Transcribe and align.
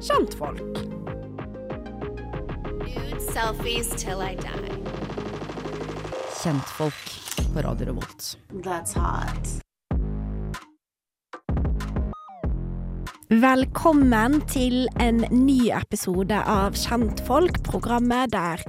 kjentfolk. 0.00 0.60
Nude 2.84 3.20
selfies 3.32 3.90
till 3.90 4.20
I 4.22 4.36
die. 4.36 4.72
Kjentfolk 6.42 7.20
på 7.54 7.60
Radio 7.60 7.86
Revolt. 7.86 8.38
That's 8.52 8.94
hot. 8.94 9.60
Velkommen 13.28 14.40
til 14.46 14.86
en 15.00 15.24
ny 15.30 15.70
episode 15.74 16.42
av 16.46 16.76
Kjentfolk, 16.78 17.62
programmet 17.66 18.30
der 18.32 18.62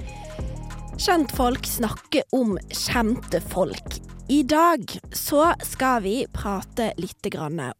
kjentfolk 0.98 1.66
snakker 1.66 2.26
om 2.34 2.56
kjente 2.74 3.40
folk. 3.52 4.07
I 4.30 4.42
dag 4.42 4.98
så 5.12 5.54
skal 5.64 6.02
vi 6.04 6.26
prate 6.32 6.90
litt 7.00 7.26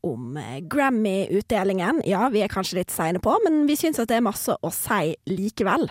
om 0.01 0.37
eh, 0.37 0.61
Grammy-utdelingen. 0.65 2.01
Ja, 2.09 2.29
vi 2.33 2.41
er 2.41 2.48
kanskje 2.48 2.79
litt 2.79 2.91
seine 2.91 3.20
på, 3.20 3.34
men 3.45 3.66
vi 3.69 3.77
syns 3.77 4.01
det 4.01 4.16
er 4.16 4.25
masse 4.25 4.55
å 4.56 4.70
si 4.73 5.12
likevel. 5.29 5.84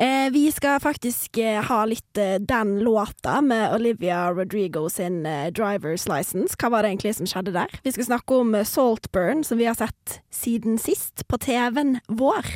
Eh, 0.00 0.30
vi 0.32 0.46
skal 0.56 0.80
faktisk 0.80 1.36
eh, 1.36 1.60
ha 1.68 1.82
litt 1.84 2.16
eh, 2.16 2.38
den 2.40 2.78
låta 2.80 3.42
med 3.44 3.74
Olivia 3.74 4.30
Rodrigo 4.32 4.88
sin 4.88 5.26
'Driver's 5.26 6.08
License'. 6.08 6.56
Hva 6.56 6.72
var 6.72 6.82
det 6.82 6.94
egentlig 6.94 7.14
som 7.18 7.28
skjedde 7.28 7.52
der? 7.52 7.68
Vi 7.84 7.92
skal 7.92 8.08
snakke 8.08 8.40
om 8.40 8.56
Saltburn, 8.64 9.44
som 9.44 9.60
vi 9.60 9.68
har 9.68 9.76
sett 9.76 10.22
siden 10.32 10.80
sist 10.80 11.26
på 11.28 11.36
TV-en 11.36 11.98
vår. 12.08 12.48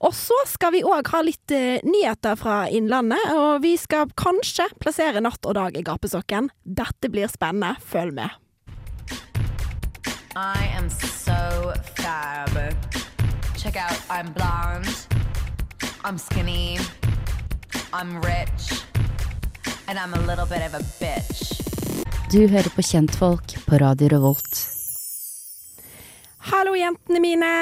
Og 0.00 0.16
så 0.16 0.38
skal 0.48 0.72
vi 0.72 0.84
òg 0.86 1.12
ha 1.12 1.20
litt 1.20 1.52
nyheter 1.84 2.40
fra 2.40 2.62
Innlandet, 2.72 3.20
og 3.36 3.60
vi 3.66 3.76
skal 3.76 4.08
kanskje 4.16 4.70
plassere 4.80 5.20
natt 5.20 5.44
og 5.44 5.58
dag 5.60 5.76
i 5.76 5.84
gapestokken. 5.84 6.48
Dette 6.70 7.08
blir 7.10 7.26
spennende. 7.26 7.74
Følg 7.82 8.14
med. 8.14 8.30
I 10.36 10.68
am 10.78 10.88
so 10.90 11.72
fab. 11.98 12.54
Check 13.56 13.76
out, 13.76 13.98
I'm 14.08 14.32
blonde, 14.32 14.88
I'm 16.04 16.16
skinny, 16.16 16.78
I'm 17.92 18.20
rich, 18.22 18.84
and 19.88 19.98
I'm 19.98 20.14
a 20.14 20.20
little 20.20 20.46
bit 20.46 20.62
of 20.62 20.74
a 20.74 20.82
bitch. 21.00 21.60
Du 22.30 22.46
hører 22.48 22.70
på 22.70 22.82
Kjentfolk 22.82 23.56
på 23.66 23.78
Radio 23.82 24.08
Revolt. 24.08 24.62
Hallo, 26.38 26.76
jentene 26.78 27.20
mine. 27.20 27.52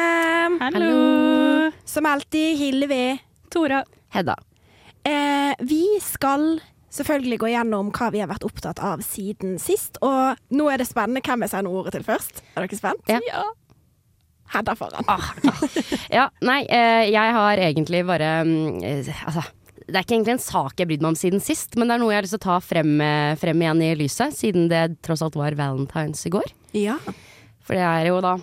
Hallo. 0.61 1.73
Som 1.85 2.07
alltid, 2.07 2.59
Hillevi. 2.59 3.19
Tora. 3.51 3.85
Hedda. 4.09 4.37
Eh, 5.05 5.55
vi 5.59 5.99
skal 6.03 6.61
selvfølgelig 6.95 7.39
gå 7.43 7.53
gjennom 7.53 7.93
hva 7.95 8.11
vi 8.15 8.23
har 8.23 8.31
vært 8.31 8.47
opptatt 8.49 8.81
av 8.85 9.03
siden 9.07 9.59
sist. 9.63 10.01
Og 10.05 10.39
nå 10.55 10.69
er 10.73 10.81
det 10.81 10.89
spennende 10.89 11.23
hvem 11.25 11.45
jeg 11.45 11.55
sender 11.55 11.81
ordet 11.81 11.97
til 11.99 12.07
først. 12.07 12.43
Er 12.55 12.67
dere 12.67 12.81
spent? 12.81 13.13
Ja. 13.13 13.45
Hedda 14.49 14.75
foran. 14.79 15.05
Ja, 16.09 16.31
nei, 16.41 16.63
eh, 16.73 17.11
jeg 17.13 17.33
har 17.37 17.61
egentlig 17.61 18.01
bare 18.09 18.31
mm, 18.49 18.79
eh, 18.81 19.09
Altså, 19.29 19.43
det 19.85 19.93
er 19.93 20.07
ikke 20.07 20.15
egentlig 20.17 20.35
en 20.39 20.41
sak 20.41 20.81
jeg 20.81 20.89
brydde 20.89 21.05
meg 21.05 21.13
om 21.13 21.19
siden 21.21 21.43
sist, 21.45 21.77
men 21.77 21.89
det 21.89 21.97
er 21.97 22.01
noe 22.01 22.13
jeg 22.15 22.21
har 22.21 22.27
lyst 22.27 22.35
til 22.37 22.41
å 22.41 22.47
ta 22.47 22.57
frem, 22.65 22.95
eh, 23.05 23.35
frem 23.41 23.65
igjen 23.65 23.83
i 23.85 23.91
lyset, 24.01 24.37
siden 24.37 24.71
det 24.73 24.83
tross 25.05 25.25
alt 25.25 25.37
var 25.37 25.57
valentines 25.59 26.25
i 26.29 26.33
går. 26.33 26.49
Ja. 26.77 26.97
For 27.65 27.77
det 27.77 27.85
er 27.85 28.09
jo 28.09 28.23
da 28.25 28.39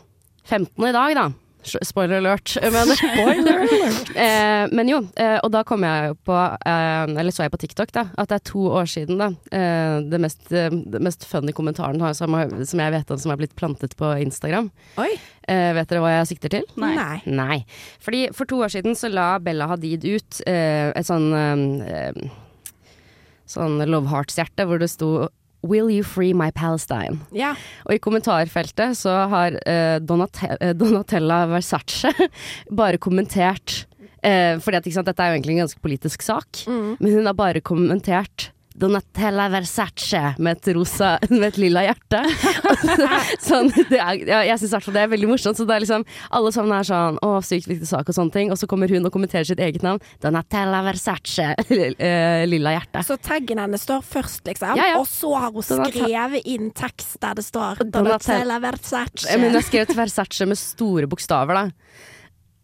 15. 0.46 0.70
i 0.90 0.94
dag, 0.94 1.18
da. 1.18 1.26
Spoiler 1.84 2.18
alert. 2.22 2.54
Men, 2.76 2.92
eh, 4.26 4.66
men 4.72 4.90
jo, 4.92 5.00
eh, 5.18 5.38
og 5.44 5.50
da 5.54 5.64
kom 5.68 5.84
jeg 5.86 6.12
jo 6.12 6.16
på 6.28 6.36
eh, 6.38 7.04
Eller 7.18 7.34
så 7.34 7.46
jeg 7.46 7.54
på 7.54 7.60
TikTok, 7.62 7.92
da, 7.96 8.04
at 8.22 8.30
det 8.32 8.38
er 8.40 8.44
to 8.52 8.66
år 8.80 8.90
siden, 8.90 9.18
da. 9.22 9.30
Eh, 9.56 9.98
det, 10.12 10.20
mest, 10.22 10.46
eh, 10.54 10.70
det 10.70 11.02
mest 11.04 11.26
funny 11.30 11.54
kommentaren 11.58 12.02
har- 12.04 12.14
som, 12.18 12.36
som 12.66 12.84
jeg 12.84 12.94
vet 12.96 13.12
om 13.16 13.22
som 13.22 13.34
har 13.34 13.40
blitt 13.42 13.56
plantet 13.58 13.96
på 14.00 14.12
Instagram. 14.22 14.70
Oi. 15.02 15.12
Eh, 15.48 15.72
vet 15.78 15.90
dere 15.92 16.02
hva 16.06 16.14
jeg 16.20 16.30
sikter 16.34 16.54
til? 16.58 16.66
Nei. 16.82 17.20
Nei. 17.26 17.60
Fordi 18.02 18.28
for 18.34 18.46
to 18.50 18.62
år 18.66 18.74
siden 18.74 18.96
så 18.98 19.10
la 19.14 19.36
Bella 19.44 19.68
Hadid 19.74 20.06
ut 20.06 20.42
eh, 20.50 20.90
et 20.96 21.06
sånn 21.10 21.32
eh, 21.36 22.26
Sånn 23.46 23.78
Love 23.86 24.10
Hearts-hjerte 24.10 24.66
hvor 24.66 24.80
det 24.82 24.88
sto 24.90 25.10
Will 25.66 25.90
you 25.90 26.06
free 26.06 26.34
my 26.38 26.52
Palestine? 26.56 27.20
Ja. 27.36 27.56
Og 27.90 27.98
i 27.98 28.02
kommentarfeltet 28.02 28.98
så 29.00 29.16
har 29.32 29.58
eh, 29.66 29.98
Donate 30.04 30.56
eh, 30.60 30.74
Donatella 30.78 31.46
Versace 31.50 32.12
bare 32.82 33.02
kommentert 33.02 33.86
eh, 34.26 34.58
sant, 34.60 35.06
dette 35.06 35.22
er 35.22 35.32
jo 35.32 35.40
egentlig 35.40 35.58
en 35.58 35.66
ganske 35.66 35.82
politisk 35.84 36.26
sak, 36.26 36.66
men 36.68 37.12
hun 37.12 37.26
har 37.30 37.38
bare 37.38 37.62
kommentert 37.62 38.52
Donatella 38.76 39.48
Versace 39.54 40.22
med 40.44 40.58
et 40.58 40.70
rosa 40.76 41.14
Med 41.32 41.48
et 41.48 41.60
lilla 41.62 41.86
hjerte. 41.86 42.22
sånn, 43.48 43.70
det 43.90 44.00
er, 44.00 44.20
ja, 44.28 44.42
jeg 44.50 44.60
syns 44.60 44.72
i 44.72 44.76
hvert 44.76 44.88
fall 44.88 44.98
det 44.98 45.04
er 45.06 45.12
veldig 45.14 45.30
morsomt. 45.32 45.60
Så 45.60 45.68
det 45.68 45.78
er 45.78 45.86
liksom 45.86 46.04
Alle 46.36 46.52
sammen 46.56 46.76
er 46.76 46.88
sånn 46.88 47.20
Å, 47.24 47.30
sykt 47.46 47.70
viktig 47.72 47.88
sak 47.90 48.12
og 48.12 48.18
sånne 48.18 48.36
ting. 48.36 48.52
Og 48.54 48.60
så 48.60 48.68
kommer 48.72 48.92
hun 48.92 49.08
og 49.08 49.14
kommenterer 49.16 49.48
sitt 49.48 49.62
eget 49.64 49.86
navn. 49.86 50.04
Donatella 50.24 50.82
Versace. 50.90 51.54
eh, 51.72 52.44
lilla 52.50 52.76
hjerte. 52.76 53.06
Så 53.08 53.18
taggen 53.24 53.62
hennes 53.64 53.86
står 53.86 54.04
først, 54.06 54.44
liksom. 54.50 54.76
Ja, 54.80 54.92
ja. 54.96 55.00
Og 55.00 55.08
så 55.10 55.32
har 55.38 55.54
hun 55.56 55.64
Donate- 55.64 55.96
skrevet 55.96 56.52
inn 56.56 56.72
tekst 56.76 57.18
der 57.24 57.40
det 57.40 57.48
står 57.48 57.86
Donatella 57.94 58.60
Versace. 58.64 59.30
Men 59.38 59.50
hun 59.50 59.60
har 59.62 59.66
skrevet 59.68 59.96
Versace 59.96 60.50
med 60.50 60.60
store 60.60 61.08
bokstaver, 61.12 61.64
da. 61.64 62.12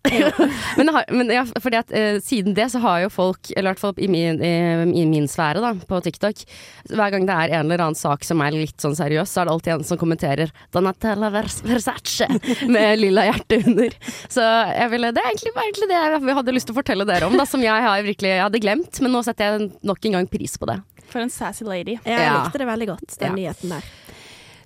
men, 0.78 0.90
har, 0.90 1.06
men 1.14 1.30
ja, 1.30 1.44
fordi 1.62 1.78
at 1.78 1.92
eh, 1.94 2.16
siden 2.26 2.56
det 2.58 2.66
så 2.74 2.80
har 2.82 3.04
jo 3.04 3.10
folk, 3.14 3.52
eller 3.54 3.70
i 3.70 3.74
hvert 3.76 3.82
fall 3.84 4.00
i 4.02 4.08
min, 4.10 4.40
i, 4.42 4.54
i 4.98 5.06
min 5.06 5.28
sfære 5.30 5.62
da, 5.62 5.74
på 5.88 6.00
TikTok, 6.02 6.42
hver 6.90 7.14
gang 7.14 7.28
det 7.30 7.36
er 7.36 7.54
en 7.60 7.68
eller 7.68 7.84
annen 7.86 8.00
sak 8.00 8.26
som 8.26 8.42
er 8.42 8.56
litt 8.56 8.82
sånn 8.82 8.98
seriøs, 8.98 9.30
så 9.30 9.44
er 9.44 9.50
det 9.50 9.54
alltid 9.56 9.74
en 9.76 9.86
som 9.92 10.00
kommenterer 10.02 10.54
'Donatella 10.74 11.30
Vers 11.34 11.60
Versace' 11.68 12.30
med 12.72 12.98
lilla 13.00 13.28
hjerte 13.30 13.62
under. 13.62 13.94
Så 14.26 14.42
jeg 14.42 14.90
ville, 14.96 15.12
det 15.14 15.22
er 15.22 15.30
egentlig 15.30 15.54
bare 15.58 15.70
egentlig 15.70 15.92
det 15.94 16.00
jeg 16.02 16.38
hadde 16.42 16.56
lyst 16.58 16.72
til 16.72 16.76
å 16.76 16.80
fortelle 16.82 17.06
dere 17.06 17.30
om, 17.30 17.38
da, 17.38 17.46
som 17.46 17.62
jeg 17.62 17.86
har 17.88 18.02
virkelig 18.08 18.34
jeg 18.34 18.46
hadde 18.48 18.64
glemt, 18.64 19.02
men 19.06 19.14
nå 19.14 19.22
setter 19.28 19.52
jeg 19.60 19.70
nok 19.86 20.10
en 20.10 20.18
gang 20.18 20.32
pris 20.32 20.58
på 20.58 20.66
det. 20.72 20.80
For 21.12 21.20
en 21.22 21.30
sassy 21.30 21.66
lady. 21.68 22.00
Jeg 22.06 22.18
Ja. 22.26 22.42
likte 22.42 22.58
det 22.58 22.68
veldig 22.68 22.88
godt, 22.88 23.20
den 23.20 23.38
Ja. 23.38 23.52
nyheten 23.52 23.70
der. 23.70 23.84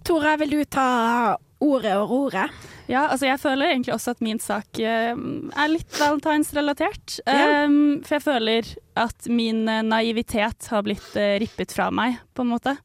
Tore, 0.05 0.37
vil 0.37 0.49
du 0.49 0.63
ta 0.65 1.35
ordet 1.59 1.95
og 1.97 2.09
roret? 2.09 2.51
Ja, 2.91 3.07
altså 3.09 3.27
jeg 3.27 3.41
føler 3.41 3.71
egentlig 3.71 3.93
også 3.95 4.13
at 4.13 4.21
min 4.23 4.39
sak 4.41 4.79
eh, 4.81 5.13
er 5.15 5.71
litt 5.71 5.97
valentinsrelatert. 5.97 7.19
Ja. 7.25 7.65
Um, 7.65 8.01
for 8.05 8.17
jeg 8.17 8.25
føler 8.25 8.71
at 9.01 9.29
min 9.31 9.63
eh, 9.71 9.83
naivitet 9.85 10.69
har 10.71 10.85
blitt 10.85 11.17
eh, 11.17 11.37
rippet 11.41 11.73
fra 11.75 11.89
meg, 11.93 12.19
på 12.37 12.45
en 12.45 12.51
måte. 12.53 12.75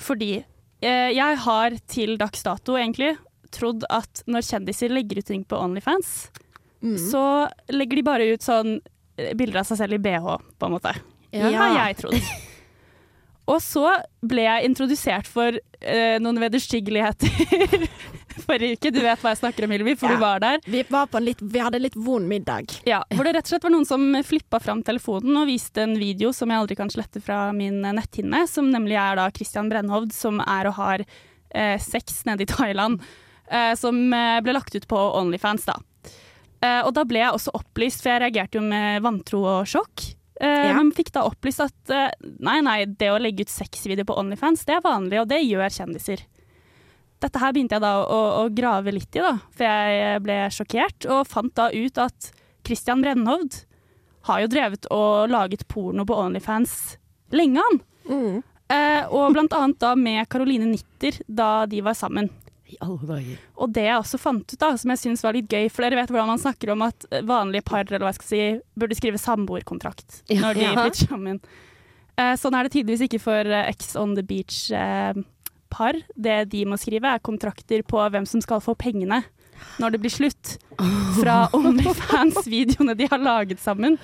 Fordi 0.00 0.32
uh, 0.40 1.10
jeg 1.12 1.42
har 1.44 1.78
til 1.92 2.16
dags 2.20 2.44
dato 2.46 2.78
egentlig 2.80 3.14
trodd 3.54 3.86
at 3.92 4.24
når 4.28 4.48
kjendiser 4.48 4.92
legger 4.92 5.22
ut 5.22 5.30
ting 5.30 5.44
på 5.48 5.60
Onlyfans, 5.60 6.16
så 7.10 7.22
legger 7.72 7.98
de 7.98 8.02
bare 8.04 8.26
ut 8.30 8.44
sånn 8.44 8.76
bilder 9.16 9.62
av 9.62 9.66
seg 9.66 9.80
selv 9.80 9.96
i 9.96 10.02
bh, 10.02 10.36
på 10.60 10.68
en 10.68 10.74
måte. 10.76 10.92
Ja. 11.32 11.48
Det 11.48 11.56
har 11.56 11.72
jeg 11.80 11.96
trodd. 12.02 12.18
Og 13.46 13.60
så 13.62 13.86
ble 14.26 14.42
jeg 14.42 14.66
introdusert 14.66 15.28
for 15.30 15.54
eh, 15.80 16.16
noen 16.22 16.40
vederstyggeligheter 16.42 17.86
forrige 18.46 18.76
uke. 18.76 18.90
Du 18.94 19.00
vet 19.04 19.22
hva 19.22 19.32
jeg 19.32 19.40
snakker 19.40 19.66
om, 19.66 19.74
Hilvi, 19.74 19.94
for 19.98 20.10
Ja. 20.10 20.16
du 20.16 20.22
var 20.22 20.42
der. 20.42 20.58
Vi, 20.66 20.82
var 20.90 21.06
på 21.10 21.20
en 21.20 21.26
litt, 21.28 21.42
vi 21.42 21.62
hadde 21.62 21.80
litt 21.82 21.96
vond 21.96 22.26
middag. 22.30 22.74
Ja, 22.88 23.02
hvor 23.14 23.26
det 23.26 23.36
rett 23.36 23.46
og 23.48 23.54
slett 23.54 23.66
var 23.66 23.74
noen 23.74 23.86
som 23.88 24.08
flippa 24.26 24.60
fram 24.62 24.82
telefonen 24.86 25.38
og 25.40 25.46
viste 25.50 25.84
en 25.86 25.96
video 25.98 26.32
som 26.36 26.50
jeg 26.50 26.62
aldri 26.62 26.78
kan 26.78 26.90
slette 26.92 27.22
fra 27.22 27.52
min 27.56 27.84
eh, 27.84 27.94
netthinne, 27.96 28.44
som 28.50 28.70
nemlig 28.72 28.98
er 29.00 29.18
da 29.20 29.28
Christian 29.34 29.70
Brennhovd, 29.72 30.14
som 30.16 30.42
er 30.42 30.70
og 30.70 30.78
har 30.80 31.06
eh, 31.06 31.76
sex 31.82 32.24
nede 32.26 32.46
i 32.46 32.50
Thailand, 32.50 33.02
eh, 33.50 33.74
som 33.78 33.98
eh, 34.12 34.40
ble 34.42 34.58
lagt 34.58 34.74
ut 34.74 34.88
på 34.90 34.98
Onlyfans, 35.20 35.66
da. 35.70 35.78
Eh, 36.64 36.82
og 36.82 36.92
da 36.96 37.04
ble 37.06 37.22
jeg 37.22 37.34
også 37.36 37.54
opplyst, 37.56 38.02
for 38.02 38.14
jeg 38.14 38.26
reagerte 38.26 38.58
jo 38.58 38.66
med 38.66 39.02
vantro 39.06 39.42
og 39.58 39.70
sjokk. 39.70 40.10
Eh, 40.40 40.68
Ja. 40.68 40.74
Men 40.76 40.92
fikk 40.92 41.12
da 41.14 41.24
opplyst 41.28 41.62
at 41.64 41.92
uh, 41.92 42.10
nei, 42.44 42.58
nei, 42.64 42.84
det 42.86 43.08
å 43.12 43.20
legge 43.20 43.46
ut 43.46 43.52
sexvideo 43.52 44.04
på 44.04 44.16
Onlyfans, 44.20 44.66
det 44.68 44.76
er 44.76 44.84
vanlig, 44.84 45.20
og 45.22 45.30
det 45.30 45.40
gjør 45.44 45.72
kjendiser. 45.72 46.24
Dette 47.24 47.40
her 47.40 47.54
begynte 47.56 47.78
jeg 47.78 47.84
da 47.86 47.94
å, 48.04 48.18
å 48.42 48.48
grave 48.52 48.92
litt 48.92 49.16
i, 49.16 49.22
da, 49.24 49.38
for 49.56 49.64
jeg 49.64 50.20
ble 50.26 50.36
sjokkert, 50.52 51.06
og 51.08 51.24
fant 51.30 51.54
da 51.56 51.70
ut 51.72 52.02
at 52.02 52.30
Christian 52.66 53.00
Brennhovd 53.00 53.62
har 54.28 54.42
jo 54.42 54.50
drevet 54.52 54.88
og 54.92 55.30
laget 55.30 55.64
porno 55.70 56.04
på 56.04 56.18
Onlyfans 56.18 56.98
lenge, 57.32 57.62
han. 57.62 57.80
Mm. 58.10 58.42
Uh, 58.66 59.02
og 59.14 59.32
blant 59.36 59.54
annet 59.54 59.78
da 59.80 59.94
med 59.96 60.26
Caroline 60.28 60.66
Nitter 60.68 61.20
da 61.28 61.64
de 61.70 61.80
var 61.86 61.94
sammen. 61.96 62.28
I 62.68 62.76
alle 62.82 63.06
dager. 63.06 63.38
Og 63.62 63.72
det 63.72 63.84
jeg 63.84 63.96
også 64.00 64.18
fant 64.18 64.52
ut, 64.52 64.58
da, 64.58 64.72
som 64.76 64.90
jeg 64.90 64.98
syns 64.98 65.22
var 65.22 65.32
litt 65.36 65.48
gøy, 65.48 65.68
for 65.70 65.82
dere 65.86 66.00
vet 66.00 66.10
hvordan 66.10 66.26
man 66.26 66.38
snakker 66.42 66.72
om 66.72 66.82
at 66.82 67.06
vanlige 67.22 67.64
par 67.64 67.84
eller 67.86 68.00
hva 68.02 68.10
jeg 68.10 68.18
skal 68.18 68.26
si, 68.32 68.60
burde 68.76 68.96
skrive 68.98 69.18
samboerkontrakt 69.22 70.22
Ja. 70.28 70.40
når 70.40 70.54
de 70.54 70.60
Ja. 70.66 70.72
flytter 70.74 71.06
sammen. 71.06 71.40
Eh, 72.18 72.34
sånn 72.34 72.54
er 72.58 72.64
det 72.64 72.72
tydeligvis 72.72 73.06
ikke 73.08 73.20
for 73.20 73.38
eh, 73.46 73.68
Ex 73.70 73.94
on 73.94 74.14
the 74.16 74.22
Beach-par. 74.22 75.94
det 76.16 76.48
de 76.50 76.64
må 76.64 76.76
skrive, 76.78 77.04
er 77.14 77.18
kontrakter 77.20 77.82
på 77.86 77.98
hvem 78.10 78.26
som 78.26 78.40
skal 78.40 78.60
få 78.60 78.74
pengene 78.76 79.22
når 79.80 79.92
det 79.92 80.00
blir 80.00 80.10
slutt. 80.12 80.56
Fra 81.20 81.48
Onlyfans-videoene 81.52 82.96
de 82.96 83.06
har 83.10 83.18
laget 83.18 83.60
sammen. 83.60 83.98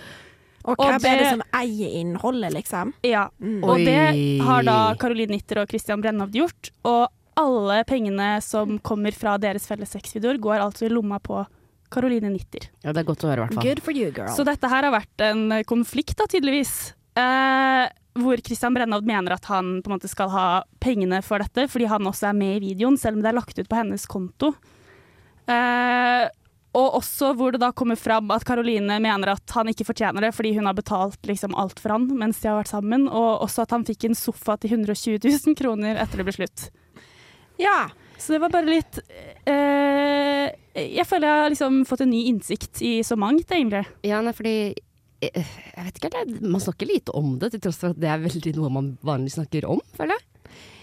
Og 0.65 0.77
Og 0.79 1.01
det, 1.03 1.11
er 1.11 1.19
det- 1.19 1.31
som 1.31 1.43
eier 1.53 1.91
innholdet, 2.01 2.53
liksom? 2.55 2.93
Ja, 3.03 3.29
Mm. 3.41 3.65
Og 3.65 3.77
det 3.79 4.41
har 4.47 4.63
da 4.63 4.95
Caroline 4.95 5.31
Nitter 5.31 5.59
og 5.63 5.69
Christian 5.69 6.01
Brennhovd 6.01 6.33
gjort. 6.33 6.71
Og 6.85 7.09
alle 7.43 7.83
pengene 7.89 8.35
som 8.45 8.79
kommer 8.85 9.15
fra 9.17 9.37
deres 9.43 9.67
felles 9.69 9.93
sexvideoer, 9.95 10.41
går 10.43 10.63
altså 10.65 10.87
i 10.87 10.93
lomma 10.93 11.21
på 11.23 11.43
Caroline 11.93 12.31
Nitter. 12.33 12.71
Ja, 12.83 12.95
det 12.95 13.03
er 13.03 13.09
godt 13.09 13.25
å 13.27 13.31
høre, 13.31 13.43
i 13.43 13.45
hvert 13.47 13.59
fall. 13.59 13.67
Good 13.69 13.83
for 13.85 13.97
you, 13.97 14.11
girl. 14.15 14.33
Så 14.33 14.47
dette 14.49 14.71
her 14.73 14.89
har 14.89 14.95
vært 14.95 15.25
en 15.27 15.45
konflikt, 15.69 16.17
da, 16.21 16.29
tydeligvis. 16.31 16.95
Eh, 17.21 17.87
hvor 18.23 18.41
Christian 18.45 18.75
Brennaud 18.77 19.07
mener 19.09 19.37
at 19.37 19.49
han 19.53 19.79
på 19.83 19.91
en 19.91 19.97
måte 19.99 20.11
skal 20.11 20.31
ha 20.33 20.47
pengene 20.81 21.21
for 21.25 21.43
dette, 21.45 21.67
fordi 21.73 21.89
han 21.93 22.09
også 22.09 22.31
er 22.31 22.39
med 22.39 22.59
i 22.59 22.63
videoen, 22.71 22.97
selv 23.01 23.19
om 23.19 23.25
det 23.25 23.33
er 23.33 23.39
lagt 23.41 23.59
ut 23.59 23.69
på 23.69 23.81
hennes 23.81 24.07
konto. 24.09 24.55
Eh, 25.51 26.29
og 26.73 26.95
også 27.03 27.35
hvor 27.37 27.53
det 27.53 27.61
da 27.61 27.69
kommer 27.77 27.99
fram 28.01 28.31
at 28.33 28.47
Caroline 28.49 28.97
mener 29.05 29.35
at 29.35 29.57
han 29.57 29.69
ikke 29.69 29.85
fortjener 29.91 30.25
det 30.25 30.31
fordi 30.33 30.55
hun 30.57 30.69
har 30.69 30.77
betalt 30.79 31.21
liksom 31.29 31.57
alt 31.59 31.83
for 31.83 31.93
han 31.93 32.07
mens 32.17 32.41
de 32.41 32.49
har 32.49 32.63
vært 32.63 32.73
sammen, 32.73 33.09
og 33.11 33.45
også 33.45 33.67
at 33.67 33.75
han 33.77 33.85
fikk 33.89 34.09
en 34.09 34.17
sofa 34.17 34.57
til 34.61 34.79
120 34.79 35.21
000 35.21 35.59
kroner 35.59 36.01
etter 36.01 36.23
det 36.23 36.29
ble 36.29 36.37
slutt. 36.39 36.71
Ja. 37.63 37.81
Så 38.23 38.37
det 38.37 38.39
var 38.45 38.53
bare 38.55 38.69
litt 38.71 39.01
eh, 39.51 40.53
Jeg 40.79 41.07
føler 41.11 41.27
jeg 41.27 41.41
har 41.43 41.51
liksom 41.51 41.81
fått 41.89 42.05
en 42.05 42.13
ny 42.13 42.21
innsikt 42.31 42.83
i 42.87 42.93
så 43.07 43.17
mangt, 43.19 43.51
egentlig. 43.51 43.83
Ja, 44.07 44.21
nei, 44.23 44.35
fordi 44.37 44.53
eh, 45.25 45.49
Jeg 45.75 45.87
vet 45.89 45.99
ikke, 45.99 46.27
man 46.45 46.63
snakker 46.63 46.87
lite 46.91 47.15
om 47.19 47.35
det, 47.43 47.51
til 47.57 47.65
tross 47.65 47.81
for 47.83 47.91
at 47.95 47.99
det 48.03 48.11
er 48.13 48.23
veldig 48.23 48.53
noe 48.61 48.71
man 48.77 48.93
vanligvis 49.03 49.41
snakker 49.41 49.67
om, 49.71 49.83
føler 49.99 50.15
jeg. 50.19 50.29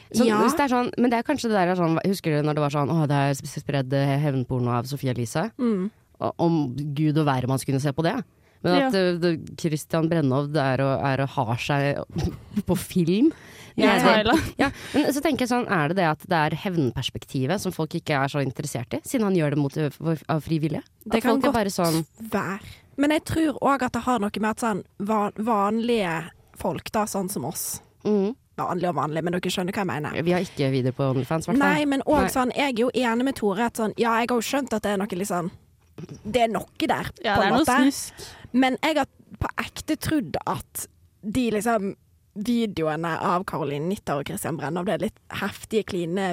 Så, 0.09 0.25
Ja. 0.25 0.41
det 0.41 0.65
er 0.65 0.71
sånn, 0.73 0.87
men 0.97 1.11
det 1.13 1.19
er 1.19 1.25
kanskje 1.27 1.51
det 1.51 1.57
der 1.59 1.69
er 1.69 1.77
sånn 1.77 1.99
Husker 2.01 2.33
du 2.33 2.41
når 2.47 2.55
det 2.57 2.61
var 2.63 2.73
sånn 2.73 2.89
Å, 2.89 3.03
det 3.05 3.17
er 3.29 3.35
spredd 3.45 3.93
eh, 3.93 4.15
hevnporno 4.23 4.71
av 4.73 4.87
Sofie 4.89 5.11
Elise? 5.13 5.51
Mm. 5.61 5.91
Om 6.19 6.55
gud 6.97 7.19
og 7.21 7.27
hvermann 7.29 7.61
skulle 7.61 7.79
se 7.79 7.93
på 7.95 8.03
det. 8.03 8.15
Men 8.65 8.75
at 8.75 8.93
Ja. 8.97 9.31
Christian 9.59 10.09
Brennhovd 10.11 10.57
er 10.59 10.81
og, 10.83 11.05
er 11.07 11.23
og 11.23 11.29
har 11.37 11.61
seg 11.63 12.03
på 12.67 12.75
film. 12.77 13.31
ja, 13.79 13.93
Ja, 14.59 14.71
men 14.93 15.13
så 15.15 15.21
tenker 15.23 15.45
jeg 15.45 15.51
sånn, 15.53 15.67
Er 15.71 15.87
det 15.91 15.97
det 16.01 16.07
at 16.09 16.25
det 16.27 16.35
er 16.35 16.55
hevnperspektivet 16.65 17.61
som 17.63 17.71
folk 17.71 17.93
ikke 17.95 18.17
er 18.17 18.27
så 18.27 18.41
interessert 18.43 18.97
i, 18.97 18.99
siden 19.07 19.23
han 19.29 19.37
gjør 19.37 19.55
det 19.55 19.61
mot, 19.61 19.77
av 20.27 20.41
fri 20.43 20.59
vilje? 20.59 20.81
Det 21.05 21.21
kan 21.23 21.39
godt 21.39 21.71
sånn 21.71 22.03
være. 22.33 22.59
Men 22.99 23.15
jeg 23.15 23.23
tror 23.29 23.55
òg 23.63 23.85
at 23.87 23.95
det 23.95 24.03
har 24.03 24.19
noe 24.19 24.41
med 24.43 24.49
at 24.49 24.59
sånn 24.65 24.83
van 24.99 25.31
vanlige 25.37 26.17
folk, 26.59 26.91
da, 26.91 27.05
sånn 27.07 27.29
som 27.31 27.45
oss 27.47 27.79
mm, 28.03 28.35
Vanlig 28.59 28.89
og 28.89 28.95
vanlig, 28.97 29.23
men 29.23 29.31
dere 29.37 29.51
skjønner 29.53 29.71
hva 29.71 29.85
jeg 29.85 29.87
mener. 29.87 30.17
Vi 30.27 30.33
har 30.35 30.43
ikke 30.43 30.67
video 30.73 30.91
på 30.91 31.05
OnlyFans, 31.13 31.47
i 31.47 31.53
hvert 31.53 31.61
fall. 31.61 31.77
Nei, 31.77 31.85
men 31.87 32.01
òg 32.03 32.27
sånn 32.33 32.51
Jeg 32.51 32.73
er 32.73 32.81
jo 32.81 32.89
enig 32.91 33.29
med 33.29 33.37
Tore 33.39 33.69
at 33.69 33.79
sånn 33.79 33.93
Ja, 33.95 34.17
jeg 34.19 34.27
har 34.27 34.35
jo 34.35 34.43
skjønt 34.43 34.73
at 34.75 34.83
det 34.83 34.91
er 34.91 34.99
noe 34.99 35.07
litt 35.07 35.21
liksom 35.23 35.47
Det 36.23 36.43
er 36.45 36.51
noe 36.51 36.87
der, 36.87 37.09
Ja, 37.25 37.35
på 37.35 37.43
en 37.45 37.53
er 37.53 37.57
måte. 37.57 38.35
Men 38.53 38.77
jeg 38.83 38.97
har 38.97 39.09
på 39.39 39.49
ekte 39.61 39.95
trodd 39.99 40.37
at 40.45 40.87
de 41.23 41.49
liksom 41.51 41.95
videoene 42.39 43.11
av 43.19 43.43
Caroline 43.49 43.89
Nitter 43.89 44.19
og 44.21 44.27
Christian 44.29 44.57
det 44.57 44.85
ble 44.85 44.97
litt 45.07 45.19
heftige, 45.41 45.85
kline 45.85 46.27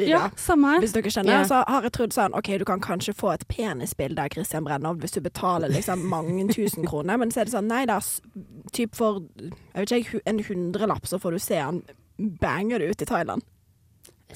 Ja, 0.00 0.06
videoer. 0.06 0.30
samme 0.38 0.68
her. 0.68 0.80
Hvis 0.80 0.92
dere 0.92 1.10
skjønner. 1.10 1.32
Ja. 1.40 1.44
Så 1.44 1.64
har 1.66 1.82
jeg 1.82 1.92
trodd 1.92 2.14
sånn 2.14 2.34
OK, 2.38 2.50
du 2.58 2.64
kan 2.64 2.80
kanskje 2.80 3.14
få 3.16 3.32
et 3.34 3.46
penisbilde 3.48 4.22
av 4.22 4.30
Christian 4.32 4.64
Brenner 4.64 4.94
hvis 4.94 5.12
du 5.16 5.20
betaler 5.20 5.68
liksom 5.72 6.06
mange 6.08 6.46
tusen 6.52 6.86
kroner, 6.86 7.18
men 7.18 7.30
så 7.30 7.40
er 7.42 7.44
det 7.50 7.54
sånn 7.56 7.68
Nei 7.70 7.84
da, 7.86 7.98
typ 8.72 8.94
for 8.96 9.22
jeg 9.36 9.86
vet 9.86 9.92
ikke, 10.00 10.20
en 10.26 10.42
hundrelapp 10.46 11.06
så 11.06 11.18
får 11.20 11.36
du 11.36 11.38
se 11.42 11.58
han 11.60 11.82
banger 12.40 12.78
det 12.78 12.90
ut 12.90 13.02
i 13.02 13.08
Thailand. 13.08 13.42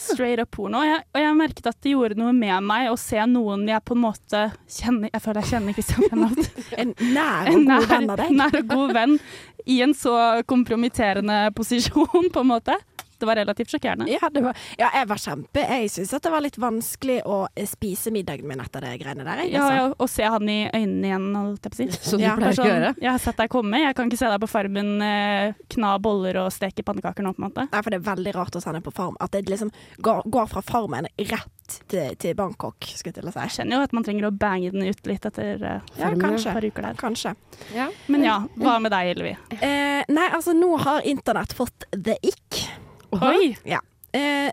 Straight 0.00 0.42
up 0.42 0.50
porno. 0.54 0.80
Og 0.80 0.88
jeg, 0.88 1.02
og 1.14 1.20
jeg 1.22 1.36
merket 1.38 1.68
at 1.70 1.78
det 1.84 1.92
gjorde 1.94 2.18
noe 2.18 2.32
med 2.36 2.66
meg 2.66 2.90
å 2.90 2.96
se 3.00 3.20
noen 3.30 3.66
jeg 3.68 3.82
på 3.86 3.96
en 3.96 4.02
måte 4.04 4.40
kjenner 4.70 5.12
Jeg 5.12 5.24
føler 5.24 5.40
jeg 5.42 5.52
kjenner 5.52 5.76
Christian 5.76 6.08
Brennholt. 6.08 6.62
En 6.80 6.94
nær 7.14 7.50
og 7.50 7.54
god 7.54 7.68
nær, 7.68 7.86
venn 7.92 8.10
av 8.10 8.20
deg. 8.22 8.32
nær 8.40 8.58
og 8.60 8.72
god 8.74 8.94
venn 8.98 9.18
i 9.70 9.78
en 9.84 9.94
så 9.96 10.14
kompromitterende 10.50 11.38
posisjon, 11.56 12.28
på 12.34 12.42
en 12.42 12.50
måte. 12.50 12.76
Det 13.18 13.26
var 13.28 13.36
relativt 13.36 13.70
sjokkerende. 13.74 14.08
Ja, 14.10 14.28
det 14.32 14.42
var, 14.44 14.56
ja, 14.78 14.88
jeg 14.94 15.08
var 15.08 15.20
kjempe 15.22 15.62
Jeg 15.64 15.90
syns 15.90 16.12
at 16.16 16.22
det 16.26 16.32
var 16.34 16.42
litt 16.44 16.56
vanskelig 16.60 17.20
å 17.26 17.38
eh, 17.54 17.66
spise 17.68 18.10
middagen 18.14 18.48
min 18.48 18.60
etter 18.60 18.80
det 18.84 18.94
greiene 19.02 19.24
der. 19.26 19.44
Jeg, 19.44 19.52
Ja, 19.54 19.62
altså. 19.64 19.76
ja, 19.76 19.94
Å 20.04 20.08
se 20.10 20.28
han 20.34 20.48
i 20.50 20.58
øynene 20.70 21.08
igjen, 21.10 21.28
holdt 21.38 21.64
jeg 21.68 21.74
på 21.74 21.78
å 21.78 21.82
si. 21.82 22.08
Som 22.10 22.18
du 22.22 22.24
Ja, 22.26 22.34
pleier 22.36 22.52
å 22.52 22.58
Sånn, 22.58 22.70
gjøre. 22.72 22.94
jeg 23.00 23.10
har 23.10 23.18
sett 23.22 23.36
deg 23.42 23.50
komme, 23.54 23.80
jeg 23.84 23.94
kan 23.98 24.10
ikke 24.10 24.18
se 24.22 24.30
deg 24.34 24.40
på 24.44 24.50
Farmen 24.50 24.92
eh, 25.02 25.54
kna 25.74 25.94
boller 26.02 26.40
og 26.44 26.52
steke 26.54 26.82
pannekaker 26.86 27.22
nå, 27.26 27.34
på 27.36 27.42
en 27.42 27.48
måte. 27.48 27.66
Nei, 27.72 27.82
for 27.82 27.90
det 27.94 28.00
er 28.02 28.06
veldig 28.14 28.34
rart 28.36 28.56
å 28.58 28.62
sende 28.64 28.80
på 28.84 28.92
Farm. 28.94 29.16
At 29.20 29.32
det 29.36 29.44
liksom 29.50 29.70
går, 30.04 30.22
går 30.34 30.46
fra 30.52 30.62
Farmen 30.64 31.08
rett 31.18 31.78
til, 31.88 32.12
til 32.20 32.34
Bangkok, 32.36 32.84
skulle 32.84 33.14
jeg 33.14 33.22
til 33.22 33.30
å 33.30 33.32
Jeg 33.44 33.54
kjenner 33.56 33.78
jo 33.80 33.86
at 33.88 33.94
man 33.96 34.04
trenger 34.04 34.26
å 34.28 34.32
bange 34.36 34.70
den 34.74 34.84
ut 34.84 35.06
litt 35.08 35.24
etter 35.24 35.62
eh, 35.64 35.80
Ja, 35.98 36.10
kanskje. 36.12 36.50
et 36.50 36.58
par 36.58 36.66
uker 36.68 36.88
der. 36.90 36.98
Kanskje. 37.00 37.34
Ja. 37.74 37.88
Men 38.12 38.24
ja, 38.26 38.38
hva 38.60 38.76
med 38.84 38.92
deg, 38.92 39.14
Hillevi? 39.14 39.32
Eh, 39.60 40.02
nei, 40.12 40.26
altså, 40.36 40.52
nå 40.56 40.74
har 40.84 41.00
internett 41.08 41.52
fått 41.56 41.86
the 41.94 42.18
ick. 42.22 42.64
Oi! 43.22 43.54
Ja. 43.68 43.80
Eh, 44.14 44.50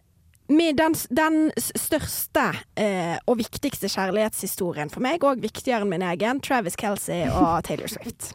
med 0.51 0.75
den, 0.75 0.95
den 1.15 1.51
største 1.55 2.49
eh, 2.75 3.15
og 3.29 3.37
viktigste 3.39 3.87
kjærlighetshistorien 3.91 4.91
for 4.91 5.03
meg, 5.03 5.23
og 5.23 5.41
viktigere 5.43 5.85
enn 5.85 5.93
min 5.93 6.03
egen, 6.03 6.41
Travis 6.43 6.75
Kelsey 6.79 7.23
og 7.29 7.61
Taylor 7.67 7.91
Swift. 7.91 8.33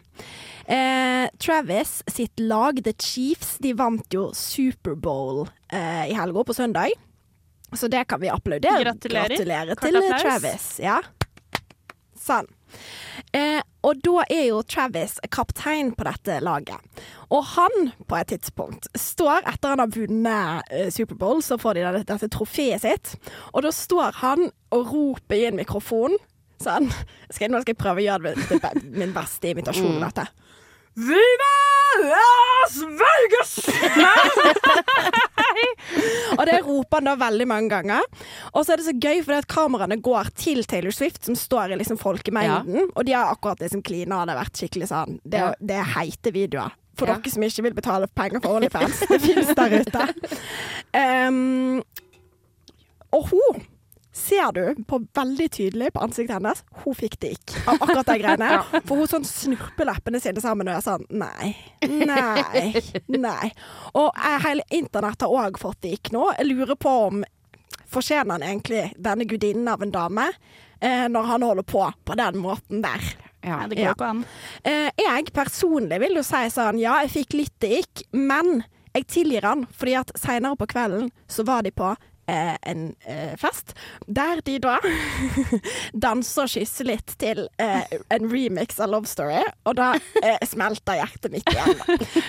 Eh, 0.67 1.26
Travis 1.38 2.00
sitt 2.11 2.40
lag, 2.40 2.81
The 2.82 2.94
Chiefs, 2.96 3.56
de 3.62 3.75
vant 3.76 4.17
jo 4.17 4.31
Superbowl 4.34 5.44
eh, 5.69 6.06
i 6.11 6.17
helga 6.17 6.46
på 6.46 6.56
søndag. 6.56 6.96
Så 7.76 7.90
det 7.93 8.06
kan 8.08 8.23
vi 8.23 8.31
applaudere. 8.32 8.84
Gratulerer. 8.87 9.37
Gratulere 9.37 9.76
til. 9.76 10.00
Travis. 10.23 10.69
Ja. 10.81 11.00
Sånn. 12.17 12.49
Eh, 13.34 13.61
og 13.87 14.03
da 14.03 14.25
er 14.27 14.49
jo 14.49 14.62
Travis 14.67 15.17
kaptein 15.31 15.93
på 15.97 16.06
dette 16.09 16.41
laget. 16.43 17.03
Og 17.31 17.44
han, 17.55 17.91
på 18.09 18.19
et 18.19 18.33
tidspunkt, 18.35 18.88
står 18.99 19.47
etter 19.47 19.75
han 19.75 19.83
har 19.85 19.93
vunnet 19.94 20.73
eh, 20.75 20.88
Superbowl, 20.94 21.43
så 21.43 21.59
får 21.61 21.79
de 21.79 21.85
dette, 21.87 22.06
dette 22.11 22.31
trofeet 22.35 22.83
sitt, 22.83 23.15
og 23.53 23.62
da 23.67 23.75
står 23.75 24.19
han 24.23 24.49
og 24.75 24.91
roper 24.91 25.38
i 25.38 25.47
en 25.50 25.61
mikrofon 25.61 26.19
sånn 26.62 26.88
skal 27.29 27.47
jeg, 27.47 27.53
Nå 27.53 27.61
skal 27.61 27.75
jeg 27.75 27.81
prøve 27.81 28.00
å 28.00 28.06
gjøre 28.06 28.33
det, 28.33 28.59
det, 28.62 28.71
min 28.97 29.12
beste 29.15 29.50
imitasjon 29.53 29.99
av 29.99 30.06
dette. 30.09 30.46
Viva 30.97 31.55
Las 32.03 32.77
Vegas! 33.01 33.53
og 36.39 36.43
det 36.49 36.57
roper 36.65 36.99
han 36.99 37.09
da 37.11 37.15
veldig 37.21 37.47
mange 37.51 37.69
ganger. 37.73 38.07
Og 38.55 38.65
så 38.65 38.73
er 38.75 38.81
det 38.81 38.87
så 38.89 38.95
gøy, 38.97 39.21
fordi 39.25 39.39
at 39.43 39.49
kameraene 39.51 39.99
går 40.05 40.31
til 40.41 40.65
Taylor 40.69 40.95
Swift, 40.97 41.23
som 41.29 41.37
står 41.39 41.75
i 41.75 41.79
liksom 41.83 42.01
folkemengden. 42.01 42.91
Og 42.97 43.05
de 43.09 43.13
har 43.17 43.33
akkurat 43.35 43.61
liksom 43.65 43.85
klina, 43.87 44.23
og 44.23 44.27
det 44.31 44.37
har 44.37 44.43
vært 44.45 44.61
skikkelig 44.63 44.89
sånn 44.93 45.19
Det, 45.25 45.39
Ja. 45.45 45.53
det 45.61 45.77
er 45.83 45.93
heite 45.99 46.33
videoer. 46.33 46.73
For 46.97 47.07
Ja. 47.07 47.19
dere 47.21 47.31
som 47.33 47.43
ikke 47.45 47.63
vil 47.69 47.75
betale 47.77 48.09
penger 48.09 48.41
for 48.41 48.57
OnlyFans. 48.57 49.01
Det 49.09 49.21
finnes 49.21 49.55
der 49.55 49.81
ute. 49.81 50.09
Um, 50.97 51.83
og 53.13 53.27
hun 53.29 53.67
ser 54.17 54.53
du 54.57 54.85
på 54.89 54.99
veldig 55.15 55.47
tydelig 55.53 55.91
på 55.93 56.01
ansiktet 56.07 56.38
hennes. 56.38 56.62
Hun 56.85 56.95
fikk 56.97 57.19
det 57.21 57.35
ikke 57.37 57.62
av 57.69 57.83
akkurat 57.85 58.09
de 58.09 58.14
greiene. 58.23 58.50
For 58.88 58.97
hun 59.02 59.11
sånn 59.11 59.26
snurper 59.29 59.88
leppene 59.90 60.21
sine 60.25 60.40
sammen 60.40 60.71
og 60.73 60.79
er 60.79 60.85
sånn 60.87 61.05
Nei, 61.21 61.52
nei, 61.85 62.73
nei. 63.12 63.50
Og 63.95 64.09
eh, 64.17 64.38
hele 64.47 64.64
internett 64.75 65.21
har 65.26 65.35
òg 65.47 65.61
fått 65.61 65.83
det 65.85 65.93
ikke 65.99 66.17
nå. 66.17 66.31
Jeg 66.38 66.49
lurer 66.55 66.79
på 66.81 66.95
om 67.11 67.25
Fortjener 67.87 68.35
han 68.38 68.43
egentlig 68.43 68.87
denne 68.99 69.25
gudinnen 69.29 69.69
av 69.71 69.83
en 69.85 69.93
dame 69.95 70.25
eh, 70.81 71.05
når 71.12 71.29
han 71.29 71.45
holder 71.47 71.67
på 71.69 71.85
på 72.09 72.17
den 72.19 72.40
måten 72.43 72.81
der? 72.83 73.05
Ja. 73.47 73.61
Det 73.69 73.76
går 73.79 73.85
Ja. 73.85 73.93
ikke 73.95 74.09
an. 74.11 74.25
Eh, 74.67 74.88
jeg 74.99 75.31
personlig 75.37 76.00
vil 76.02 76.17
jo 76.19 76.25
si 76.26 76.40
sånn 76.50 76.81
Ja, 76.83 76.97
jeg 77.05 77.12
fikk 77.14 77.37
litt 77.38 77.55
det 77.62 77.71
ikke, 77.85 78.09
men 78.17 78.64
jeg 78.97 79.07
tilgir 79.12 79.45
han, 79.47 79.67
fordi 79.76 79.95
at 80.00 80.11
seinere 80.19 80.57
på 80.59 80.67
kvelden 80.73 81.11
så 81.31 81.45
var 81.47 81.62
de 81.62 81.71
på 81.76 81.93
eh, 82.30 82.54
en 82.71 82.87
eh, 83.06 83.35
fest 83.40 83.75
der 84.06 84.40
de 84.47 84.59
da 84.62 84.76
danser 86.06 86.47
og 86.47 86.52
kysser 86.52 86.88
litt 86.88 87.16
til 87.21 87.45
eh, 87.62 87.85
en 88.14 88.30
remix 88.30 88.80
av 88.83 88.90
Love 88.92 89.11
Story, 89.11 89.42
og 89.66 89.76
da 89.78 89.92
eh, 90.23 90.40
smelter 90.47 91.00
hjertet 91.00 91.33
mitt 91.35 91.52
igjen. 91.52 91.76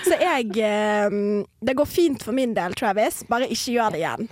Så 0.06 0.18
jeg 0.20 0.52
eh, 0.64 1.18
Det 1.60 1.74
går 1.78 1.88
fint 1.88 2.22
for 2.24 2.36
min 2.36 2.54
del, 2.56 2.76
Travis, 2.78 3.24
bare 3.28 3.48
ikke 3.50 3.74
gjør 3.76 3.94
det 3.94 4.04
igjen. 4.04 4.30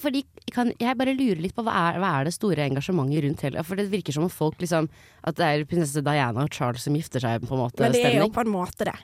Fordi 0.00 0.22
kan, 0.54 0.70
Jeg 0.80 0.96
bare 0.96 1.12
lurer 1.14 1.40
litt 1.42 1.54
på 1.56 1.62
hva 1.66 1.74
er, 1.90 1.98
hva 2.00 2.10
er 2.18 2.28
det 2.28 2.32
store 2.34 2.64
engasjementet 2.64 3.24
rundt 3.24 3.42
hele 3.44 3.62
For 3.66 3.78
det 3.78 3.86
virker 3.92 4.14
som 4.14 4.24
om 4.26 4.32
folk 4.32 4.60
liksom 4.62 4.88
At 5.26 5.36
det 5.38 5.46
er 5.46 5.66
prinsesse 5.68 6.02
Diana 6.04 6.46
og 6.46 6.54
Charles 6.54 6.84
som 6.86 6.96
gifter 6.96 7.22
seg, 7.22 7.44
på 7.44 7.54
en 7.54 7.62
måte. 7.66 7.82
Men 7.82 7.94
det 7.94 8.02
er 8.08 8.18
jo 8.22 8.30
på 8.32 8.44
en 8.44 8.52
måte 8.54 8.88
det. 8.88 8.96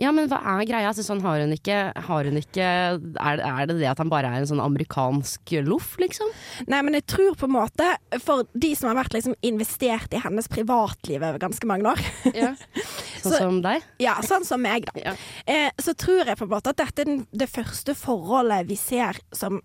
Ja, 0.00 0.10
men 0.16 0.30
hva 0.30 0.38
er 0.40 0.62
greia? 0.64 0.88
Altså, 0.88 1.04
sånn, 1.04 1.20
har 1.20 1.42
hun 1.42 1.52
ikke, 1.52 1.78
har 2.06 2.24
hun 2.24 2.38
ikke 2.40 2.64
er, 2.64 3.42
er 3.44 3.66
det 3.68 3.74
det 3.82 3.88
at 3.90 3.98
han 4.00 4.08
bare 4.08 4.30
er 4.32 4.40
en 4.40 4.48
sånn 4.48 4.62
amerikansk 4.64 5.52
loff, 5.66 5.90
liksom? 6.00 6.30
Nei, 6.72 6.80
men 6.86 6.96
jeg 6.96 7.04
tror 7.12 7.34
på 7.36 7.44
en 7.50 7.52
måte, 7.58 7.88
for 8.24 8.46
de 8.56 8.70
som 8.78 8.88
har 8.88 8.96
vært 9.02 9.12
liksom 9.18 9.34
investert 9.44 10.16
i 10.16 10.22
hennes 10.24 10.48
privatliv 10.48 11.20
over 11.20 11.38
ganske 11.42 11.68
mange 11.68 11.92
år, 11.92 12.00
ja. 12.32 12.54
Sånn 13.20 13.34
Så- 13.34 13.38
som 13.42 13.58
deg? 13.60 13.82
ja, 14.00 14.14
sånn 14.24 14.46
som 14.48 14.62
meg, 14.64 14.86
da, 14.88 14.94
Ja. 14.96 15.12
eh, 15.44 15.68
så 15.76 15.92
tror 15.92 16.24
jeg 16.24 16.38
på 16.40 16.46
en 16.48 16.54
måte 16.54 16.72
at 16.72 16.80
dette 16.80 17.02
er 17.04 17.10
den, 17.10 17.26
det 17.36 17.50
første 17.52 17.92
forholdet 17.92 18.64
vi 18.70 18.78
ser 18.80 19.20
som 19.36 19.60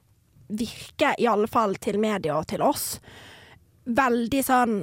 virker, 0.51 1.15
i 1.17 1.25
alle 1.31 1.47
fall 1.47 1.73
til 1.79 1.95
media 1.97 2.35
og 2.37 2.45
til 2.51 2.61
oss, 2.61 2.99
veldig 3.87 4.43
sånn 4.45 4.75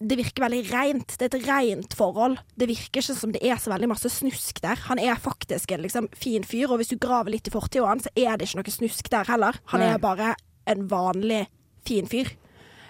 det 0.00 0.16
virker 0.16 0.46
veldig 0.46 0.60
rent. 0.70 1.14
Det 1.20 1.26
er 1.26 1.34
et 1.36 1.46
rent 1.48 1.94
forhold. 1.96 2.38
Det 2.56 2.70
virker 2.70 3.02
ikke 3.02 3.16
som 3.16 3.34
det 3.34 3.42
er 3.44 3.60
så 3.60 3.72
veldig 3.72 3.90
masse 3.92 4.08
snusk 4.12 4.62
der. 4.64 4.80
Han 4.88 5.00
er 5.02 5.20
faktisk 5.20 5.74
en 5.76 5.84
liksom, 5.84 6.08
fin 6.16 6.46
fyr, 6.46 6.70
og 6.70 6.80
hvis 6.80 6.94
du 6.94 6.98
graver 7.00 7.34
litt 7.34 7.50
i 7.50 7.52
fortida 7.52 7.88
hans, 7.88 8.08
så 8.08 8.14
er 8.16 8.38
det 8.38 8.48
ikke 8.48 8.62
noe 8.62 8.76
snusk 8.76 9.10
der 9.12 9.28
heller. 9.28 9.60
Han 9.74 9.84
Nei. 9.84 9.90
er 9.92 10.02
bare 10.02 10.34
en 10.70 10.86
vanlig 10.88 11.44
fin 11.86 12.08
fyr. 12.08 12.32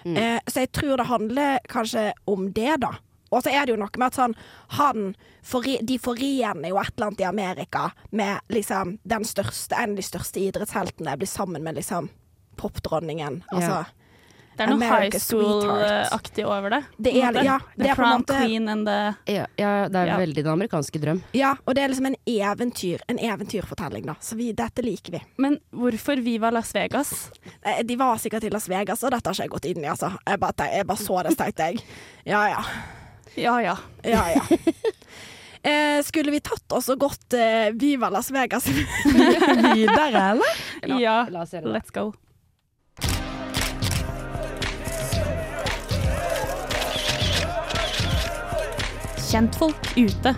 Eh, 0.05 0.39
så 0.47 0.63
jeg 0.63 0.71
tror 0.73 0.97
det 0.97 1.09
handler 1.11 1.59
kanskje 1.69 2.11
om 2.31 2.47
det, 2.55 2.79
da. 2.81 2.95
Og 3.31 3.43
så 3.43 3.51
er 3.51 3.65
det 3.65 3.75
jo 3.75 3.79
noe 3.79 3.99
med 3.99 4.07
at 4.09 4.17
sånn 4.17 4.33
han 4.75 5.13
forre, 5.47 5.77
De 5.87 5.95
forener 6.01 6.71
jo 6.71 6.79
et 6.81 6.91
eller 6.95 7.11
annet 7.11 7.21
i 7.23 7.27
Amerika 7.29 7.83
med 8.11 8.51
liksom 8.51 8.97
den 9.07 9.23
største 9.27 9.77
En 9.79 9.93
av 9.93 10.01
de 10.01 10.03
største 10.03 10.41
idrettsheltene 10.41 11.15
blir 11.19 11.31
sammen 11.31 11.63
med 11.63 11.79
liksom 11.79 12.09
popdronningen. 12.59 13.43
Altså 13.53 13.85
Det 14.57 14.65
er 14.65 14.69
noe 14.73 14.83
high 14.83 15.15
school-aktig 15.17 16.43
over 16.45 16.69
det. 16.69 16.79
Det 17.01 17.13
er- 17.15 17.37
ja, 17.43 17.57
det 17.77 17.87
er 17.89 17.95
på 17.95 18.03
en 18.05 18.21
måte- 18.21 18.37
queen 18.41 18.67
and 18.69 18.85
the 18.85 19.15
Ja, 19.31 19.45
ja 19.57 19.87
det 19.87 19.95
er 19.95 20.05
Ja. 20.07 20.17
veldig 20.17 20.35
den 20.43 20.47
amerikanske 20.53 20.99
drøm. 21.01 21.21
Ja, 21.33 21.55
og 21.65 21.73
det 21.75 21.83
er 21.83 21.87
liksom 21.89 22.05
en 22.07 22.15
eventyr 22.27 22.99
En 23.09 23.17
eventyrfortelling, 23.17 24.05
da. 24.05 24.13
Så 24.21 24.35
vi, 24.35 24.51
dette 24.53 24.83
liker 24.83 25.11
vi. 25.13 25.21
Men 25.37 25.59
hvorfor 25.73 26.21
Viva 26.21 26.51
Las 26.51 26.73
Vegas? 26.73 27.31
Eh, 27.63 27.81
De 27.83 27.95
var 27.95 28.17
sikkert 28.17 28.43
i 28.43 28.49
Las 28.49 28.67
Vegas, 28.67 29.03
og 29.03 29.11
dette 29.11 29.25
har 29.27 29.33
ikke 29.33 29.43
jeg 29.43 29.49
gått 29.49 29.65
inn 29.65 29.83
i, 29.83 29.87
altså. 29.87 30.11
Jeg 30.27 30.39
bare, 30.39 30.53
jeg 30.73 30.85
bare 30.87 30.97
så 30.97 31.23
det, 31.23 31.37
tenkte 31.37 31.57
jeg. 31.71 31.81
Ja 32.25 32.47
ja. 32.49 32.63
Ja 33.37 33.57
ja. 33.59 33.75
Ja 34.03 34.27
ja. 34.35 34.41
Eh, 35.63 36.01
skulle 36.01 36.31
vi 36.31 36.39
tatt 36.39 36.71
oss 36.73 36.89
og 36.89 36.97
gått 36.99 37.33
eh, 37.37 37.69
Viva 37.71 38.09
Las 38.09 38.31
Vegas 38.31 38.65
videre, 39.05 40.31
eller? 40.31 40.61
La- 40.87 40.99
ja. 40.99 41.25
la 41.29 41.41
oss 41.41 41.51
gjøre 41.53 41.63
det. 41.71 41.73
Let's 41.75 41.91
go. 41.93 42.13
Kjentfolk 49.31 49.93
ute. 49.95 50.33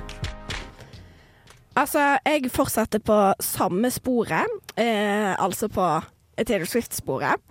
Altså, 1.74 2.02
jeg 2.28 2.52
fortsetter 2.54 3.02
på 3.02 3.16
samme 3.42 3.90
sporet, 3.90 4.52
eh, 4.78 5.32
altså 5.34 5.66
på 5.66 5.88
Taylor 6.38 6.70
Swift-sporet. 6.70 7.42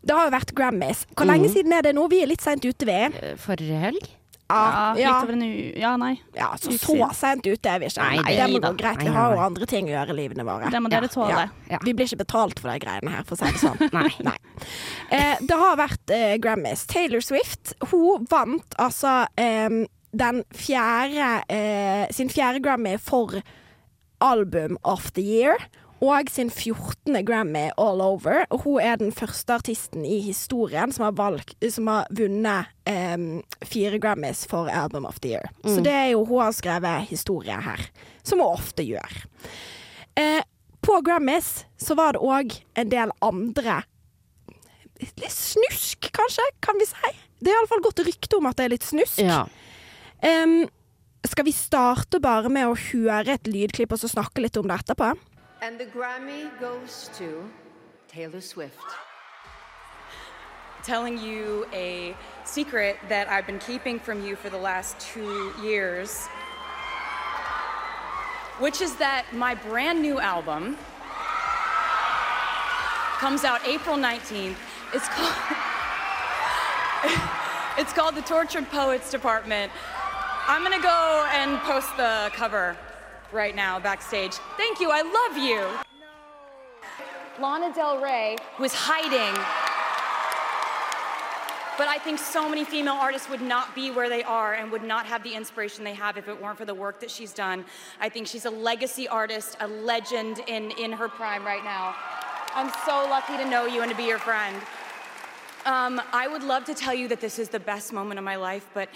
Det 0.00 0.16
har 0.16 0.30
jo 0.30 0.32
vært 0.32 0.54
Grammys. 0.56 1.02
Hvor 1.12 1.28
lenge 1.28 1.50
mm. 1.50 1.52
siden 1.52 1.76
er 1.76 1.84
det 1.84 1.92
nå? 1.98 2.06
Vi 2.08 2.22
er 2.24 2.32
litt 2.32 2.40
seint 2.40 2.64
ute, 2.64 2.88
vi. 2.88 2.96
Eh, 2.96 3.36
Forrige 3.36 3.82
helg? 3.82 4.08
Ja, 4.48 4.94
litt 4.96 5.04
over 5.10 5.36
en 5.36 5.44
u... 5.44 5.52
Ja, 5.78 5.92
nei. 6.00 6.14
ja 6.34 6.48
så, 6.58 6.72
så 6.80 6.96
seint 7.14 7.44
ute 7.44 7.74
er 7.76 7.84
vi 7.84 7.92
ikke. 7.92 8.08
Nei, 8.08 8.24
det- 8.24 8.40
det 8.40 8.48
må 8.48 8.64
da. 8.64 8.72
gå 8.72 8.80
greit. 8.80 9.04
Vi 9.04 9.14
har 9.20 9.36
jo 9.36 9.44
andre 9.50 9.70
ting 9.76 9.92
å 9.92 9.94
gjøre 9.98 10.16
i 10.16 10.18
livene 10.22 10.48
våre. 10.48 10.72
Det 10.72 10.80
må 10.80 10.88
dere 10.96 11.12
tåle. 11.12 11.44
Ja. 11.44 11.76
Ja. 11.76 11.84
Vi 11.84 11.92
blir 11.92 12.08
ikke 12.08 12.24
betalt 12.24 12.64
for 12.64 12.72
de 12.72 12.80
greiene 12.80 13.18
her, 13.18 13.28
for 13.28 13.36
å 13.36 13.44
si 13.44 13.52
det 13.52 13.60
sånn. 13.60 13.84
Nei. 14.00 14.08
Nei. 14.32 14.36
Eh, 15.12 15.36
det 15.44 15.60
har 15.60 15.76
vært 15.84 16.16
eh, 16.16 16.34
Grammys. 16.40 16.88
Taylor 16.88 17.20
Swift 17.20 17.76
hun 17.92 18.24
vant 18.32 18.80
altså 18.80 19.26
eh, 19.36 19.82
den 20.12 20.42
fjerde 20.54 21.42
eh, 21.48 22.06
sin 22.14 22.30
fjerde 22.32 22.60
Grammy 22.64 22.96
for 22.98 23.42
Album 24.20 24.78
of 24.82 25.10
the 25.12 25.22
Year. 25.22 25.56
Og 26.00 26.30
sin 26.32 26.48
14. 26.50 27.18
Grammy 27.28 27.66
all 27.76 28.00
over. 28.00 28.46
Og 28.50 28.62
hun 28.64 28.80
er 28.80 28.96
den 28.96 29.12
første 29.12 29.52
artisten 29.58 30.04
i 30.08 30.20
historien 30.24 30.92
som 30.92 31.04
har, 31.04 31.12
valgt, 31.18 31.58
som 31.74 31.90
har 31.92 32.08
vunnet 32.16 32.70
eh, 32.88 33.18
fire 33.68 34.00
Grammys 34.00 34.46
for 34.48 34.70
Album 34.72 35.04
of 35.04 35.20
the 35.20 35.34
Year. 35.34 35.50
Så 35.64 35.84
det 35.84 35.92
er 35.92 36.08
jo 36.14 36.24
hun 36.24 36.40
har 36.46 36.56
skrevet 36.56 37.10
historie 37.12 37.60
her, 37.60 37.84
som 38.24 38.40
hun 38.40 38.48
ofte 38.48 38.86
gjør. 38.86 39.20
Eh, 40.16 40.40
på 40.80 41.00
Grammys 41.04 41.66
så 41.76 41.94
var 41.94 42.16
det 42.16 42.24
òg 42.24 42.56
en 42.80 42.92
del 42.92 43.12
andre 43.20 43.82
Litt 45.00 45.32
snusk, 45.32 46.10
kanskje, 46.12 46.44
kan 46.60 46.76
vi 46.76 46.84
si. 46.84 47.12
Det 47.40 47.48
er 47.48 47.56
iallfall 47.56 47.80
godt 47.86 48.02
rykte 48.04 48.36
om 48.36 48.44
at 48.50 48.58
det 48.58 48.66
er 48.66 48.72
litt 48.74 48.84
snusk. 48.84 49.16
Ja. 49.24 49.46
Em, 50.22 50.68
skal 51.26 51.44
vi 51.44 51.52
starte 51.52 52.20
bare 52.20 52.48
med 52.52 52.68
å 52.68 52.76
høre 52.76 53.36
et 53.36 53.48
lydklipp 53.48 53.92
og 53.92 54.02
så 54.02 54.10
snakke 54.10 54.42
litt 54.44 54.56
om 54.60 54.68
det 54.68 54.80
etterpå? 54.82 55.14
And 55.62 55.78
the 55.78 55.86
Grammy 55.86 56.50
goes 56.60 57.10
to 57.18 57.48
Taylor 58.08 58.40
Swift. 58.40 58.80
telling 60.82 61.18
you 61.18 61.66
a 61.74 62.16
secret 62.44 62.96
that 63.08 63.28
I've 63.28 63.46
been 63.46 63.58
keeping 63.58 63.98
from 63.98 64.24
you 64.24 64.34
for 64.34 64.48
the 64.48 64.56
last 64.56 64.98
two 64.98 65.52
years, 65.62 66.26
which 68.58 68.80
is 68.80 68.96
that 68.96 69.26
my 69.32 69.54
brand 69.54 70.00
new 70.00 70.18
album 70.18 70.78
comes 73.18 73.44
out 73.44 73.60
April 73.66 73.96
19th. 73.96 74.56
It's 74.94 75.08
called 75.08 75.34
It's 77.78 77.92
called 77.92 78.14
The 78.14 78.22
Tortured 78.22 78.68
Poets 78.70 79.10
Department. 79.10 79.72
I'm 80.50 80.64
gonna 80.64 80.82
go 80.82 81.28
and 81.32 81.60
post 81.60 81.96
the 81.96 82.28
cover 82.34 82.76
right 83.30 83.54
now 83.54 83.78
backstage. 83.78 84.32
Thank 84.56 84.80
you, 84.80 84.90
I 84.90 85.02
love 85.02 85.38
you. 85.38 85.64
Lana 87.40 87.72
Del 87.72 88.02
Rey 88.02 88.36
was 88.58 88.74
hiding 88.74 89.40
but 91.78 91.86
I 91.86 91.98
think 91.98 92.18
so 92.18 92.48
many 92.48 92.64
female 92.64 92.94
artists 92.94 93.30
would 93.30 93.40
not 93.40 93.76
be 93.76 93.92
where 93.92 94.08
they 94.08 94.24
are 94.24 94.54
and 94.54 94.72
would 94.72 94.82
not 94.82 95.06
have 95.06 95.22
the 95.22 95.32
inspiration 95.32 95.84
they 95.84 95.94
have 95.94 96.18
if 96.18 96.28
it 96.28 96.42
weren't 96.42 96.58
for 96.58 96.64
the 96.64 96.74
work 96.74 96.98
that 97.00 97.10
she's 97.12 97.32
done. 97.32 97.64
I 98.00 98.08
think 98.08 98.26
she's 98.26 98.44
a 98.44 98.50
legacy 98.50 99.06
artist, 99.06 99.56
a 99.60 99.68
legend 99.68 100.40
in, 100.48 100.72
in 100.72 100.92
her 100.92 101.08
prime 101.08 101.42
right 101.42 101.64
now. 101.64 101.94
I'm 102.54 102.70
so 102.84 103.08
lucky 103.08 103.36
to 103.38 103.48
know 103.48 103.66
you 103.66 103.80
and 103.80 103.90
to 103.90 103.96
be 103.96 104.02
your 104.02 104.18
friend. 104.18 104.56
Um, 105.64 106.00
I 106.12 106.26
would 106.26 106.42
love 106.42 106.64
to 106.66 106.74
tell 106.74 106.94
you 106.94 107.06
that 107.08 107.20
this 107.20 107.38
is 107.38 107.48
the 107.50 107.60
best 107.60 107.92
moment 107.92 108.18
of 108.18 108.24
my 108.24 108.36
life, 108.36 108.68
but 108.72 108.88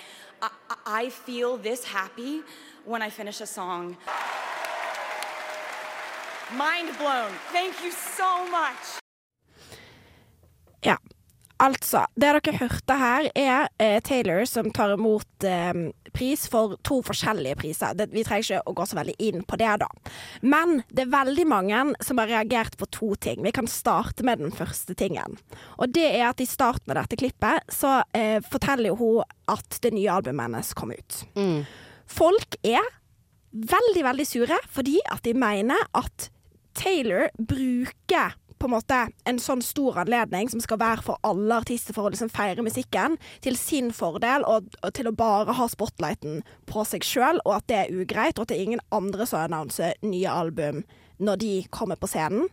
I, 0.44 0.50
I- 0.86 1.10
feel 1.10 1.56
this 1.56 1.84
happy 1.84 2.42
when 2.84 3.02
I 3.02 3.10
finish 3.10 3.40
a 3.40 3.46
song. 3.46 3.96
Mind 6.56 6.96
blown. 6.98 7.32
Thank 7.52 7.82
you 7.84 7.90
so 7.92 8.46
much. 8.50 8.98
Ja. 10.82 10.96
Altså, 11.62 12.00
det 12.18 12.32
dere 12.34 12.56
hørte 12.58 12.96
her, 12.99 13.28
er 13.38 13.68
eh, 13.78 14.00
Taylor 14.02 14.42
som 14.49 14.73
tar 14.75 14.96
imot 14.96 15.46
eh, 15.46 15.70
pris 16.14 16.49
for 16.50 16.75
to 16.87 16.99
forskjellige 17.06 17.58
priser. 17.61 17.94
Det, 17.94 18.08
vi 18.11 18.25
trenger 18.26 18.58
ikke 18.58 18.73
å 18.73 18.75
gå 18.75 18.87
så 18.90 18.99
veldig 18.99 19.14
inn 19.23 19.44
på 19.46 19.58
det, 19.61 19.70
da. 19.84 19.88
Men 20.42 20.82
det 20.90 21.06
er 21.06 21.14
veldig 21.14 21.46
mange 21.50 21.84
som 22.04 22.18
har 22.18 22.32
reagert 22.32 22.75
på 22.80 22.88
to 22.90 23.12
ting. 23.23 23.44
Vi 23.46 23.54
kan 23.54 23.70
starte 23.70 24.26
med 24.26 24.42
den 24.42 24.54
første 24.54 24.96
tingen. 24.99 25.38
Og 25.78 25.94
det 25.94 26.08
er 26.11 26.26
at 26.32 26.42
i 26.42 26.49
starten 26.49 26.90
av 26.90 27.04
dette 27.04 27.20
klippet 27.23 27.70
så 27.73 28.00
eh, 28.16 28.40
forteller 28.42 28.90
jo 28.90 28.99
hun 28.99 29.40
at 29.54 29.80
det 29.84 29.94
nye 29.94 30.11
albumet 30.11 30.49
hennes 30.49 30.75
kom 30.75 30.90
ut. 30.94 31.23
Folk 32.11 32.58
er 32.66 32.82
veldig, 33.54 34.02
veldig 34.02 34.26
sure 34.26 34.58
fordi 34.75 34.99
at 35.12 35.23
de 35.26 35.34
mener 35.38 35.78
at 35.94 36.30
Taylor 36.75 37.28
bruker 37.38 38.34
på 38.64 38.71
en 38.71 38.76
måte 38.78 38.99
en 39.28 39.38
sånn 39.42 39.61
stor 39.64 39.99
anledning 40.00 40.49
som 40.49 40.62
skal 40.64 40.80
være 40.80 41.04
for 41.04 41.21
alle 41.26 41.61
artister 41.61 41.92
for 41.92 42.09
å 42.09 42.14
liksom 42.14 42.33
feire 42.33 42.64
musikken, 42.64 43.18
til 43.44 43.59
sin 43.61 43.90
fordel 43.92 44.47
og, 44.49 44.71
og 44.80 44.94
til 44.97 45.11
å 45.11 45.16
bare 45.16 45.52
ha 45.59 45.68
spotlighten 45.68 46.40
på 46.71 46.85
seg 46.88 47.04
sjøl, 47.04 47.42
og 47.44 47.59
at 47.59 47.66
det 47.68 47.80
er 47.83 47.92
ugreit, 47.92 48.38
og 48.38 48.47
at 48.47 48.54
det 48.54 48.56
er 48.56 48.68
ingen 48.71 48.85
andre 48.94 49.28
som 49.28 49.44
annonser 49.44 49.99
nye 50.06 50.33
album 50.33 50.80
når 51.21 51.42
de 51.42 51.54
kommer 51.75 52.00
på 52.00 52.09
scenen. 52.11 52.49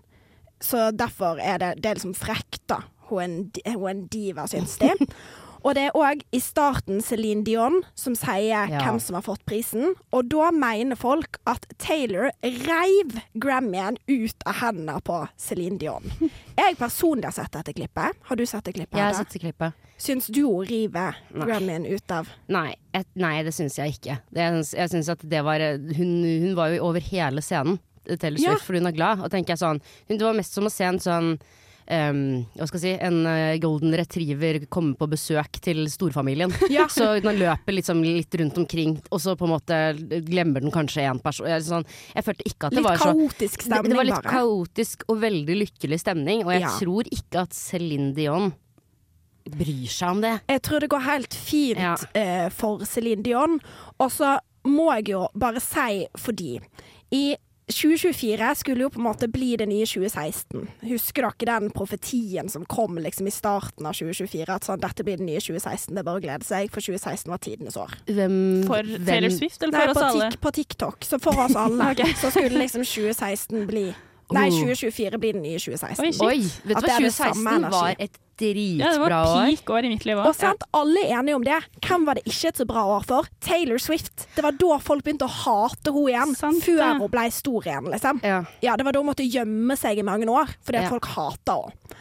Så 0.62 0.89
derfor 0.94 1.39
er 1.41 1.63
det, 1.63 1.72
det 1.82 1.89
er 1.89 2.01
liksom 2.01 2.18
frekt, 2.18 2.60
da. 2.70 2.84
Hun 3.08 3.50
hun 3.65 4.06
diva, 4.12 4.46
syns 4.51 4.77
de. 4.84 4.91
Og 5.63 5.75
det 5.77 5.84
er 5.89 5.98
òg 5.98 6.24
i 6.34 6.39
starten 6.41 7.01
Céline 7.06 7.44
Dion 7.46 7.82
som 7.96 8.15
sier 8.18 8.70
Ja. 8.72 8.80
hvem 8.82 9.00
som 9.00 9.13
har 9.15 9.22
fått 9.22 9.44
prisen. 9.46 9.94
Og 10.12 10.30
da 10.30 10.50
mener 10.51 10.96
folk 10.98 11.38
at 11.46 11.65
Taylor 11.77 12.32
reiv 12.44 13.20
Grammyen 13.38 13.98
ut 14.10 14.46
av 14.46 14.56
hendene 14.63 15.00
på 15.06 15.27
Céline 15.38 15.77
Dion. 15.77 16.03
Jeg 16.58 16.77
personlig 16.77 17.25
har 17.30 17.32
sett 17.38 17.51
dette 17.53 17.74
klippet. 17.77 18.18
Har 18.25 18.36
du 18.36 18.46
sett 18.46 18.65
det 18.65 18.74
klippet? 18.74 18.98
Jeg 18.98 19.06
har 19.06 19.13
sett 19.13 19.30
det 19.36 19.44
klippet. 19.44 19.74
Syns 20.01 20.27
du 20.34 20.41
hun 20.48 20.65
river 20.65 21.15
Grammyen 21.30 21.86
ut 21.86 22.10
av 22.12 22.27
Nei, 22.50 22.74
et, 22.98 23.06
nei, 23.13 23.44
det 23.46 23.53
syns 23.53 23.77
jeg 23.77 24.00
ikke. 24.00 24.15
Det, 24.34 24.48
jeg 24.74 24.89
syns 24.89 25.10
at 25.13 25.22
det 25.30 25.44
var 25.46 25.62
hun, 25.62 26.13
hun 26.25 26.56
var 26.58 26.74
jo 26.74 26.88
over 26.89 27.00
hele 27.12 27.41
scenen, 27.46 27.77
Taylor 28.18 28.41
Ja. 28.41 28.56
Swift, 28.56 28.65
fordi 28.65 28.80
hun 28.82 28.89
er 28.89 28.98
glad. 28.98 29.22
Og 29.22 29.30
tenker 29.30 29.53
jeg 29.53 29.62
sånn 29.62 29.77
hun, 30.10 30.18
Det 30.18 30.25
var 30.25 30.34
mest 30.34 30.58
som 30.58 30.65
å 30.65 30.72
se 30.74 30.88
en 30.89 30.98
sånn 31.00 31.36
ehm, 31.91 32.21
hva 32.55 32.67
skal 32.69 32.79
jeg 32.79 32.98
si, 32.98 33.03
en 33.05 33.19
eh, 33.29 33.57
golden 33.62 33.93
retriever 34.00 34.62
komme 34.71 34.95
på 34.98 35.07
besøk 35.12 35.60
til 35.63 35.83
storfamilien. 35.91 36.53
Ja. 36.71 36.88
Så 36.91 37.19
den 37.21 37.38
løper 37.41 37.75
liksom 37.75 38.01
litt 38.05 38.33
rundt 38.39 38.57
omkring, 38.63 38.95
og 39.12 39.19
så 39.21 39.36
på 39.38 39.45
en 39.50 39.53
måte 39.57 39.77
glemmer 40.27 40.63
den 40.63 40.71
kanskje 40.74 41.03
en 41.10 41.19
person. 41.19 41.50
Jeg, 41.51 41.65
sånn, 41.67 41.86
jeg 42.15 42.24
følte 42.29 42.48
ikke 42.48 42.69
at 42.69 42.75
det 42.77 42.81
Litt 42.81 42.88
var 42.89 43.01
så 43.01 43.12
kaotisk 43.12 43.65
stemning, 43.67 43.75
stemning, 43.75 43.91
det 43.91 44.00
var 44.00 44.10
litt 44.10 44.17
bare. 44.21 44.36
kaotisk 44.39 45.05
og 45.12 45.21
veldig 45.27 45.60
lykkelig 45.65 46.00
stemning, 46.01 46.43
og 46.48 46.53
jeg 46.55 46.65
Ja. 46.65 46.74
tror 46.79 47.12
ikke 47.12 47.45
at 47.45 47.51
Céline 47.57 48.13
Dion 48.15 48.53
bryr 49.51 49.88
seg 49.89 50.10
om 50.15 50.21
det. 50.24 50.36
Jeg 50.51 50.62
tror 50.67 50.79
det 50.83 50.89
går 50.93 51.05
helt 51.07 51.33
fint 51.33 51.79
Ja. 51.81 51.95
uh, 52.15 52.50
for 52.53 52.83
Céline 52.86 53.24
Dion. 53.25 53.60
Og 54.00 54.12
så 54.13 54.38
må 54.69 54.91
jeg 55.00 55.10
jo 55.15 55.27
bare 55.36 55.60
si 55.63 56.05
fordi 56.21 56.60
i 57.12 57.36
2024 57.71 58.51
skulle 58.59 58.85
jo 58.85 58.91
på 58.93 58.99
en 59.01 59.07
måte 59.07 59.29
bli 59.31 59.53
det 59.59 59.67
nye 59.69 59.87
2016. 59.87 60.67
Husker 60.89 61.27
dere 61.27 61.59
den 61.59 61.71
profetien 61.75 62.49
som 62.51 62.65
kom 62.69 62.99
liksom 63.01 63.29
i 63.29 63.33
starten 63.33 63.87
av 63.87 63.97
2024? 63.97 64.47
At 64.49 64.67
sånn, 64.67 64.81
dette 64.83 65.05
blir 65.07 65.19
det 65.21 65.27
nye 65.27 65.41
2016, 65.41 65.93
det 65.95 66.03
er 66.03 66.07
bare 66.07 66.21
å 66.21 66.23
glede 66.23 66.47
seg, 66.47 66.71
for 66.73 66.83
2016 66.83 67.31
var 67.31 67.41
tidenes 67.43 67.79
år. 67.79 67.97
Hvem, 68.11 68.37
For 68.69 68.93
Taylor 69.07 69.33
Swift 69.33 69.63
eller 69.63 69.77
Nei, 69.77 69.87
for 69.87 69.93
på, 69.93 69.99
oss 69.99 70.09
alle? 70.11 70.29
Nei, 70.29 70.41
på 70.45 70.55
TikTok. 70.59 71.09
Så 71.09 71.21
for 71.23 71.43
oss 71.45 71.57
alle 71.59 71.91
så 72.21 72.33
skulle 72.33 72.65
liksom 72.65 72.85
2016 72.87 73.67
bli 73.69 73.89
Nei, 74.33 74.47
Oh. 74.51 74.59
2024 74.65 75.17
blir 75.21 75.33
den 75.33 75.41
nye 75.43 75.59
2016. 75.59 76.21
Oi. 76.21 76.27
Oi, 76.27 76.41
vet 76.41 76.67
du 76.67 76.73
hva, 76.73 76.81
det 76.81 76.91
er 76.91 77.05
det 77.07 77.13
samme 77.13 77.55
2016 77.59 77.71
var 77.71 77.95
et 78.00 78.19
dritbra 78.41 78.81
år. 78.81 78.81
Ja, 78.81 78.91
det 78.91 79.01
var 79.01 79.15
peak 79.51 79.69
år 79.69 79.85
i 79.85 79.89
mitt 79.91 80.05
liv 80.05 80.17
Og 80.17 80.33
sant, 80.35 80.63
alle 80.73 81.03
er 81.05 81.19
enige 81.19 81.35
om 81.35 81.43
det. 81.45 81.59
Hvem 81.85 82.05
var 82.07 82.17
det 82.17 82.23
ikke 82.25 82.47
et 82.50 82.57
så 82.57 82.65
bra 82.65 82.85
år 82.97 83.03
for? 83.05 83.27
Taylor 83.39 83.77
Swift. 83.77 84.25
Det 84.35 84.43
var 84.43 84.51
da 84.57 84.77
folk 84.81 85.03
begynte 85.05 85.27
å 85.27 85.33
hate 85.43 85.91
henne 85.93 86.09
igjen. 86.09 86.35
Sant 86.39 86.63
før 86.65 86.97
hun 86.97 87.11
ble 87.13 87.27
stor 87.31 87.61
igjen, 87.69 87.91
liksom. 87.93 88.21
Ja. 88.25 88.43
Ja, 88.65 88.75
det 88.75 88.85
var 88.88 88.93
da 88.93 89.00
hun 89.03 89.11
måtte 89.11 89.27
gjemme 89.29 89.77
seg 89.77 90.00
i 90.01 90.05
mange 90.07 90.25
år, 90.31 90.50
fordi 90.65 90.77
at 90.81 90.83
Ja. 90.88 90.89
folk 90.89 91.05
hata 91.05 91.59
henne. 91.61 91.97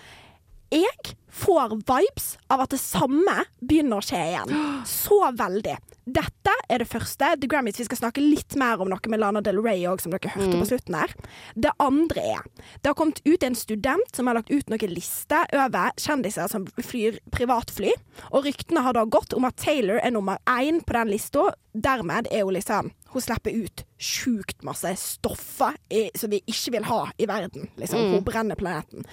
Jeg 0.71 1.17
får 1.35 1.73
vibes 1.89 2.27
av 2.51 2.61
at 2.63 2.71
det 2.75 2.79
samme 2.83 3.41
begynner 3.59 3.99
å 3.99 4.05
skje 4.05 4.21
igjen. 4.33 4.53
Så 4.87 5.19
veldig. 5.35 5.77
Dette 6.11 6.53
er 6.71 6.83
det 6.83 6.89
første. 6.91 7.33
The 7.41 7.49
Grammys, 7.51 7.79
Vi 7.79 7.87
skal 7.89 7.99
snakke 7.99 8.23
litt 8.23 8.55
mer 8.59 8.81
om 8.83 8.91
noe 8.91 9.11
med 9.11 9.21
Lana 9.21 9.43
Del 9.43 9.59
Rey 9.63 9.83
òg, 9.91 10.01
som 10.03 10.15
dere 10.15 10.31
hørte 10.31 10.59
på 10.59 10.69
slutten 10.71 10.97
her. 10.99 11.15
Det 11.55 11.73
andre 11.83 12.25
er 12.37 12.47
Det 12.83 12.91
har 12.91 12.95
kommet 12.95 13.21
ut 13.25 13.43
en 13.43 13.55
student 13.55 14.15
som 14.15 14.27
har 14.27 14.39
lagt 14.39 14.51
ut 14.51 14.71
noen 14.71 14.95
lister 14.95 15.47
over 15.53 15.91
kjendiser 15.97 16.49
som 16.51 16.67
flyr 16.67 17.19
privatfly. 17.35 17.93
Og 18.31 18.47
ryktene 18.47 18.83
har 18.87 18.95
da 18.95 19.05
gått 19.05 19.35
om 19.35 19.45
at 19.45 19.57
Taylor 19.57 19.99
er 20.03 20.11
nummer 20.11 20.39
én 20.47 20.85
på 20.85 20.93
den 20.93 21.11
lista. 21.11 21.51
Dermed 21.75 22.27
er 22.31 22.45
hun 22.45 22.55
liksom 22.55 22.91
Hun 23.11 23.23
slipper 23.23 23.51
ut 23.51 23.85
sjukt 23.99 24.63
masse 24.63 24.95
stoffer 24.97 25.75
i, 25.91 26.11
som 26.15 26.31
vi 26.31 26.43
ikke 26.47 26.79
vil 26.79 26.85
ha 26.85 27.09
i 27.19 27.27
verden. 27.27 27.69
Liksom. 27.77 28.15
Hun 28.15 28.23
brenner 28.25 28.55
planeten. 28.55 29.05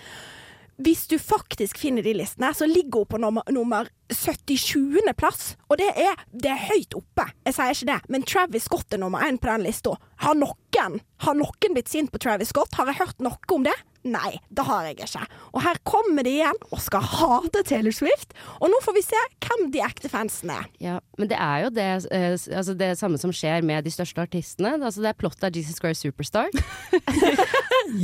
Hvis 0.77 1.07
du 1.10 1.17
faktisk 1.17 1.79
finner 1.81 2.05
de 2.05 2.13
listene, 2.13 2.51
så 2.53 2.67
ligger 2.69 3.01
hun 3.01 3.10
på 3.10 3.17
nummer, 3.17 3.41
nummer 3.50 3.88
77. 4.13 5.01
plass. 5.17 5.55
Og 5.67 5.77
det 5.81 5.89
er, 6.00 6.15
det 6.31 6.51
er 6.53 6.62
høyt 6.69 6.95
oppe. 6.97 7.25
Jeg 7.47 7.57
sier 7.57 7.74
ikke 7.75 7.89
det, 7.91 8.00
men 8.13 8.24
Travis 8.27 8.67
Scott 8.69 8.93
er 8.95 9.01
nummer 9.01 9.25
én 9.27 9.39
på 9.41 9.50
den 9.51 9.65
lista. 9.67 9.97
Har 10.24 10.38
noen, 10.38 11.00
har 11.25 11.38
noen 11.38 11.75
blitt 11.75 11.91
sint 11.91 12.12
på 12.13 12.21
Travis 12.24 12.53
Scott? 12.53 12.74
Har 12.79 12.89
jeg 12.91 13.01
hørt 13.01 13.19
noe 13.24 13.38
om 13.55 13.67
det? 13.67 13.75
Nei, 14.07 14.38
det 14.53 14.63
har 14.63 14.86
jeg 14.88 14.95
ikke. 14.95 15.25
Og 15.51 15.62
her 15.65 15.79
kommer 15.88 16.24
de 16.24 16.31
igjen 16.38 16.59
og 16.69 16.79
skal 16.79 17.03
hate 17.03 17.63
Taylor 17.67 17.91
Swift. 17.91 18.31
Og 18.62 18.69
nå 18.71 18.77
får 18.86 18.95
vi 18.95 19.03
se 19.03 19.19
hvem 19.43 19.65
de 19.74 19.81
ekte 19.83 20.07
fansene 20.12 20.59
er. 20.62 20.69
Ja, 20.83 20.93
men 21.19 21.27
det 21.31 21.39
er 21.43 21.65
jo 21.65 21.71
det, 21.75 21.88
eh, 22.15 22.38
altså 22.55 22.75
det 22.77 22.93
samme 23.01 23.19
som 23.19 23.33
skjer 23.36 23.65
med 23.67 23.83
de 23.83 23.91
største 23.91 24.24
artistene. 24.24 24.77
Altså 24.79 25.03
det 25.03 25.12
er 25.12 25.19
plottet 25.19 25.50
av 25.50 25.59
Jesus 25.59 25.81
Christ 25.81 26.05
Superstar. 26.07 26.47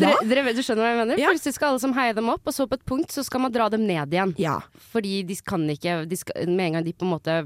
dere, 0.02 0.18
dere, 0.28 0.44
vet- 0.50 0.58
du 0.60 0.64
skjønner 0.66 0.84
hva 0.84 0.92
jeg 0.92 1.00
mener? 1.04 1.22
Ja. 1.22 1.32
Plutselig 1.32 1.56
skal 1.58 1.72
alle 1.74 1.84
som 1.84 1.96
heier 1.96 2.18
dem 2.18 2.30
opp, 2.34 2.44
og 2.50 2.56
så 2.56 2.68
på 2.68 2.78
et 2.80 2.86
punkt 2.90 3.14
så 3.16 3.24
skal 3.26 3.46
man 3.46 3.54
dra 3.56 3.70
dem 3.72 3.86
ned 3.88 4.14
igjen. 4.16 4.36
Ja. 4.42 4.58
Fordi 4.92 5.22
de 5.30 5.38
kan 5.46 5.64
ikke 5.72 6.02
de 6.10 6.20
skal, 6.20 6.50
Med 6.50 6.68
en 6.68 6.80
gang 6.80 6.88
de 6.88 6.94
på 6.96 7.08
en 7.08 7.14
måte 7.14 7.38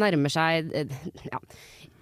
nærmer 0.00 0.32
seg 0.32 0.72
eh, 0.74 0.98
ja, 1.28 1.40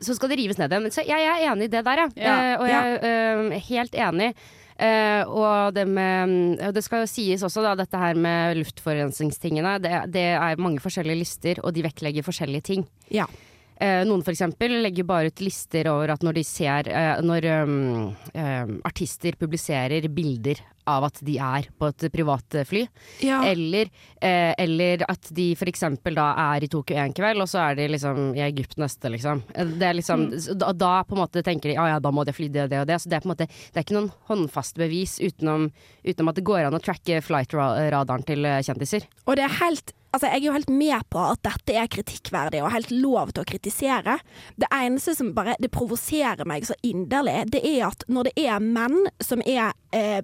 Så 0.01 0.17
skal 0.17 0.33
det 0.33 0.41
rives 0.41 0.61
ned 0.61 0.73
igjen. 0.73 0.95
Så 0.95 1.05
jeg 1.07 1.27
er 1.27 1.45
enig 1.51 1.69
i 1.69 1.75
det 1.75 1.85
der, 1.87 2.05
jeg. 2.05 2.17
Ja. 2.21 2.39
Eh, 2.39 2.57
og 2.57 2.67
jeg 2.71 2.97
er 2.97 3.45
eh, 3.51 3.69
helt 3.71 4.01
enig. 4.09 4.33
Uh, 4.81 5.29
og 5.29 5.75
det 5.77 5.83
med 5.85 6.57
og 6.65 6.73
Det 6.73 6.81
skal 6.81 7.03
jo 7.03 7.09
sies 7.11 7.43
også, 7.45 7.61
da, 7.61 7.75
dette 7.77 8.01
her 8.01 8.17
med 8.17 8.57
luftforurensningstingene. 8.63 9.75
Det, 9.85 9.93
det 10.15 10.25
er 10.33 10.63
mange 10.63 10.81
forskjellige 10.81 11.21
lister, 11.21 11.61
og 11.61 11.75
de 11.77 11.85
vektlegger 11.85 12.25
forskjellige 12.25 12.65
ting. 12.71 12.87
Ja. 13.13 13.27
Uh, 13.77 14.01
noen 14.09 14.25
eksempel 14.25 14.79
legger 14.81 15.05
bare 15.09 15.29
ut 15.29 15.45
lister 15.45 15.89
over 15.93 16.15
at 16.15 16.25
når 16.25 16.37
de 16.37 16.43
ser 16.45 16.89
uh, 16.93 17.21
Når 17.25 17.47
um, 17.65 17.77
um, 18.33 18.75
artister 18.89 19.37
publiserer 19.41 20.09
bilder 20.13 20.61
av 20.87 21.05
at 21.05 21.21
de 21.25 21.37
er 21.39 21.69
på 21.79 21.89
et 21.91 22.07
privatfly, 22.13 22.87
Ja. 23.21 23.43
eller, 23.45 23.91
eh, 24.21 24.55
eller 24.59 25.05
at 25.09 25.29
de 25.35 25.55
eksempel 25.55 26.15
da 26.15 26.35
er 26.37 26.65
i 26.65 26.69
Tokyo 26.69 26.97
en 26.97 27.13
kveld, 27.13 27.41
og 27.41 27.49
så 27.49 27.71
er 27.71 27.75
de 27.77 27.89
liksom 27.89 28.35
i 28.37 28.41
Egypt 28.41 28.77
neste, 28.77 29.11
liksom. 29.11 29.43
Eh, 29.55 29.65
Det 29.81 29.95
liksom 29.97 30.31
mm. 30.31 30.59
da, 30.59 30.73
da 30.73 31.05
på 31.05 31.15
en 31.17 31.23
måte 31.23 31.43
tenker 31.43 31.71
de 31.71 31.75
ja 31.79 31.87
ja, 31.95 32.01
da 32.01 32.11
må 32.11 32.25
de 32.27 32.33
fly 32.33 32.49
det 32.49 32.65
og 32.65 32.71
det 32.71 32.81
og 32.81 32.87
det. 32.87 33.01
Så 33.01 33.09
det 33.09 33.17
er 33.17 33.21
på 33.25 33.31
en 33.31 33.35
måte 33.37 33.49
Det 33.49 33.77
er 33.77 33.87
ikke 33.87 33.99
noen 33.99 34.13
håndfast 34.29 34.77
bevis 34.77 35.19
utenom, 35.21 35.71
utenom 36.05 36.29
at 36.29 36.37
det 36.37 36.45
går 36.45 36.67
an 36.67 36.77
å 36.79 36.83
tracke 36.83 37.23
flight-radaren 37.23 38.27
til 38.27 38.45
eh, 38.45 38.61
kjendiser. 38.63 39.07
Og 39.27 39.37
det 39.37 39.47
er 39.47 39.59
helt 39.61 39.95
Altså, 40.11 40.27
jeg 40.27 40.41
er 40.41 40.47
jo 40.49 40.55
helt 40.57 40.73
med 40.75 41.05
på 41.13 41.21
at 41.23 41.39
dette 41.47 41.75
er 41.79 41.91
kritikkverdig 41.91 42.65
og 42.65 42.73
helt 42.75 42.91
lov 42.91 43.31
til 43.31 43.45
å 43.45 43.47
kritisere. 43.47 44.17
Det 44.59 44.67
eneste 44.75 45.15
som 45.15 45.31
bare 45.37 45.55
det 45.63 45.71
provoserer 45.71 46.43
meg 46.51 46.67
så 46.67 46.75
inderlig, 46.83 47.45
det 47.55 47.61
er 47.63 47.85
at 47.93 48.03
når 48.11 48.27
det 48.27 48.33
er 48.49 48.65
menn 48.65 49.05
som 49.23 49.39
er 49.47 49.71
eh, 49.95 50.19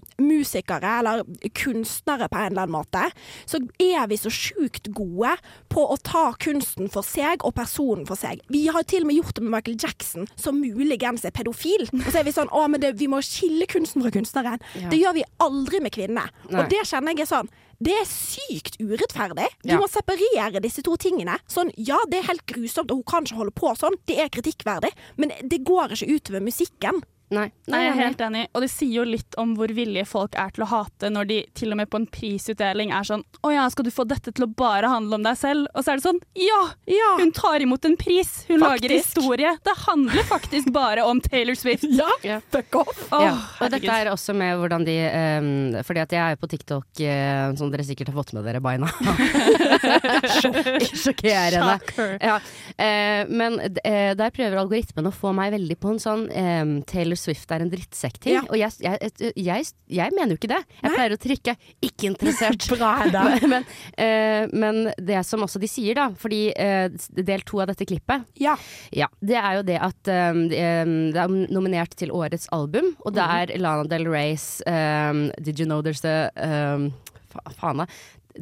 musikere 0.46 0.92
eller 1.00 1.24
kunstnere 1.59 2.28
på 2.30 2.38
en 2.38 2.52
eller 2.52 2.62
annen 2.66 2.76
måte, 2.76 3.02
så 3.48 3.61
er 3.82 4.06
vi 4.11 4.18
så 4.20 4.30
sjukt 4.32 4.88
gode 4.94 5.35
på 5.72 5.85
å 5.92 5.98
ta 6.06 6.28
kunsten 6.42 6.88
for 6.92 7.06
seg 7.06 7.44
og 7.46 7.54
personen 7.59 8.06
for 8.09 8.18
seg. 8.20 8.40
Vi 8.52 8.66
har 8.72 8.87
til 8.88 9.04
og 9.04 9.11
med 9.11 9.18
gjort 9.20 9.35
det 9.38 9.44
med 9.46 9.54
Michael 9.59 9.78
Jackson, 9.82 10.28
som 10.38 10.61
muligens 10.62 11.26
er 11.26 11.35
pedofil. 11.37 11.88
Og 11.92 12.09
så 12.12 12.20
er 12.22 12.28
vi 12.28 12.35
sånn 12.37 12.50
å, 12.54 12.64
men 12.70 12.82
det, 12.82 12.94
vi 13.00 13.11
må 13.11 13.20
skille 13.26 13.66
kunsten 13.70 14.04
fra 14.04 14.14
kunstneren. 14.14 14.62
Ja. 14.78 14.90
Det 14.92 15.00
gjør 15.02 15.18
vi 15.18 15.26
aldri 15.44 15.82
med 15.85 15.94
kvinner. 15.96 16.30
Og 16.52 16.68
det 16.72 16.85
kjenner 16.88 17.16
jeg 17.16 17.26
er 17.26 17.32
sånn 17.37 17.52
det 17.76 17.92
er 17.92 18.06
sykt 18.09 18.78
urettferdig. 18.80 19.50
Du 19.61 19.74
Ja. 19.74 19.76
må 19.76 19.85
separere 19.92 20.62
disse 20.64 20.80
to 20.80 20.94
tingene. 20.96 21.35
Sånn, 21.46 21.68
ja, 21.76 21.98
det 22.09 22.22
er 22.22 22.28
helt 22.30 22.46
grusomt, 22.48 22.88
og 22.90 23.02
hun 23.02 23.04
kan 23.04 23.26
ikke 23.26 23.37
holde 23.37 23.52
på 23.52 23.74
sånn. 23.76 23.98
Det 24.09 24.16
er 24.18 24.30
kritikkverdig. 24.32 24.94
Men 25.20 25.28
det 25.44 25.59
går 25.62 25.92
ikke 25.92 26.09
utover 26.09 26.40
musikken. 26.40 27.02
Nei. 27.34 27.48
Nei, 27.66 27.78
jeg 27.82 27.90
er 27.90 27.96
helt 27.98 28.20
enig. 28.22 28.42
Og 28.54 28.62
det 28.62 28.68
sier 28.70 29.00
jo 29.00 29.04
litt 29.08 29.34
om 29.42 29.56
hvor 29.58 29.72
villige 29.74 30.04
folk 30.06 30.36
er 30.38 30.52
til 30.54 30.62
å 30.62 30.68
hate 30.70 31.08
når 31.10 31.26
de 31.26 31.38
til 31.58 31.72
og 31.74 31.80
med 31.80 31.88
på 31.90 31.98
en 31.98 32.04
prisutdeling 32.06 32.92
er 32.94 33.02
sånn 33.08 33.24
Å 33.42 33.50
ja, 33.50 33.64
skal 33.72 33.88
du 33.88 33.90
få 33.90 34.04
dette 34.06 34.30
til 34.30 34.44
å 34.46 34.48
bare 34.54 34.86
handle 34.92 35.18
om 35.18 35.24
deg 35.26 35.34
selv? 35.40 35.66
Og 35.74 35.82
så 35.82 35.90
er 35.90 35.98
det 35.98 36.04
sånn 36.06 36.20
Ja! 36.38 36.60
Ja. 36.86 37.08
Hun 37.18 37.32
tar 37.34 37.64
imot 37.64 37.82
en 37.88 37.96
pris. 37.98 38.44
Hun 38.46 38.62
lager 38.62 38.94
historie. 38.94 39.50
Det 39.66 39.74
handler 39.88 40.22
faktisk 40.30 40.70
bare 40.74 41.02
om 41.08 41.18
Taylor 41.24 41.58
Swift. 41.58 41.82
Ja, 41.98 42.06
Ja. 42.22 42.38
fuck 42.52 42.78
off. 42.84 43.02
Ja. 43.10 43.32
Og 43.64 43.74
dette 43.74 43.90
er 43.98 44.12
også 44.12 44.34
med 44.36 44.54
hvordan 44.60 44.86
de 44.86 44.94
um, 45.10 45.50
Fordi 45.88 46.04
at 46.04 46.14
jeg 46.14 46.22
er 46.22 46.36
jo 46.36 46.40
på 46.44 46.50
TikTok, 46.54 46.86
eh, 47.02 47.50
som 47.58 47.72
dere 47.74 47.86
sikkert 47.88 48.12
har 48.12 48.20
fått 48.20 48.34
med 48.36 48.46
dere, 48.46 48.62
beina. 48.62 48.86
Sjokk- 50.36 50.86
Sjokkerende. 50.94 51.78
Ja. 52.22 52.38
Uh, 52.78 53.22
men 53.34 53.58
uh, 53.60 54.12
der 54.18 54.30
prøver 54.34 54.60
algoritmen 54.62 55.08
å 55.10 55.14
få 55.14 55.32
meg 55.36 55.52
veldig 55.56 55.78
på 55.82 55.94
en 55.94 56.00
sånn 56.02 56.26
um, 56.30 56.74
Taylor 56.88 57.15
Swift 57.20 57.50
er 57.55 57.64
en 57.64 57.72
drittsekk-ting. 57.72 58.37
Ja. 58.37 58.42
Og 58.48 58.59
jeg, 58.61 58.72
jeg, 58.85 59.33
jeg, 59.35 59.68
jeg 59.98 60.14
mener 60.16 60.35
jo 60.35 60.40
ikke 60.40 60.52
det. 60.52 60.62
Jeg 60.83 60.94
pleier 60.94 61.14
å 61.14 61.20
trykke 61.20 61.57
'ikke 61.87 62.09
interessert'. 62.12 62.66
Men, 63.46 63.62
uh, 63.62 64.44
men 64.52 64.79
det 64.98 65.20
som 65.26 65.42
også 65.44 65.61
de 65.62 65.68
sier, 65.70 65.96
da, 65.98 66.09
fordi 66.18 66.50
uh, 66.52 66.88
del 67.16 67.44
to 67.46 67.61
av 67.62 67.70
dette 67.70 67.87
klippet 67.88 68.26
Ja. 68.40 68.57
ja, 68.94 69.09
det 69.20 69.37
er 69.38 69.59
jo 69.59 69.64
det 69.66 69.79
at 69.83 70.11
um, 70.11 70.42
det 70.50 70.61
er 70.61 71.33
nominert 71.52 71.96
til 71.98 72.12
årets 72.14 72.48
album, 72.55 72.94
og 73.05 73.16
det 73.16 73.24
er 73.24 73.55
Lana 73.61 73.87
Del 73.88 74.09
Reys 74.11 74.62
um, 74.66 75.26
Did 75.40 75.61
you 75.61 75.66
know 75.68 75.83
there's 75.85 76.05
a 76.05 76.31
um, 76.37 76.90
fa 77.33 77.44
Faen, 77.57 77.85
da. 77.85 77.87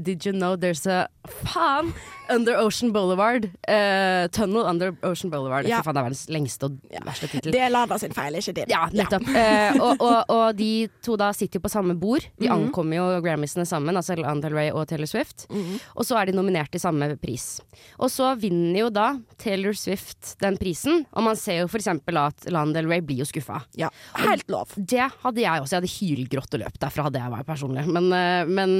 Did 0.03 0.25
you 0.27 0.33
know 0.33 0.57
there's 0.57 0.87
a 0.87 1.09
Faen! 1.45 1.93
Under 2.29 2.57
Ocean 2.57 2.91
Boulevard. 2.93 3.45
Uh, 3.69 4.27
tunnel 4.33 4.65
Under 4.67 4.95
Ocean 5.05 5.29
Boulevard. 5.31 5.67
Ja. 5.69 5.83
Faen, 5.85 5.93
det 5.95 6.01
er 6.01 6.07
verdens 6.07 6.23
lengste 6.33 6.69
og 6.71 6.79
verste 7.05 7.29
tittel. 7.29 7.53
Det 7.53 7.61
er 7.61 7.69
Lada 7.73 7.99
sin 8.01 8.15
feil, 8.17 8.37
ikke 8.41 8.55
din. 8.57 8.71
Ja, 8.73 8.87
nettopp. 8.97 9.27
Eh, 9.29 9.77
og, 9.77 10.01
og, 10.01 10.31
og 10.33 10.57
de 10.57 10.69
to 11.05 11.19
da 11.21 11.29
sitter 11.37 11.59
jo 11.61 11.65
på 11.67 11.73
samme 11.73 11.93
bord. 12.01 12.25
De 12.41 12.49
Mhm. 12.49 12.55
ankommer 12.69 12.97
jo 12.97 13.07
Grammysene 13.25 13.67
sammen, 13.69 13.97
altså 13.97 14.17
Lana 14.17 14.41
Del 14.41 14.57
Rey 14.57 14.71
og 14.73 14.87
Taylor 14.89 15.07
Swift. 15.11 15.45
Mhm. 15.53 15.77
Og 15.97 16.07
så 16.09 16.17
er 16.21 16.31
de 16.31 16.37
nominert 16.37 16.71
til 16.73 16.81
samme 16.81 17.11
pris. 17.21 17.61
Og 18.01 18.09
så 18.13 18.33
vinner 18.41 18.81
jo 18.87 18.89
da 18.91 19.07
Taylor 19.39 19.77
Swift 19.77 20.35
den 20.41 20.57
prisen, 20.61 21.05
og 21.13 21.25
man 21.29 21.37
ser 21.37 21.61
jo 21.63 21.69
for 21.69 21.79
eksempel 21.81 22.17
at 22.25 22.49
Lana 22.51 22.73
Del 22.79 22.89
Rey 22.89 23.01
blir 23.05 23.21
jo 23.21 23.29
skuffa. 23.29 23.61
Ja. 23.77 23.91
Helt 24.17 24.49
lov. 24.49 24.73
Det 24.81 25.11
hadde 25.23 25.45
jeg 25.45 25.61
også. 25.61 25.77
Jeg 25.77 25.83
hadde 25.83 25.93
hylgrått 25.99 26.57
og 26.57 26.65
løpt 26.65 26.81
derfra, 26.81 27.09
hadde 27.11 27.21
jeg 27.21 27.37
vært 27.37 27.51
personlig. 27.53 27.85
Men, 27.87 28.09
uh, 28.13 28.49
men 28.49 28.77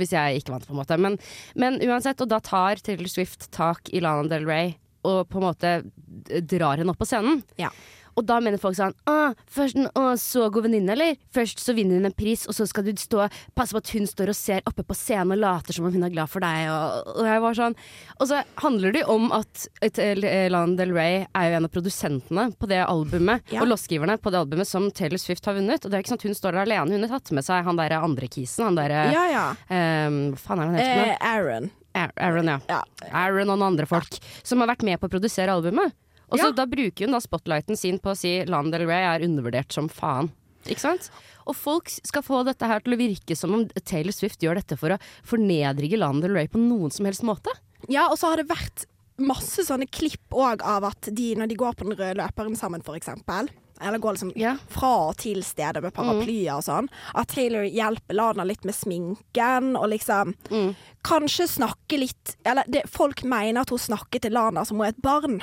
hvis 0.00 0.16
jeg 0.16 0.40
ikke 0.40 0.55
vant, 0.56 0.66
på 0.66 0.74
en 0.74 0.80
måte. 0.80 0.98
Men, 1.00 1.20
men 1.54 1.78
uansett, 1.84 2.20
og 2.24 2.32
da 2.32 2.40
tar 2.44 2.82
Taylor 2.82 3.12
Swift 3.12 3.50
tak 3.54 3.92
i 3.92 4.02
Lana 4.04 4.26
Del 4.32 4.48
Rey 4.48 4.74
og 5.06 5.28
på 5.30 5.38
en 5.40 5.46
måte 5.46 5.76
drar 6.50 6.80
henne 6.80 6.92
opp 6.92 7.00
på 7.00 7.08
scenen. 7.08 7.42
Ja. 7.60 7.70
Og 8.16 8.24
da 8.24 8.38
mener 8.40 8.56
folk 8.60 8.76
sånn 8.78 8.94
Å, 9.10 9.34
først 9.52 9.76
en 9.76 9.88
å, 9.92 10.04
så 10.16 10.46
god 10.52 10.64
venninne, 10.66 10.94
eller? 10.94 11.18
Først 11.36 11.60
så 11.60 11.74
vinner 11.76 11.98
hun 12.00 12.08
en 12.08 12.14
pris, 12.16 12.46
og 12.48 12.54
så 12.56 12.64
skal 12.68 12.86
du 12.86 12.92
stå 12.96 13.26
passe 13.54 13.76
på 13.76 13.82
at 13.82 13.90
hun 13.92 14.06
står 14.08 14.32
og 14.32 14.38
ser 14.38 14.62
oppe 14.66 14.82
på 14.88 14.96
scenen 14.96 15.34
og 15.36 15.42
later 15.42 15.76
som 15.76 15.84
om 15.88 15.92
hun 15.92 16.06
er 16.06 16.14
glad 16.14 16.30
for 16.32 16.40
deg. 16.44 16.70
Og, 16.72 17.10
og 17.20 17.28
jeg 17.28 17.42
var 17.44 17.58
sånn 17.58 17.76
Og 18.20 18.30
så 18.30 18.40
handler 18.64 18.92
det 18.96 19.02
jo 19.04 19.16
om 19.18 19.28
at 19.36 19.66
et, 19.84 19.98
eh, 20.00 20.46
Lana 20.52 20.76
Del 20.80 20.94
Rey 20.96 21.18
er 21.26 21.50
jo 21.50 21.58
en 21.60 21.68
av 21.68 21.74
produsentene 21.76 22.46
på 22.56 22.68
det 22.72 22.80
albumet, 22.86 23.44
Ja. 23.52 23.60
og 23.62 23.68
låtskriverne 23.74 24.16
på 24.22 24.32
det 24.32 24.40
albumet 24.40 24.66
som 24.66 24.88
Taylor 24.90 25.20
Swift 25.20 25.44
har 25.44 25.54
vunnet. 25.58 25.84
Og 25.84 25.90
det 25.92 25.98
er 25.98 26.02
ikke 26.06 26.14
sånn 26.14 26.22
at 26.24 26.28
hun 26.30 26.38
står 26.40 26.56
der 26.56 26.64
alene, 26.64 26.96
hun 26.96 27.04
har 27.08 27.18
tatt 27.18 27.32
med 27.36 27.44
seg 27.44 27.64
han 27.68 27.76
derre 27.76 28.00
andre 28.02 28.28
kisen, 28.32 28.64
han 28.70 28.80
derre 28.80 29.04
Ja, 29.12 29.26
ja. 29.28 29.44
um, 30.08 30.22
Hva 30.32 30.40
faen 30.46 30.62
er 30.64 30.70
han 30.70 30.80
heter? 30.80 31.12
Eh, 31.12 31.28
Aaron. 31.34 31.70
Aaron, 31.96 32.16
Aaron, 32.20 32.48
ja. 32.52 32.58
Ja. 32.68 32.80
Aaron 33.12 33.48
og 33.52 33.58
noen 33.58 33.70
andre 33.72 33.86
folk 33.88 34.18
som 34.44 34.60
har 34.60 34.68
vært 34.72 34.82
med 34.84 35.00
på 35.00 35.08
å 35.08 35.12
produsere 35.12 35.52
albumet. 35.52 35.94
Og 36.30 36.38
så 36.38 36.48
Ja. 36.48 36.52
da 36.52 36.66
bruker 36.66 37.06
hun 37.06 37.12
da 37.12 37.20
spotlighten 37.20 37.76
sin 37.76 37.98
på 37.98 38.10
å 38.10 38.16
si 38.16 38.44
Lana 38.44 38.70
Del 38.70 38.86
Rey 38.86 39.04
er 39.04 39.24
undervurdert 39.26 39.72
som 39.72 39.88
faen. 39.88 40.30
Ikke 40.66 40.80
sant? 40.80 41.10
Og 41.46 41.54
folk 41.54 41.88
skal 41.88 42.22
få 42.22 42.44
dette 42.44 42.66
her 42.66 42.80
til 42.80 42.94
å 42.94 42.98
virke 42.98 43.36
som 43.36 43.54
om 43.54 43.68
Taylor 43.84 44.12
Swift 44.12 44.42
gjør 44.42 44.56
dette 44.56 44.76
for 44.76 44.90
å 44.90 44.98
fornedrige 45.22 45.98
Lana 45.98 46.20
Del 46.20 46.34
Rey 46.34 46.48
på 46.48 46.58
noen 46.58 46.90
som 46.90 47.06
helst 47.06 47.22
måte. 47.22 47.52
Ja, 47.88 48.08
og 48.10 48.18
så 48.18 48.32
har 48.32 48.36
det 48.36 48.48
vært 48.50 48.86
masse 49.22 49.64
sånne 49.64 49.86
klipp 49.88 50.34
òg 50.34 50.64
av 50.66 50.84
at 50.90 51.08
de, 51.12 51.34
når 51.38 51.48
de 51.48 51.56
går 51.56 51.76
på 51.76 51.86
den 51.86 51.96
røde 51.96 52.18
løperen 52.18 52.56
sammen, 52.58 52.82
eksempel, 52.82 53.48
eller 53.80 54.00
går 54.00 54.16
liksom 54.16 54.32
yeah. 54.36 54.56
fra 54.72 55.10
og 55.10 55.18
til 55.20 55.42
stedet 55.44 55.82
med 55.84 55.94
paraplyer 55.96 56.56
og 56.56 56.64
sånn. 56.64 56.88
At 57.14 57.28
Taylor 57.28 57.66
hjelper 57.68 58.16
Lana 58.16 58.44
litt 58.48 58.64
med 58.64 58.74
sminken, 58.76 59.74
og 59.76 59.90
liksom 59.92 60.34
Kanskje 61.06 61.46
snakke 61.46 62.00
litt 62.00 62.32
Eller 62.42 62.64
det, 62.66 62.82
folk 62.90 63.22
mener 63.22 63.60
at 63.62 63.70
hun 63.70 63.78
snakker 63.78 64.18
til 64.24 64.32
Lana 64.34 64.64
som 64.64 64.80
hun 64.80 64.88
er 64.88 64.94
et 64.94 65.02
barn. 65.04 65.42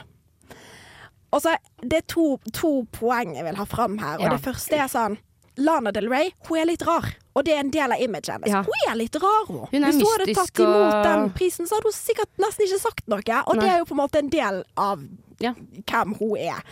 Og 1.34 1.42
så 1.42 1.56
Det 1.82 1.98
er 2.04 2.08
to, 2.08 2.38
to 2.54 2.84
poeng 2.94 3.34
jeg 3.36 3.44
vil 3.48 3.58
ha 3.60 3.66
fram 3.66 3.98
her. 4.00 4.20
Og 4.20 4.28
Ja. 4.28 4.30
det 4.36 4.42
første 4.46 4.78
er 4.78 4.88
sånn 4.92 5.18
Lana 5.58 5.92
Del 5.94 6.08
Rey, 6.10 6.32
hun 6.48 6.58
er 6.58 6.66
litt 6.66 6.82
rar. 6.86 7.06
Og 7.36 7.44
det 7.46 7.54
er 7.54 7.60
en 7.62 7.70
del 7.74 7.92
av 7.94 8.00
imaget 8.02 8.30
hennes. 8.34 8.50
Ja. 8.50 8.64
Hun 8.64 8.88
er 8.90 8.96
litt 8.98 9.16
rar, 9.22 9.46
hun. 9.48 9.68
Hun 9.72 9.84
Hvis 9.86 10.00
hun 10.02 10.10
hadde 10.20 10.34
tatt 10.34 10.60
imot 10.64 10.94
og- 10.94 11.04
den 11.04 11.30
prisen, 11.36 11.68
så 11.68 11.76
hadde 11.78 11.90
hun 11.90 11.94
sikkert 11.94 12.30
nesten 12.40 12.66
ikke 12.66 12.80
sagt 12.82 13.08
noe. 13.08 13.44
Og 13.48 13.60
det 13.60 13.70
er 13.70 13.78
jo 13.80 13.86
på 13.86 13.92
en 13.92 13.98
måte 14.08 14.18
en 14.20 14.30
del 14.30 14.64
av 14.78 15.00
Ja. 15.40 15.54
hvem 15.54 16.16
hun 16.18 16.38
er. 16.38 16.64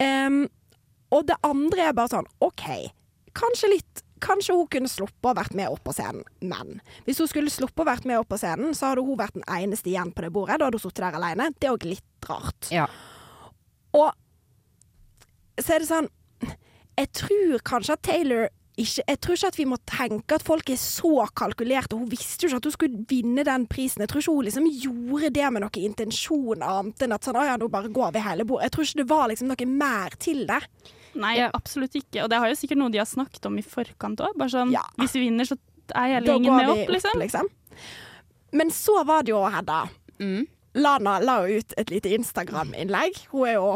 Um, 0.00 0.48
og 1.10 1.26
det 1.26 1.36
andre 1.44 1.88
er 1.88 1.92
bare 1.92 2.08
sånn 2.08 2.26
OK, 2.40 2.92
kanskje 3.34 3.68
litt 3.68 4.02
Kanskje 4.22 4.54
hun 4.54 4.68
kunne 4.68 4.86
sluppet 4.88 5.24
å 5.24 5.34
vært 5.34 5.52
med 5.52 5.66
opp 5.68 5.82
på 5.82 5.92
scenen, 5.92 6.22
men 6.40 6.80
hvis 7.04 7.18
hun 7.18 7.26
skulle 7.26 7.50
sluppet 7.50 7.82
å 7.82 7.84
vært 7.84 8.04
med 8.04 8.20
opp 8.20 8.28
på 8.28 8.38
scenen, 8.38 8.70
så 8.72 8.94
hadde 8.94 9.04
hun 9.04 9.16
vært 9.18 9.32
den 9.32 9.42
eneste 9.48 9.90
igjen 9.90 10.14
på 10.14 10.22
det 10.22 10.32
bordet. 10.32 10.58
Da 10.60 10.66
hadde 10.66 10.78
hun 10.80 10.90
sittet 10.92 11.02
der 11.10 11.18
alene. 11.18 11.50
Det 11.58 11.66
er 11.68 11.72
òg 11.76 11.82
litt 11.82 12.04
rart. 12.28 12.70
Ja. 12.70 12.86
Og 13.94 14.12
så 15.60 15.74
er 15.76 15.82
det 15.84 15.88
sånn 15.90 16.08
Jeg 16.98 17.08
tror 17.12 17.60
kanskje 17.64 17.92
at 17.96 18.02
Taylor 18.02 18.48
ikke, 18.80 19.02
Jeg 19.06 19.18
tror 19.20 19.36
ikke 19.36 19.48
at 19.52 19.58
vi 19.60 19.66
må 19.68 19.76
tenke 19.84 20.36
at 20.38 20.42
folk 20.46 20.70
er 20.72 20.78
så 20.80 21.26
kalkulerte. 21.36 21.92
Hun 21.98 22.08
visste 22.08 22.46
jo 22.46 22.48
ikke 22.48 22.56
at 22.62 22.68
hun 22.70 22.72
skulle 22.72 23.02
vinne 23.10 23.44
den 23.44 23.66
prisen. 23.68 24.00
Jeg 24.00 24.08
tror 24.08 24.22
ikke 24.24 24.32
hun 24.38 24.46
liksom 24.48 24.68
gjorde 24.70 25.30
det 25.36 25.50
med 25.52 25.60
noe 25.66 25.82
intensjon 25.84 26.64
annet 26.64 27.04
enn 27.04 27.12
at 27.12 27.28
sånn, 27.28 27.36
å 27.36 27.44
ja, 27.44 27.58
nå 27.60 27.68
bare 27.68 27.92
går 27.92 28.14
vi 28.16 28.22
hele 28.24 28.46
bordet. 28.48 28.70
Jeg 28.70 28.72
tror 28.72 28.88
ikke 28.88 29.00
det 29.02 29.08
var 29.12 29.28
liksom 29.28 29.50
noe 29.52 29.66
mer 29.68 30.16
til 30.24 30.46
det. 30.48 30.60
Nei, 31.20 31.34
Ja. 31.36 31.50
absolutt 31.52 31.92
ikke. 32.00 32.22
Og 32.24 32.30
det 32.32 32.38
har 32.40 32.48
jo 32.48 32.56
sikkert 32.56 32.80
noe 32.80 32.88
de 32.88 32.96
har 33.02 33.04
snakket 33.12 33.44
om 33.44 33.58
i 33.60 33.62
forkant 33.62 34.24
òg. 34.24 34.32
Bare 34.40 34.48
sånn, 34.48 34.72
Ja. 34.72 34.80
hvis 34.96 35.12
vi 35.12 35.28
vinner, 35.28 35.44
så 35.44 35.58
er 35.94 36.14
hele 36.16 36.26
gjengen 36.32 36.56
med 36.56 36.68
opp, 36.72 36.88
liksom. 36.88 37.20
liksom. 37.20 37.48
Men 38.54 38.70
så 38.70 39.04
var 39.04 39.22
det 39.22 39.34
jo 39.34 39.44
Hedda. 39.52 39.90
Mm. 40.18 40.46
Lana 40.74 41.18
la 41.20 41.40
jo 41.46 41.58
ut 41.60 41.74
et 41.76 41.90
lite 41.92 42.12
Instagram-innlegg. 42.16 43.18
Hun 43.32 43.46
er 43.48 43.54
jo 43.58 43.72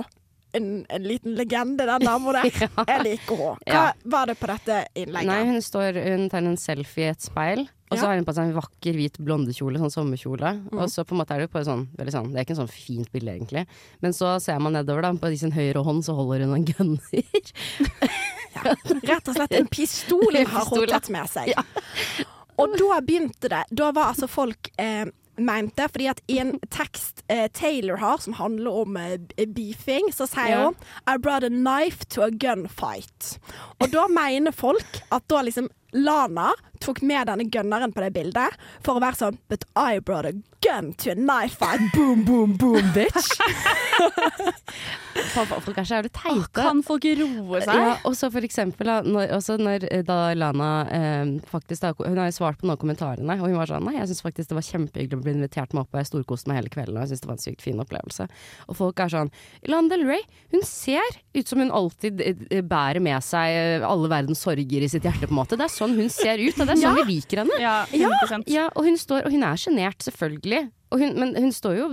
en, 0.56 0.68
en 0.88 1.02
liten 1.04 1.34
legende, 1.36 1.84
den 1.84 2.04
dama 2.06 2.32
der. 2.38 2.46
Jeg 2.88 3.02
liker 3.04 3.36
henne. 3.36 3.56
Hva 3.66 3.72
Ja. 3.74 3.86
var 4.04 4.26
det 4.30 4.38
på 4.40 4.48
dette 4.48 4.78
innlegget? 4.96 5.28
Nei, 5.28 5.40
hun, 5.50 5.60
står, 5.64 5.98
hun 6.06 6.28
tar 6.32 6.46
en 6.48 6.56
selfie 6.56 7.10
i 7.10 7.12
et 7.12 7.20
speil, 7.26 7.66
og 7.90 7.98
så 7.98 8.00
Ja. 8.00 8.08
har 8.08 8.16
hun 8.16 8.24
på 8.24 8.34
seg 8.34 8.48
en 8.48 8.56
vakker 8.56 8.96
hvit 8.96 9.18
blondekjole, 9.20 9.78
sånn 9.82 9.92
sommerkjole. 9.92 10.54
Mm. 10.72 10.78
Og 10.80 10.88
så 10.90 11.04
på 11.04 11.12
en 11.14 11.20
måte 11.20 11.36
er 11.36 11.42
det 11.42 11.50
jo 11.50 11.52
på 11.58 11.64
sånn, 11.68 11.84
veldig 11.98 12.14
sånn 12.14 12.30
Det 12.32 12.40
er 12.40 12.46
ikke 12.48 12.56
en 12.56 12.62
sånn 12.64 12.72
fint 12.72 13.12
bilde, 13.12 13.34
egentlig. 13.36 13.66
Men 14.00 14.16
så 14.16 14.32
ser 14.40 14.58
man 14.64 14.72
nedover, 14.78 15.02
da. 15.04 15.12
På 15.20 15.30
sin 15.36 15.52
høyre 15.52 15.84
hånd 15.84 16.02
så 16.08 16.16
holder 16.16 16.46
hun 16.46 16.56
en 16.56 16.64
gunner. 16.64 17.52
Rett 19.10 19.28
og 19.28 19.36
slett 19.36 19.52
en 19.60 19.68
pistol 19.68 20.24
hun 20.32 20.46
har 20.48 20.72
ja. 20.80 20.86
tatt 20.96 21.10
med 21.12 21.28
seg. 21.30 21.52
Og 22.56 22.72
da 22.80 23.00
begynte 23.04 23.50
det. 23.52 23.62
Da 23.76 23.90
var 23.92 24.14
altså 24.14 24.28
folk 24.32 24.70
eh, 24.80 25.04
mente 25.36 25.88
Fordi 25.92 26.08
at 26.10 26.20
i 26.26 26.38
en 26.42 26.56
tekst 26.78 27.24
eh, 27.28 27.46
Taylor 27.52 27.96
har, 28.02 28.18
som 28.18 28.36
handler 28.38 28.82
om 28.82 28.96
eh, 28.96 29.46
beefing, 29.46 30.12
så 30.14 30.28
sier 30.30 30.52
yeah. 30.52 30.64
hun 30.66 30.76
I 31.06 31.18
brought 31.18 31.44
a 31.44 31.52
knife 31.52 32.06
to 32.14 32.24
a 32.26 32.30
gunfight. 32.30 33.36
Og 33.80 33.90
da 33.92 34.06
mener 34.10 34.54
folk 34.54 35.02
at 35.10 35.26
da 35.30 35.42
liksom 35.46 35.70
Lana 35.96 36.52
tok 36.80 37.00
med 37.02 37.26
denne 37.30 37.46
gunneren 37.48 37.92
på 37.94 38.04
det 38.04 38.12
bildet 38.16 38.56
for 38.84 38.98
å 38.98 39.02
være 39.02 39.20
sånn 39.20 39.40
But 39.48 39.64
I 39.76 39.98
brought 39.98 40.28
a 40.28 40.34
gun 40.64 40.92
to 41.00 41.12
a 41.12 41.14
knife 41.14 41.58
fight. 41.60 41.80
Boom, 41.94 42.24
boom, 42.24 42.56
boom, 42.56 42.92
bitch. 42.94 43.36
Folk 45.32 45.52
folk 45.64 45.78
er 45.78 45.86
så 45.86 45.98
jævlig 45.98 46.12
teite. 46.16 46.60
Kan 46.60 46.82
folk 46.84 47.04
roe 47.20 47.60
seg? 47.62 47.78
Ja, 47.78 47.92
og 48.08 48.16
så 48.18 48.28
for 48.32 48.44
eksempel 48.44 48.88
da, 48.88 48.96
når, 49.04 49.30
også 49.36 49.56
når 49.60 49.86
eh, 49.88 50.02
da 50.06 50.18
Lana 50.36 50.70
eh, 50.92 51.30
faktisk 51.48 51.84
da, 51.84 51.92
Hun 51.98 52.18
har 52.20 52.28
jo 52.28 52.36
svart 52.36 52.60
på 52.60 52.68
noen 52.68 52.80
kommentarene, 52.80 53.38
og 53.38 53.48
hun 53.48 53.56
var 53.56 53.70
sånn 53.70 53.86
Nei, 53.86 53.96
jeg 53.98 54.10
syns 54.10 54.24
faktisk 54.24 54.50
det 54.50 54.58
var 54.58 54.66
kjempehyggelig 54.66 55.20
å 55.20 55.24
bli 55.24 55.34
invitert 55.38 55.72
med 55.72 55.84
opp, 55.84 55.94
og 55.94 56.02
jeg 56.02 56.10
storkoste 56.10 56.50
meg 56.50 56.60
hele 56.60 56.72
kvelden, 56.72 56.98
og 56.98 57.06
jeg 57.06 57.14
syns 57.14 57.24
det 57.24 57.30
var 57.30 57.38
en 57.38 57.44
sykt 57.44 57.64
fin 57.64 57.82
opplevelse. 57.84 58.28
Og 58.66 58.78
folk 58.80 59.00
er 59.04 59.12
sånn 59.12 59.32
Lana 59.70 59.92
Del 59.92 60.04
Rey, 60.08 60.24
hun 60.52 60.66
ser 60.66 61.20
ut 61.36 61.48
som 61.48 61.62
hun 61.62 61.72
alltid 61.80 62.22
eh, 62.24 62.62
bærer 62.66 63.00
med 63.04 63.24
seg 63.24 63.56
eh, 63.56 63.86
alle 63.86 64.12
verdens 64.12 64.44
sorger 64.44 64.84
i 64.84 64.90
sitt 64.92 65.06
hjerte, 65.06 65.28
på 65.28 65.34
en 65.36 65.40
måte. 65.40 65.56
Det 65.56 65.68
er 65.68 65.76
sånn 65.86 65.96
hun 66.00 66.10
ser 66.12 66.42
ut, 66.42 66.58
og 66.58 66.66
det 66.66 66.74
er 66.76 66.82
sånn 66.82 66.98
vi 67.00 67.06
liker 67.14 67.42
henne. 67.44 67.58
Ja, 67.62 67.76
100 67.94 68.44
Ja, 68.50 68.68
og 68.74 68.88
hun 68.88 68.98
står, 69.00 69.26
og 69.26 69.34
hun 69.34 69.46
er 69.46 69.60
sjenert, 69.60 70.02
selvfølgelig. 70.04 70.66
Og 70.94 71.00
hun, 71.02 71.16
men 71.18 71.32
hun 71.34 71.50
står 71.54 71.74
jo 71.80 71.86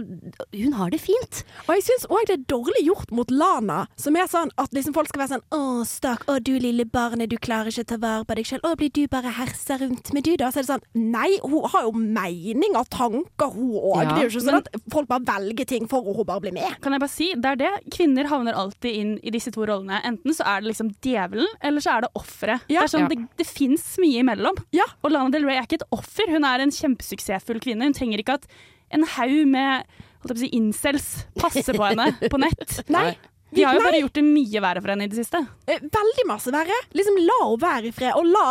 Hun 0.53 0.73
har 0.77 0.91
det 0.93 0.99
fint. 1.01 1.39
Og 1.65 1.71
jeg 1.77 1.86
syns 1.88 2.03
òg 2.13 2.27
det 2.29 2.36
er 2.36 2.43
dårlig 2.51 2.84
gjort 2.86 3.12
mot 3.15 3.32
Lana, 3.34 3.79
som 3.99 4.15
er 4.19 4.27
sånn 4.29 4.51
at 4.62 4.73
liksom 4.75 4.93
folk 4.95 5.10
skal 5.10 5.23
være 5.23 5.32
sånn 5.38 5.45
Å, 5.58 5.62
stakk, 5.88 6.25
å 6.29 6.38
du 6.43 6.51
lille 6.62 6.86
barnet, 6.86 7.32
du 7.32 7.38
klarer 7.41 7.71
ikke 7.73 7.86
å 7.88 7.89
ta 7.93 7.97
vare 8.03 8.27
på 8.29 8.38
deg 8.38 8.49
selv. 8.49 8.67
Å, 8.69 8.75
blir 8.79 8.91
du 8.93 9.01
bare 9.12 9.32
hersa 9.39 9.79
rundt 9.82 10.12
med 10.13 10.27
du, 10.27 10.36
da? 10.39 10.51
Så 10.53 10.62
er 10.62 10.67
det 10.67 10.71
sånn 10.75 10.86
Nei, 11.13 11.29
hun 11.41 11.65
har 11.73 11.88
jo 11.88 11.93
mening 11.97 12.77
og 12.79 12.89
tanker, 12.93 13.53
hun 13.56 13.73
òg. 13.79 14.03
Ja, 14.03 14.06
det 14.13 14.19
er 14.19 14.27
jo 14.27 14.34
ikke 14.36 14.45
sånn 14.45 14.60
at 14.62 14.69
folk 14.93 15.10
bare 15.10 15.25
velger 15.32 15.69
ting 15.73 15.89
for 15.91 16.06
å 16.06 16.15
hun 16.19 16.27
bare 16.29 16.43
blir 16.45 16.53
med. 16.56 16.77
Kan 16.84 16.93
jeg 16.95 17.03
bare 17.03 17.13
si, 17.15 17.32
det 17.34 17.53
er 17.56 17.60
det. 17.63 17.71
Kvinner 17.95 18.29
havner 18.32 18.58
alltid 18.58 18.99
inn 19.01 19.15
i 19.25 19.34
disse 19.34 19.51
to 19.56 19.65
rollene. 19.67 19.99
Enten 20.06 20.36
så 20.38 20.45
er 20.53 20.62
det 20.63 20.69
liksom 20.71 20.93
djevelen, 21.03 21.49
eller 21.65 21.84
så 21.84 21.95
er 21.97 22.06
det 22.06 22.12
offeret. 22.19 22.67
Ja. 22.69 22.84
det, 22.84 22.86
er 22.86 22.93
sånn, 22.93 23.08
Ja. 23.08 23.12
det, 23.13 23.19
det 23.41 23.47
fins 23.49 23.88
mye 24.01 24.21
imellom. 24.21 24.58
Ja. 24.75 24.86
Og 25.01 25.12
Lana 25.15 25.34
Del 25.34 25.47
Rey 25.49 25.58
er 25.58 25.65
ikke 25.67 25.82
et 25.82 25.89
offer, 25.95 26.29
hun 26.32 26.45
er 26.47 26.63
en 26.63 26.71
kjempesuksessfull 26.73 27.62
kvinne. 27.63 27.89
Hun 27.89 27.97
trenger 27.97 28.21
ikke 28.21 28.38
at 28.41 28.47
en 28.93 29.06
haug 29.17 29.36
med 29.51 29.86
holdt 30.23 30.39
si, 30.39 30.49
incels 30.56 31.08
passer 31.39 31.75
på 31.75 31.84
henne 31.89 32.12
på 32.32 32.39
nett. 32.39 32.77
Nei. 32.95 33.12
De 33.53 33.65
har 33.67 33.75
jo 33.77 33.82
bare 33.86 33.99
gjort 34.01 34.15
det 34.17 34.23
mye 34.25 34.62
verre 34.63 34.82
for 34.82 34.93
henne 34.93 35.06
i 35.06 35.12
det 35.12 35.19
siste. 35.19 35.43
Eh, 35.69 35.82
Veldig 35.93 36.23
masse 36.29 36.53
verre. 36.53 36.77
Liksom 36.97 37.19
la 37.21 37.39
henne 37.43 37.60
være 37.62 37.89
i 37.91 37.95
fred, 37.95 38.13
og 38.17 38.25
la 38.32 38.45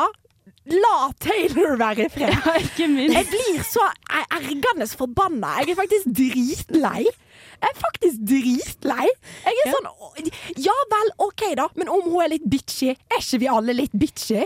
La 0.70 1.08
Taylor 1.18 1.74
være 1.80 2.04
i 2.06 2.10
fred. 2.12 2.36
Ikke 2.62 2.86
minst. 2.90 3.16
Jeg 3.16 3.26
blir 3.32 3.64
så 3.66 3.82
er- 4.14 4.28
ergende 4.36 4.86
forbanna. 4.94 5.56
Jeg 5.62 5.72
er 5.74 5.78
faktisk 5.80 6.12
dritlei. 6.14 7.02
Jeg 7.08 7.66
er 7.72 7.80
faktisk 7.80 8.22
dritlei. 8.30 9.08
Jeg 9.48 9.58
er 9.64 9.74
sånn 9.74 10.30
Ja 10.62 10.76
vel, 10.92 11.10
OK 11.26 11.42
da, 11.58 11.66
men 11.78 11.90
om 11.90 12.04
hun 12.06 12.22
er 12.22 12.30
litt 12.36 12.46
bitchy, 12.50 12.92
er 12.94 13.18
ikke 13.22 13.40
vi 13.42 13.50
alle 13.50 13.74
litt 13.80 13.94
bitchy? 13.98 14.44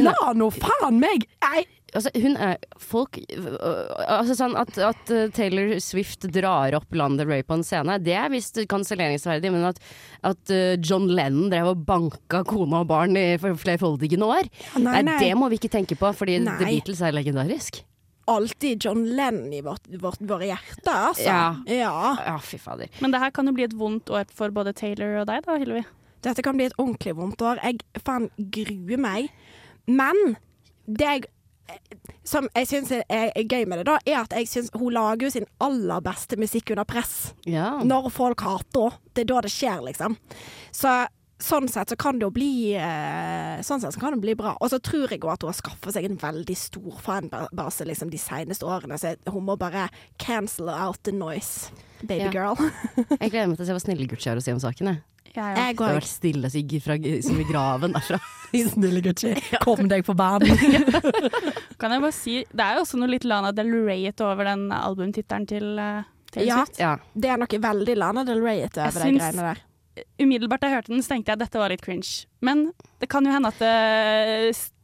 La 0.00 0.14
nå 0.38 0.48
faen 0.54 1.00
meg 1.02 1.24
Nei. 1.42 1.64
Altså, 1.96 2.10
hun 2.22 2.36
er 2.38 2.58
folk 2.78 3.18
øh, 3.18 3.90
Altså 4.04 4.36
sånn 4.38 4.54
at, 4.58 4.76
at 4.84 5.12
uh, 5.12 5.26
Taylor 5.34 5.72
Swift 5.82 6.26
drar 6.32 6.76
opp 6.78 6.94
landet 6.94 7.28
Ray 7.28 7.44
på 7.46 7.58
en 7.58 7.64
scene, 7.66 7.98
det 8.02 8.14
er 8.14 8.30
visst 8.32 8.60
kanselleringsverdig, 8.70 9.50
men 9.54 9.66
at, 9.72 9.80
at 10.26 10.54
uh, 10.54 10.74
John 10.78 11.08
Lennon 11.10 11.50
drev 11.52 11.72
og 11.72 11.84
banka 11.88 12.42
kone 12.48 12.82
og 12.82 12.90
barn 12.90 13.18
i 13.18 13.34
flerfoldige 13.38 14.20
år, 14.20 14.48
nei, 14.82 15.00
nei. 15.06 15.18
det 15.22 15.30
må 15.38 15.50
vi 15.50 15.58
ikke 15.60 15.72
tenke 15.72 15.98
på, 15.98 16.10
fordi 16.16 16.38
Nei. 16.44 16.56
The 16.60 16.68
Beatles 16.68 17.02
er 17.04 17.16
legendarisk. 17.16 17.82
Alltid 18.30 18.84
John 18.84 19.02
Lennon 19.16 19.52
i 19.52 19.62
vårt, 19.64 19.88
vårt, 20.02 20.20
våre 20.22 20.50
hjerte, 20.52 20.92
altså. 20.92 21.26
Ja. 21.26 21.46
ja. 21.66 21.94
Ja, 22.26 22.36
fy 22.44 22.60
fader. 22.62 22.90
Men 23.02 23.14
det 23.14 23.22
her 23.22 23.32
kan 23.34 23.48
jo 23.50 23.54
bli 23.56 23.66
et 23.66 23.74
vondt 23.74 24.12
år 24.14 24.30
for 24.34 24.54
både 24.54 24.74
Taylor 24.78 25.22
og 25.22 25.30
deg, 25.32 25.42
da, 25.46 25.56
Hillevi. 25.58 25.82
Dette 26.24 26.44
kan 26.44 26.58
bli 26.58 26.68
et 26.68 26.76
ordentlig 26.78 27.16
vondt 27.16 27.42
år. 27.42 27.60
Jeg 27.64 28.04
faen 28.04 28.28
gruer 28.52 29.00
meg. 29.00 29.30
Men 29.88 30.36
det 30.86 31.06
jeg 31.08 31.28
som 32.26 32.48
jeg 32.54 32.68
syns 32.70 32.92
er, 32.92 33.30
gøy 33.34 33.64
med 33.68 33.80
det, 33.80 33.86
da, 33.88 33.98
er 34.06 34.20
at 34.22 34.34
jeg 34.36 34.48
synes 34.50 34.70
hun 34.76 34.92
lager 34.94 35.26
jo 35.26 35.32
sin 35.34 35.48
aller 35.62 36.02
beste 36.04 36.38
musikk 36.40 36.74
under 36.74 36.88
press. 36.88 37.32
Ja. 37.48 37.78
Når 37.84 38.10
folk 38.14 38.44
hater 38.46 38.90
henne. 38.90 39.06
Det 39.10 39.24
er 39.24 39.30
da 39.32 39.40
det 39.42 39.50
skjer, 39.50 39.80
liksom. 39.82 40.14
Så 40.70 40.90
sånn 41.40 41.68
sett 41.72 41.88
så 41.92 41.96
kan 42.00 42.18
det 42.20 42.26
jo 42.26 42.30
bli 42.34 42.50
eh, 42.76 43.60
Sånn 43.66 43.80
sett 43.82 43.94
så 43.96 44.00
kan 44.02 44.14
det 44.14 44.20
bli 44.22 44.34
bra. 44.38 44.52
Og 44.60 44.70
så 44.72 44.78
tror 44.80 45.10
jeg 45.10 45.20
òg 45.24 45.32
at 45.34 45.44
hun 45.44 45.50
har 45.52 45.58
skaffa 45.58 45.92
seg 45.96 46.06
en 46.08 46.18
veldig 46.20 46.56
stor 46.56 46.98
fanbase 47.04 47.86
liksom, 47.88 48.10
de 48.12 48.20
seneste 48.20 48.66
årene, 48.68 48.98
så 49.00 49.14
hun 49.32 49.44
må 49.48 49.56
bare 49.60 49.88
cancel 50.20 50.68
out 50.72 51.00
the 51.08 51.12
noise, 51.16 51.70
baby 52.02 52.26
Ja. 52.28 52.32
girl. 52.34 52.56
Jeg 53.20 53.30
gleder 53.32 53.48
meg 53.48 53.56
til 53.58 53.64
å 53.64 53.70
se 53.70 53.76
hva 53.78 53.84
Snille-Gucci 53.86 54.30
har 54.32 54.40
å 54.40 54.44
si 54.44 54.52
om 54.54 54.60
saken. 54.62 54.92
Jeg. 54.92 55.02
Jeg, 55.30 55.56
Jeg 55.56 55.76
Det 55.78 55.84
har 55.86 55.94
vært 56.00 56.10
stille 56.10 56.48
sigg 56.50 56.72
fra, 56.82 56.96
som 57.22 57.36
i 57.40 57.44
graven 57.46 57.92
derfra. 57.94 58.18
Snille 58.74 59.00
Gucci, 59.04 59.34
kom 59.66 59.86
deg 59.88 60.02
på 60.06 60.14
banen. 60.18 60.50
kan 61.78 61.94
jeg 61.94 62.02
bare 62.02 62.14
si, 62.16 62.40
det 62.50 62.64
er 62.66 62.78
jo 62.78 62.84
også 62.86 62.98
noe 63.00 63.12
litt 63.12 63.24
Lana 63.28 63.52
Del 63.54 63.70
Rey-ete 63.86 64.26
over 64.26 64.48
den 64.50 64.68
albumtittelen 64.74 65.46
til 65.50 65.68
til 66.30 66.46
Taylor 66.46 66.46
Ja. 66.46 66.64
Ja. 66.78 66.90
Det 67.14 67.30
er 67.30 67.40
noe 67.42 67.58
veldig 67.62 67.96
Lana 67.98 68.22
Del 68.26 68.42
Rey-ete 68.42 68.84
over 68.86 69.02
de 69.06 69.14
greiene 69.18 69.46
der. 69.50 69.62
Umiddelbart 70.22 70.60
da 70.62 70.66
jeg 70.70 70.76
hørte 70.80 70.92
den, 70.94 71.02
så 71.02 71.08
tenkte 71.14 71.28
jeg 71.32 71.36
at 71.40 71.44
dette 71.46 71.60
var 71.62 71.70
litt 71.72 71.84
cringe. 71.84 72.10
Men 72.44 72.56
det 73.00 73.08
kan 73.12 73.22
jo 73.26 73.32
hende 73.34 73.48
at 73.52 73.58
det 73.62 73.76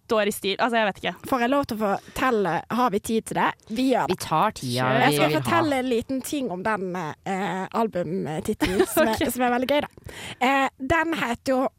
står 0.06 0.24
i 0.30 0.34
stil. 0.34 0.56
Altså, 0.62 0.76
jeg 0.78 0.86
vet 0.86 0.98
ikke. 1.02 1.14
Får 1.30 1.38
jeg 1.42 1.50
lov 1.50 1.64
til 1.66 1.76
å 1.76 1.80
fortelle 1.82 2.50
Har 2.78 2.88
vi 2.94 2.98
tid 3.02 3.22
til 3.26 3.36
det? 3.40 3.48
Vi 3.74 3.84
gjør 3.90 4.04
det. 4.06 4.14
Vi 4.14 4.18
tar 4.22 4.50
tida 4.54 4.84
Jeg 5.02 5.16
skal 5.16 5.34
fortelle 5.40 5.74
en 5.82 5.88
liten 5.90 6.18
ting 6.22 6.46
om 6.54 6.60
den 6.62 6.84
eh, 6.94 7.64
albumtittelen, 7.74 8.86
som, 8.94 9.02
er- 9.10 9.30
som 9.34 9.42
er 9.48 9.54
veldig 9.56 9.70
gøy, 9.72 9.80
da. 9.82 9.90
Eh, 10.38 10.68
den 10.94 11.08
heter 11.24 11.48
jo 11.56 11.60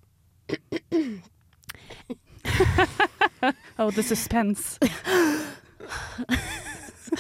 Oh, 3.78 3.92
the 3.92 4.04
suspense. 4.04 4.80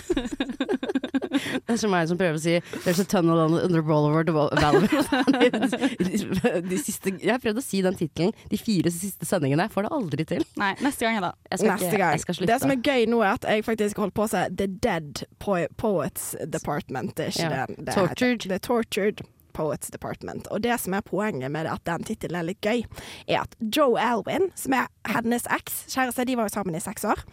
Det 1.67 1.73
er 1.75 1.77
som 1.79 1.91
meg 1.91 2.07
som 2.09 2.17
prøver 2.17 2.37
å 2.37 2.41
si 2.41 2.55
'There's 2.83 2.99
a 3.01 3.05
tunnel 3.05 3.37
under 3.59 3.81
Boulevard. 3.85 4.27
De 6.71 6.77
siste, 6.81 7.11
jeg 7.21 7.31
har 7.31 7.39
prøvd 7.43 7.59
å 7.61 7.63
si 7.63 7.81
den 7.85 7.95
tittelen 7.99 8.33
de 8.51 8.57
fire 8.59 8.91
siste 8.93 9.25
sendingene. 9.27 9.67
Jeg 9.67 9.73
Får 9.75 9.87
det 9.87 9.91
aldri 9.97 10.25
til. 10.33 10.43
Nei, 10.59 10.73
neste 10.81 11.05
gang, 11.05 11.19
da. 11.21 11.31
Jeg 11.51 11.59
skal, 11.61 11.69
Neste 11.73 11.85
ikke, 11.91 11.97
gang. 12.01 12.11
jeg 12.17 12.19
skal 12.25 12.35
slutte. 12.39 12.51
Det 12.53 12.59
som 12.63 12.71
er 12.73 12.81
gøy 12.81 13.05
nå, 13.11 13.21
er 13.21 13.31
at 13.37 13.43
jeg 13.51 13.65
faktisk 13.67 13.97
holdt 14.01 14.15
på 14.17 14.23
å 14.25 14.29
si 14.31 14.41
The 14.57 14.67
Dead 14.67 15.23
Poets 15.77 16.35
Department. 16.57 17.15
Det 17.15 17.25
er 17.25 17.31
ikke 17.35 17.49
Ja. 17.51 17.65
det 17.67 17.85
det 17.85 17.93
Tortured. 17.95 18.41
heter. 18.43 18.49
The 18.55 18.59
Tortured 18.59 19.21
Poets 19.57 19.91
Department. 19.93 20.47
Og 20.53 20.63
det 20.65 20.77
som 20.83 20.95
er 20.97 21.05
poenget 21.05 21.51
med 21.53 21.69
at 21.71 21.83
den 21.89 22.05
tittelen 22.07 22.39
er 22.39 22.49
litt 22.51 22.61
gøy, 22.61 22.85
er 23.27 23.43
at 23.43 23.57
Joe 23.59 23.97
Alwyn, 24.01 24.51
som 24.59 24.77
er 24.77 24.89
hennes 25.09 25.49
eks, 25.57 25.83
kjæreste, 25.93 26.27
de 26.29 26.37
var 26.37 26.49
jo 26.49 26.57
sammen 26.59 26.77
i 26.77 26.83
seks 26.83 27.07
år, 27.07 27.25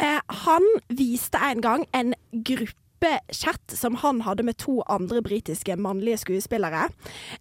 eh, 0.00 0.20
han 0.44 0.68
viste 0.88 1.40
en 1.52 1.64
gang 1.64 1.88
en 1.92 2.14
gruppe 2.32 2.76
gruppechat 2.98 3.70
som 3.70 3.94
han 3.94 4.20
hadde 4.20 4.42
med 4.42 4.56
to 4.58 4.82
andre 4.88 5.22
britiske 5.22 5.76
mannlige 5.76 6.18
skuespillere, 6.18 6.88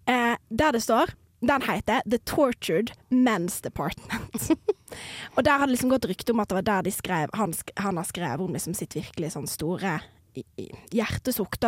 eh, 0.06 0.36
der 0.50 0.72
det 0.72 0.84
står 0.84 1.14
den 1.42 1.62
heter 1.62 2.02
The 2.10 2.18
Tortured 2.18 2.92
Men's 3.10 3.62
Department. 3.62 4.52
Og 5.36 5.46
der 5.46 5.58
har 5.58 5.66
det 5.66 5.72
liksom 5.76 5.90
gått 5.90 6.06
rykte 6.06 6.32
om 6.32 6.40
at 6.40 6.50
det 6.50 6.56
var 6.56 6.62
der 6.62 6.82
de 6.82 6.92
skrev, 6.92 7.30
han, 7.34 7.54
sk 7.54 7.72
han 7.78 7.98
har 7.98 8.04
skrevet 8.04 8.42
om 8.42 8.54
liksom 8.54 8.74
sitt 8.74 8.96
virkelig 8.96 9.36
sånn 9.36 9.48
store 9.48 10.00
i- 10.38 10.70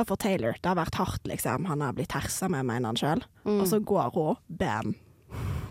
for 0.05 0.15
Taylor. 0.17 0.53
Det 0.61 0.65
har 0.65 0.75
vært 0.75 0.95
hardt, 0.95 1.23
liksom. 1.29 1.65
Han 1.65 1.81
har 1.81 1.93
blitt 1.93 2.11
hersa 2.15 2.49
med, 2.49 2.65
mener 2.65 2.89
han 2.93 2.95
sjøl. 2.95 3.23
Og 3.45 3.65
så 3.67 3.79
går 3.83 4.11
hun, 4.13 4.35
bam. 4.49 4.95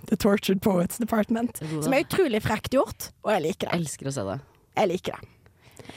The 0.09 0.17
Tortured 0.17 0.61
Poets 0.63 0.99
Department. 0.99 1.59
Som 1.83 1.93
er 1.93 2.05
utrolig 2.05 2.41
frekt 2.43 2.71
gjort, 2.73 3.11
og 3.25 3.33
jeg 3.35 3.43
liker 3.43 3.69
det. 3.69 3.73
Jeg 3.75 3.81
elsker 3.85 4.09
å 4.09 4.13
se 4.15 4.25
det. 4.25 4.39
Jeg 4.79 4.89
liker 4.89 5.19
det. 5.19 5.29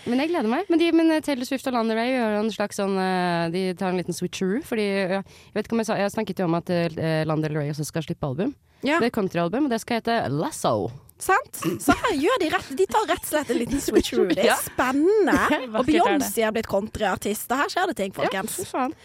Men 0.07 0.19
jeg 0.23 0.29
gleder 0.31 0.49
meg. 0.49 0.65
Men, 0.71 0.79
de, 0.79 0.91
men 0.95 1.21
Taylor 1.21 1.45
Swift 1.45 1.67
og 1.67 1.73
Lana 1.75 1.95
Ray 1.97 2.13
gjør 2.13 2.35
en 2.39 2.49
slags 2.53 2.77
sånn 2.79 2.95
eh, 2.97 3.49
De 3.53 3.63
tar 3.77 3.91
en 3.91 3.99
liten 3.99 4.15
switcheroo. 4.15 4.61
Fordi 4.65 4.85
eh, 4.87 5.17
Jeg 5.19 5.53
vet 5.57 5.67
ikke 5.67 5.75
om 5.75 5.81
jeg 5.83 5.89
sa 5.89 5.97
Jeg 5.99 6.13
snakket 6.15 6.39
jo 6.41 6.47
om 6.47 6.55
at 6.57 6.71
uh, 6.71 7.23
Lana 7.27 7.41
Del 7.43 7.57
Rey 7.59 7.69
også 7.73 7.85
skal 7.85 8.05
slippe 8.05 8.23
album. 8.29 8.53
Ja, 8.87 8.97
Det 9.01 9.11
er 9.11 9.13
countryalbum, 9.13 9.67
og 9.67 9.73
det 9.73 9.81
skal 9.83 9.99
hete 9.99 10.15
Lasso. 10.33 10.89
Sant? 11.23 11.62
Så 11.84 11.95
her 12.03 12.15
gjør 12.19 12.38
de 12.43 12.49
rett 12.53 12.69
De 12.77 12.86
tar 12.89 13.07
rett 13.10 13.23
og 13.25 13.31
slett 13.34 13.51
en 13.53 13.60
liten 13.62 13.81
switcheroo. 13.84 14.27
Det 14.38 14.47
er 14.49 14.62
spennende. 14.63 15.38
Og 15.77 15.86
Beyoncé 15.88 16.45
er. 16.45 16.53
Blitt 16.55 16.69
countryartist, 16.71 17.51
og 17.51 17.63
her 17.63 17.73
skjer 17.73 17.91
det 17.91 17.97
ting, 18.01 18.15
folkens. 18.15 18.60
Ja, 18.63 18.69
faen. 18.71 18.95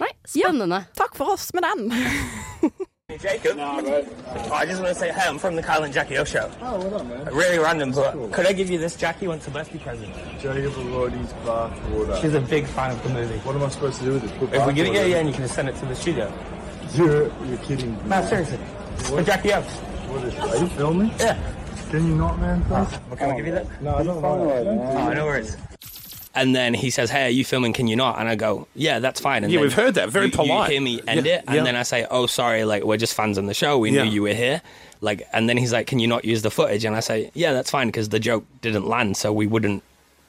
Nei, 0.00 0.12
spennende. 0.28 0.82
Takk 0.98 1.16
for 1.16 1.36
oss 1.36 1.50
med 1.56 1.66
den. 1.66 1.90
Jacob. 3.22 3.56
Oh, 3.58 4.52
I 4.52 4.64
just 4.66 4.82
want 4.82 4.92
to 4.92 4.98
say, 4.98 5.12
hey, 5.12 5.28
I'm 5.28 5.38
from 5.38 5.54
the 5.54 5.62
Kyle 5.62 5.84
and 5.84 5.94
Jackie 5.94 6.18
O 6.18 6.24
show. 6.24 6.50
Oh, 6.60 6.76
what 6.84 6.92
up, 7.00 7.06
man? 7.06 7.24
Really 7.32 7.58
random, 7.58 7.92
but 7.92 8.32
could 8.32 8.46
I 8.46 8.52
give 8.52 8.68
you 8.68 8.78
this 8.78 8.96
Jackie 8.96 9.28
once 9.28 9.44
the 9.44 9.52
birthday 9.52 9.78
present? 9.78 10.12
Jacob 10.40 10.72
Elordi's 10.72 11.32
bath 11.46 11.88
water. 11.90 12.16
She's 12.20 12.34
a 12.34 12.40
big 12.40 12.66
fan 12.66 12.90
of 12.90 13.02
the 13.04 13.10
movie. 13.10 13.38
What 13.46 13.54
am 13.54 13.62
I 13.62 13.68
supposed 13.68 14.00
to 14.00 14.04
do 14.06 14.12
with 14.14 14.24
it? 14.24 14.38
Put 14.38 14.52
If 14.52 14.66
we 14.66 14.72
give 14.72 14.88
it 14.88 14.94
yeah, 14.94 15.04
in? 15.04 15.12
and 15.18 15.28
you 15.28 15.34
can 15.34 15.44
just 15.44 15.54
send 15.54 15.68
it 15.68 15.76
to 15.76 15.86
the 15.86 15.94
studio. 15.94 16.32
You're, 16.94 17.30
you're 17.46 17.58
kidding. 17.58 17.92
me. 17.92 18.02
No, 18.08 18.26
seriously. 18.26 18.58
For 18.98 19.22
Jackie 19.22 19.52
O. 19.54 19.62
What 20.16 20.24
is, 20.24 20.34
are 20.38 20.56
you 20.58 20.66
filming? 20.68 21.10
Yeah. 21.18 21.36
Can 21.90 22.06
you 22.08 22.14
not, 22.16 22.38
man? 22.40 22.62
Please? 22.62 22.70
Ah, 22.72 23.14
can 23.16 23.30
I 23.30 23.36
give 23.36 23.46
you 23.46 23.52
that? 23.52 23.82
No, 23.82 23.94
I 23.96 24.02
don't 24.02 24.22
want 24.22 24.40
it. 24.42 24.66
Oh, 24.66 25.12
no 25.12 25.24
worries. 25.26 25.56
And 26.34 26.54
then 26.54 26.74
he 26.74 26.90
says, 26.90 27.10
"Hey, 27.10 27.26
are 27.26 27.30
you 27.30 27.44
filming? 27.44 27.72
Can 27.72 27.86
you 27.86 27.96
not?" 27.96 28.18
And 28.18 28.28
I 28.28 28.34
go, 28.34 28.66
"Yeah, 28.74 28.98
that's 28.98 29.20
fine." 29.20 29.42
And 29.44 29.52
Yeah, 29.52 29.58
then 29.58 29.62
we've 29.62 29.72
heard 29.74 29.94
that. 29.94 30.10
Very 30.10 30.26
you, 30.26 30.32
polite. 30.32 30.68
You 30.68 30.72
hear 30.74 30.82
me 30.82 31.00
end 31.06 31.24
Yeah, 31.26 31.36
it, 31.36 31.44
and 31.46 31.56
yeah. 31.56 31.62
then 31.62 31.76
I 31.76 31.82
say, 31.82 32.06
"Oh, 32.10 32.26
sorry, 32.26 32.64
like 32.64 32.82
we're 32.84 32.96
just 32.98 33.14
fans 33.14 33.38
on 33.38 33.46
the 33.46 33.54
show. 33.54 33.78
We 33.78 33.90
Yeah. 33.90 34.04
knew 34.04 34.10
you 34.10 34.22
were 34.22 34.34
here." 34.34 34.60
Like, 35.00 35.26
and 35.32 35.48
then 35.48 35.56
he's 35.56 35.72
like, 35.72 35.86
"Can 35.86 35.98
you 35.98 36.06
not 36.08 36.24
use 36.26 36.42
the 36.42 36.50
footage?" 36.50 36.84
And 36.84 36.94
I 36.96 37.00
say, 37.00 37.30
"Yeah, 37.34 37.52
that's 37.52 37.70
fine 37.70 37.88
because 37.88 38.08
the 38.10 38.18
joke 38.20 38.44
didn't 38.60 38.86
land, 38.86 39.16
so 39.16 39.32
we 39.32 39.46
wouldn't." 39.46 39.82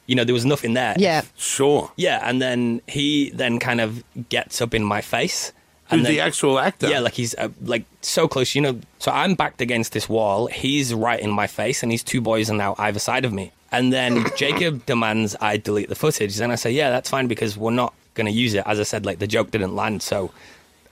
You 0.05 0.15
know, 0.15 0.23
there 0.23 0.33
was 0.33 0.45
nothing 0.45 0.73
there. 0.75 0.95
Yeah. 0.97 1.23
Sure. 1.37 1.91
Yeah, 1.97 2.21
and 2.23 2.41
then 2.41 2.81
he 2.87 3.29
then 3.31 3.59
kind 3.59 3.81
of 3.81 4.03
gets 4.29 4.61
up 4.61 4.73
in 4.73 4.83
my 4.85 5.01
face. 5.01 5.51
Who's 5.89 5.97
And 5.99 6.05
then, 6.05 6.11
the 6.11 6.19
actual 6.19 6.59
actor? 6.59 6.89
Yeah, 6.89 6.99
like 6.99 7.13
he's 7.13 7.33
uh, 7.35 7.49
like 7.63 7.85
so 8.01 8.27
close, 8.27 8.55
you 8.55 8.61
know. 8.61 8.79
So 8.99 9.11
I'm 9.11 9.35
backed 9.35 9.61
against 9.61 9.93
this 9.93 10.09
wall. 10.09 10.47
He's 10.47 10.93
right 10.93 11.19
in 11.19 11.31
my 11.31 11.47
face, 11.47 11.81
and 11.83 11.91
these 11.91 12.03
two 12.03 12.19
boys 12.21 12.49
are 12.49 12.55
now 12.55 12.75
either 12.77 12.99
side 12.99 13.23
of 13.23 13.31
me. 13.31 13.51
And 13.71 13.93
then 13.93 14.25
Jacob 14.35 14.85
demands 14.85 15.35
I 15.39 15.57
delete 15.57 15.89
the 15.89 15.95
footage. 15.95 16.35
Then 16.35 16.51
I 16.51 16.55
say, 16.55 16.71
yeah, 16.71 16.89
that's 16.89 17.09
fine 17.09 17.27
because 17.27 17.57
we're 17.57 17.71
not 17.71 17.93
going 18.15 18.27
to 18.27 18.33
use 18.33 18.53
it. 18.53 18.63
As 18.65 18.79
I 18.79 18.83
said, 18.83 19.05
like 19.05 19.19
the 19.19 19.27
joke 19.27 19.51
didn't 19.51 19.75
land, 19.75 20.01
so 20.01 20.31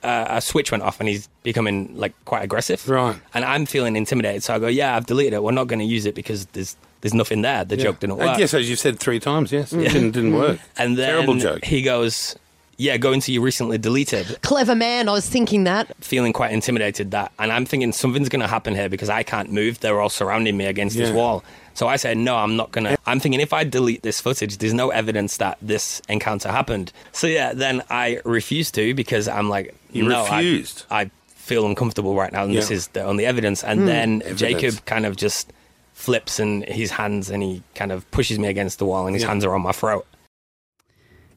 uh, 0.02 0.26
a 0.28 0.40
switch 0.40 0.70
went 0.70 0.82
off, 0.82 0.98
and 1.00 1.08
he's 1.08 1.28
becoming 1.42 1.96
like 1.96 2.14
quite 2.24 2.42
aggressive. 2.42 2.88
Right. 2.88 3.16
And 3.34 3.44
I'm 3.44 3.66
feeling 3.66 3.96
intimidated, 3.96 4.42
so 4.44 4.54
I 4.54 4.58
go, 4.58 4.68
yeah, 4.68 4.96
I've 4.96 5.06
deleted 5.06 5.34
it. 5.34 5.42
We're 5.42 5.52
not 5.52 5.66
going 5.66 5.80
to 5.80 5.84
use 5.84 6.06
it 6.06 6.14
because 6.14 6.46
there's 6.46 6.76
there's 7.02 7.14
nothing 7.14 7.42
there. 7.42 7.64
The 7.64 7.76
joke 7.76 8.00
didn't 8.00 8.16
work. 8.16 8.38
Yes, 8.38 8.54
as 8.54 8.68
you 8.68 8.76
said 8.76 8.98
three 8.98 9.20
times, 9.20 9.52
yes. 9.52 9.72
It 9.72 9.92
didn't, 9.92 10.12
didn't 10.12 10.32
work. 10.32 10.58
And 10.78 10.96
then 10.96 11.10
Terrible 11.12 11.36
joke. 11.36 11.64
he 11.64 11.82
goes, 11.82 12.34
yeah, 12.78 12.96
go 12.96 13.12
into 13.12 13.32
your 13.32 13.42
recently 13.42 13.78
deleted. 13.78 14.38
Clever 14.42 14.74
man, 14.74 15.08
I 15.08 15.12
was 15.12 15.28
thinking 15.28 15.64
that. 15.64 15.94
feeling 16.04 16.32
quite 16.32 16.52
intimidated 16.52 17.10
that 17.12 17.32
and 17.38 17.50
I'm 17.52 17.64
thinking 17.66 17.92
something's 17.92 18.28
going 18.28 18.40
to 18.40 18.46
happen 18.46 18.74
here 18.74 18.88
because 18.88 19.08
I 19.08 19.22
can't 19.22 19.50
move 19.50 19.80
they're 19.80 20.00
all 20.00 20.08
surrounding 20.08 20.56
me 20.56 20.66
against 20.66 20.96
this 20.96 21.10
wall 21.10 21.42
so 21.74 21.88
I 21.88 21.96
said 21.96 22.16
no 22.16 22.36
I'm 22.36 22.56
not 22.56 22.72
going 22.72 22.84
to 22.84 22.98
I'm 23.06 23.20
thinking 23.20 23.40
if 23.40 23.52
I 23.52 23.64
delete 23.64 24.02
this 24.02 24.20
footage 24.20 24.58
there's 24.58 24.74
no 24.74 24.90
evidence 24.90 25.38
that 25.38 25.58
this 25.62 26.00
encounter 26.08 26.50
happened 26.50 26.92
so 27.12 27.26
yeah 27.26 27.52
then 27.54 27.82
I 27.90 28.20
refuse 28.24 28.70
to 28.72 28.94
because 28.94 29.26
I'm 29.28 29.48
like 29.48 29.74
You 29.92 30.08
no, 30.08 30.24
I- 30.24 30.36
refused? 30.36 30.84
I, 30.90 31.10
feel 31.34 31.64
uncomfortable 31.64 32.16
right 32.16 32.32
now 32.32 32.42
and 32.42 32.52
this 32.52 32.72
is 32.72 32.88
the 32.88 33.02
only 33.02 33.24
evidence 33.24 33.62
and 33.62 33.80
hmm. 33.80 33.86
then 33.86 34.14
Evidence. 34.22 34.40
Jacob 34.40 34.84
kind 34.84 35.06
of 35.06 35.14
just 35.14 35.52
flips 35.94 36.40
and 36.40 36.64
his 36.64 36.90
hands 36.90 37.30
and 37.30 37.40
he 37.40 37.62
kind 37.76 37.92
of 37.92 38.08
pushes 38.10 38.36
me 38.36 38.48
against 38.48 38.80
the 38.80 38.84
wall 38.84 39.06
and 39.06 39.14
his 39.14 39.22
Yeah. 39.22 39.28
hands 39.28 39.44
are 39.44 39.54
on 39.54 39.62
my 39.62 39.70
throat 39.70 40.04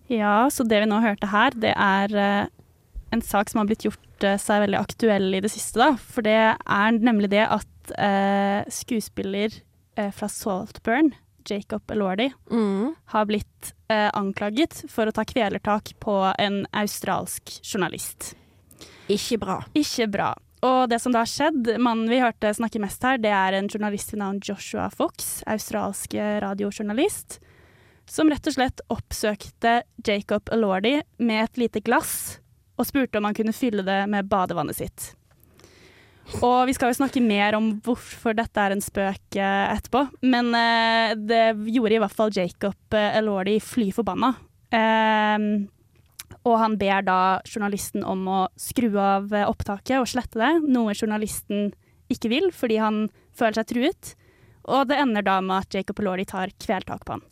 Ja, 0.10 0.50
så 0.52 0.66
det 0.66 0.82
vi 0.84 0.90
nå 0.90 1.00
hørte 1.04 1.30
her, 1.30 1.54
det 1.56 1.74
er 1.78 2.16
eh, 2.18 2.48
en 3.14 3.22
sak 3.26 3.50
som 3.52 3.62
har 3.62 3.70
blitt 3.70 3.86
gjort 3.86 4.26
eh, 4.26 4.38
seg 4.42 4.64
veldig 4.66 4.80
aktuell 4.80 5.30
i 5.38 5.42
det 5.46 5.52
siste, 5.54 5.78
da. 5.82 5.92
For 6.02 6.26
det 6.26 6.36
er 6.58 6.98
nemlig 7.00 7.30
det 7.34 7.46
at 7.46 7.94
eh, 7.98 8.66
skuespiller 8.74 9.54
eh, 9.96 10.10
fra 10.16 10.30
Saltburn, 10.34 11.14
Jacob 11.50 11.90
Elordi, 11.94 12.28
Mm. 12.52 12.96
har 13.14 13.26
blitt 13.30 13.72
eh, 13.90 14.10
anklaget 14.14 14.84
for 14.92 15.10
å 15.10 15.14
ta 15.16 15.24
kvelertak 15.26 15.94
på 16.04 16.18
en 16.38 16.64
australsk 16.78 17.60
journalist. 17.64 18.34
Ikke 19.10 19.40
bra. 19.42 19.60
Ikke 19.78 20.06
bra. 20.12 20.34
Og 20.66 20.90
det 20.92 21.00
som 21.02 21.14
da 21.16 21.22
har 21.24 21.30
skjedd, 21.32 21.70
mannen 21.80 22.10
vi 22.12 22.20
hørte 22.20 22.52
snakke 22.54 22.82
mest 22.84 23.02
her, 23.08 23.18
det 23.18 23.32
er 23.32 23.56
en 23.58 23.70
journalist 23.72 24.12
ved 24.14 24.20
navn 24.22 24.42
Joshua 24.44 24.90
Fox, 24.92 25.40
australsk 25.48 26.14
radiojournalist, 26.44 27.40
som 28.10 28.30
rett 28.32 28.48
og 28.50 28.56
slett 28.56 28.84
oppsøkte 28.90 29.82
Jacob 30.06 30.50
Elordi 30.54 30.98
med 31.22 31.46
et 31.46 31.62
lite 31.62 31.84
glass 31.86 32.40
og 32.80 32.88
spurte 32.88 33.20
om 33.20 33.28
han 33.28 33.36
kunne 33.38 33.56
fylle 33.56 33.84
det 33.86 34.02
med 34.10 34.30
badevannet 34.32 34.78
sitt. 34.80 35.10
Og 36.46 36.68
vi 36.70 36.76
skal 36.78 36.92
jo 36.92 37.00
snakke 37.00 37.22
mer 37.26 37.58
om 37.58 37.72
hvorfor 37.84 38.36
dette 38.38 38.62
er 38.62 38.76
en 38.76 38.84
spøk 38.84 39.38
eh, 39.40 39.66
etterpå, 39.74 40.04
men 40.30 40.52
eh, 40.54 41.16
det 41.18 41.44
gjorde 41.74 41.98
i 41.98 42.02
hvert 42.04 42.16
fall 42.16 42.34
Jacob 42.36 42.98
eh, 42.98 43.18
Elordi 43.18 43.58
fly 43.64 43.90
forbanna. 43.96 44.36
Eh, 44.70 45.48
og 46.46 46.56
han 46.62 46.78
ber 46.80 47.04
da 47.08 47.20
journalisten 47.50 48.06
om 48.06 48.28
å 48.30 48.40
skru 48.62 48.94
av 49.02 49.34
opptaket 49.48 49.98
og 49.98 50.08
slette 50.08 50.40
det, 50.40 50.52
noe 50.70 50.94
journalisten 50.94 51.72
ikke 52.14 52.32
vil 52.32 52.48
fordi 52.56 52.78
han 52.82 53.08
føler 53.38 53.60
seg 53.60 53.74
truet. 53.74 54.14
Og 54.70 54.86
det 54.90 55.02
ender 55.02 55.26
da 55.26 55.40
med 55.42 55.66
at 55.66 55.80
Jacob 55.80 56.00
Elordi 56.02 56.30
tar 56.30 56.54
kvelertak 56.62 57.06
på 57.08 57.18
han. 57.18 57.26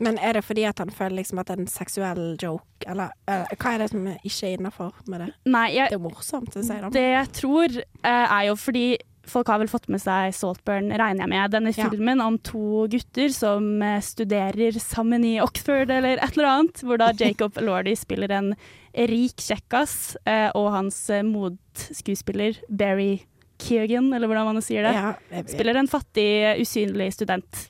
Men 0.00 0.16
er 0.18 0.32
det 0.38 0.44
fordi 0.46 0.64
at 0.64 0.78
han 0.80 0.90
føler 0.90 1.18
liksom 1.20 1.38
at 1.42 1.46
det 1.50 1.54
er 1.58 1.62
en 1.62 1.70
seksuell 1.70 2.24
joke, 2.40 2.64
eller 2.88 3.12
uh, 3.28 3.44
hva 3.60 3.74
er 3.74 3.82
det 3.84 3.90
som 3.92 4.06
ikke 4.16 4.48
er 4.48 4.56
innafor 4.56 4.94
med 5.12 5.20
det? 5.26 5.30
Nei, 5.52 5.66
jeg, 5.76 5.90
Det 5.92 5.98
er 5.98 6.04
morsomt 6.08 6.56
å 6.56 6.62
si 6.64 6.78
det. 6.80 6.90
Det 6.96 7.06
jeg 7.06 7.30
tror 7.36 7.78
uh, 7.84 8.26
er 8.40 8.42
jo 8.48 8.56
fordi 8.56 8.84
folk 9.30 9.46
har 9.52 9.60
vel 9.60 9.68
fått 9.70 9.86
med 9.92 10.00
seg 10.02 10.32
Saltburn, 10.34 10.88
regner 10.90 11.22
jeg 11.22 11.30
med. 11.30 11.50
Denne 11.52 11.70
Ja. 11.76 11.86
filmen 11.92 12.20
om 12.24 12.38
to 12.42 12.86
gutter 12.90 13.28
som 13.30 13.68
eh, 13.84 14.00
studerer 14.02 14.74
sammen 14.82 15.22
i 15.28 15.36
Oxford 15.44 15.92
eller 15.92 16.16
et 16.18 16.32
eller 16.34 16.48
annet, 16.48 16.80
hvor 16.82 16.98
da 16.98 17.12
Jacob 17.20 17.54
Lordy 17.62 17.92
spiller 17.94 18.32
en 18.34 18.48
rik 18.96 19.36
kjekkas, 19.38 20.16
uh, 20.26 20.48
og 20.58 20.72
hans 20.74 20.98
motskuespiller 21.28 22.58
Barry 22.68 23.20
Keegan, 23.60 24.08
eller 24.16 24.26
hvordan 24.26 24.48
man 24.54 24.62
sier 24.64 24.82
det, 24.88 24.94
Ja, 24.96 25.12
jeg- 25.30 25.50
spiller 25.52 25.76
en 25.76 25.86
fattig, 25.92 26.26
usynlig 26.64 27.12
student. 27.14 27.68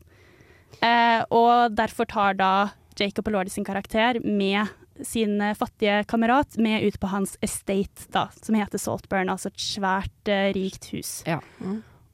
Eh, 0.83 1.23
og 1.31 1.75
derfor 1.77 2.09
tar 2.09 2.37
da 2.39 2.53
Jacob 3.01 3.29
Elordi 3.29 3.53
sin 3.53 3.65
karakter 3.67 4.19
med 4.25 4.69
sin 5.07 5.41
eh, 5.41 5.55
fattige 5.57 6.03
kamerat 6.09 6.57
med 6.61 6.85
ut 6.85 6.99
på 7.01 7.09
hans 7.13 7.37
estate, 7.45 8.09
da, 8.13 8.27
som 8.43 8.57
heter 8.59 8.81
Saltburn, 8.81 9.31
altså 9.33 9.49
et 9.53 9.61
svært, 9.61 10.29
eh, 10.29 10.51
rikt 10.57 10.91
hus. 10.95 11.21
Ja. 11.29 11.39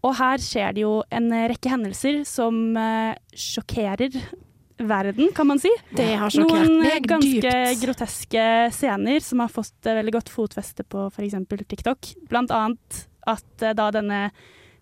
Og 0.06 0.12
her 0.20 0.38
skjer 0.42 0.74
det 0.76 0.84
jo 0.84 1.00
en 1.10 1.30
eh, 1.34 1.48
rekke 1.50 1.72
hendelser 1.72 2.20
som 2.28 2.76
eh, 2.78 3.16
sjokkerer 3.34 4.14
verden, 4.76 5.30
kan 5.34 5.48
man 5.48 5.58
si. 5.62 5.70
Det 5.96 6.10
har 6.20 6.30
sjokkert 6.30 6.66
Noen 6.68 6.82
meg 6.84 7.06
ganske 7.08 7.40
dypt. 7.40 7.80
groteske 7.80 8.42
scener 8.76 9.22
som 9.24 9.40
har 9.42 9.50
fått 9.50 9.88
eh, 9.88 9.96
veldig 10.02 10.14
godt 10.18 10.30
fotfeste 10.34 10.84
på 10.86 11.06
f.eks. 11.10 11.38
TikTok. 11.70 12.10
Blant 12.30 12.52
annet 12.54 13.06
at 13.26 13.64
eh, 13.66 13.74
da 13.78 13.90
denne 13.94 14.28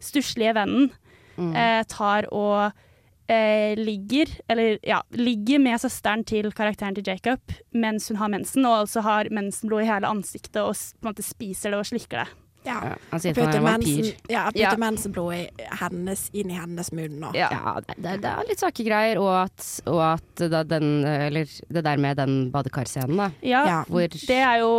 stusslige 0.02 0.56
vennen 0.60 0.90
Mm. 1.34 1.48
eh, 1.58 1.80
tar 1.90 2.28
og 2.30 2.70
eh, 3.28 3.74
ligger, 3.78 4.30
eller 4.48 4.78
ja, 4.84 5.00
ligger 5.16 5.58
med 5.62 5.80
søsteren 5.80 6.24
til 6.28 6.50
karakteren 6.52 6.94
til 6.96 7.04
Jacob 7.06 7.40
mens 7.74 8.08
hun 8.08 8.18
har 8.20 8.28
mensen, 8.32 8.64
og 8.68 8.84
altså 8.84 9.02
har 9.06 9.28
mensenblod 9.34 9.82
i 9.84 9.90
hele 9.90 10.08
ansiktet 10.10 10.60
og 10.62 10.74
på 10.74 11.04
en 11.06 11.12
måte 11.12 11.24
spiser 11.26 11.70
det 11.74 11.78
og 11.80 11.86
slikker 11.88 12.24
det. 12.24 12.40
Ja. 12.64 12.78
Ja, 12.80 12.92
han 13.10 13.20
sier 13.20 13.36
at 13.36 13.42
han 13.44 13.50
er 13.52 13.58
en 13.58 13.66
vampyr. 13.66 14.06
ja, 14.32 14.44
putter 14.48 14.60
Ja. 14.62 14.70
mensenblod 14.80 15.34
i 15.36 15.40
hennes, 15.82 16.22
inn 16.32 16.48
i 16.50 16.54
hennes 16.56 16.88
munn. 16.96 17.18
Og. 17.28 17.34
Ja, 17.36 17.50
det, 17.84 17.96
det, 18.00 18.14
det 18.22 18.30
er 18.30 18.46
litt 18.48 18.62
sakegreier, 18.64 19.20
og 19.20 19.32
at, 19.42 19.66
og 19.84 20.00
at 20.14 20.44
da 20.48 20.62
den 20.64 21.04
Eller 21.04 21.44
det 21.68 21.82
der 21.84 22.00
med 22.00 22.16
den 22.16 22.38
badekarscenen, 22.54 23.18
da. 23.20 23.30
Ja, 23.44 23.64
Ja. 23.68 23.82
Hvor 23.84 24.08
det 24.08 24.38
er 24.40 24.62
jo 24.62 24.70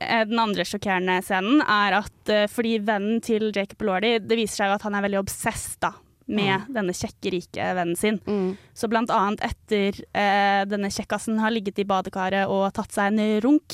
eh, 0.00 0.24
den 0.24 0.38
andre 0.40 0.64
sjokkerende 0.64 1.18
scenen 1.26 1.60
er 1.68 1.98
at 2.00 2.32
eh, 2.32 2.46
fordi 2.48 2.78
vennen 2.80 3.20
til 3.20 3.50
Jacob 3.52 3.82
Lordi 3.84 4.14
det 4.24 4.38
viser 4.40 4.62
seg 4.62 4.72
jo 4.72 4.78
at 4.78 4.88
han 4.88 4.94
er 4.96 5.04
veldig 5.04 5.20
obsess 5.20 5.76
da, 5.84 5.92
med 6.28 6.66
denne 6.74 6.92
kjekke, 6.92 7.30
rike 7.32 7.68
vennen 7.78 7.96
sin. 7.96 8.18
mm, 8.26 8.50
Så 8.76 8.88
blant 8.92 9.10
annet 9.14 9.40
etter 9.48 9.96
eh, 10.12 10.64
denne 10.68 10.90
kjekkasen 10.92 11.38
har 11.40 11.50
ligget 11.54 11.80
i 11.80 11.86
badekaret 11.88 12.46
og 12.52 12.66
tatt 12.76 12.92
seg 12.92 13.12
en 13.14 13.40
runk, 13.44 13.72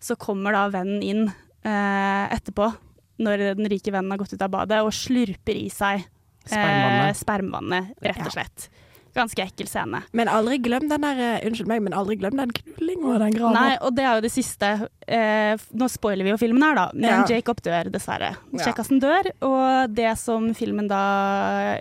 så 0.00 0.16
kommer 0.20 0.52
da 0.56 0.66
vennen 0.72 1.02
inn 1.04 1.24
eh, 1.28 2.26
etterpå, 2.36 2.68
når 3.20 3.46
den 3.58 3.68
rike 3.72 3.92
vennen 3.92 4.12
har 4.14 4.20
gått 4.22 4.32
ut 4.36 4.42
av 4.44 4.52
badet, 4.52 4.82
og 4.84 4.92
slurper 4.96 5.56
i 5.56 5.68
seg 5.72 6.00
eh, 6.00 6.52
Spermvannet. 6.52 7.16
spermvannet, 7.20 7.90
rett 8.04 8.22
og 8.26 8.30
Ja. 8.36 8.36
Ganske 9.16 9.42
ekkel 9.42 9.66
scene. 9.66 10.02
Men 10.14 10.28
aldri 10.30 10.58
glem 10.62 10.88
den 10.90 11.02
der 11.02 11.18
eh, 11.18 11.46
Unnskyld 11.48 11.66
meg, 11.70 11.82
men 11.82 11.94
aldri 11.98 12.16
glem 12.20 12.36
den 12.38 12.52
knullinga 12.54 13.08
og 13.10 13.18
den 13.24 13.34
grava. 13.34 13.52
Nei, 13.56 13.72
og 13.82 13.94
det 13.96 14.04
er 14.06 14.14
jo 14.20 14.24
det 14.26 14.30
siste. 14.34 14.70
Eh, 15.10 15.64
nå 15.74 15.88
spoiler 15.90 16.24
vi 16.28 16.30
jo 16.30 16.38
filmen 16.38 16.62
her, 16.62 16.78
da, 16.78 16.84
men 16.94 17.10
Ja. 17.10 17.24
Jacob 17.34 17.60
dør 17.66 17.90
dessverre. 17.90 18.36
Ja. 18.54 18.72
Dør, 19.00 19.30
og 19.46 19.94
det 19.96 20.12
som 20.18 20.50
filmen 20.54 20.86
da 20.90 21.00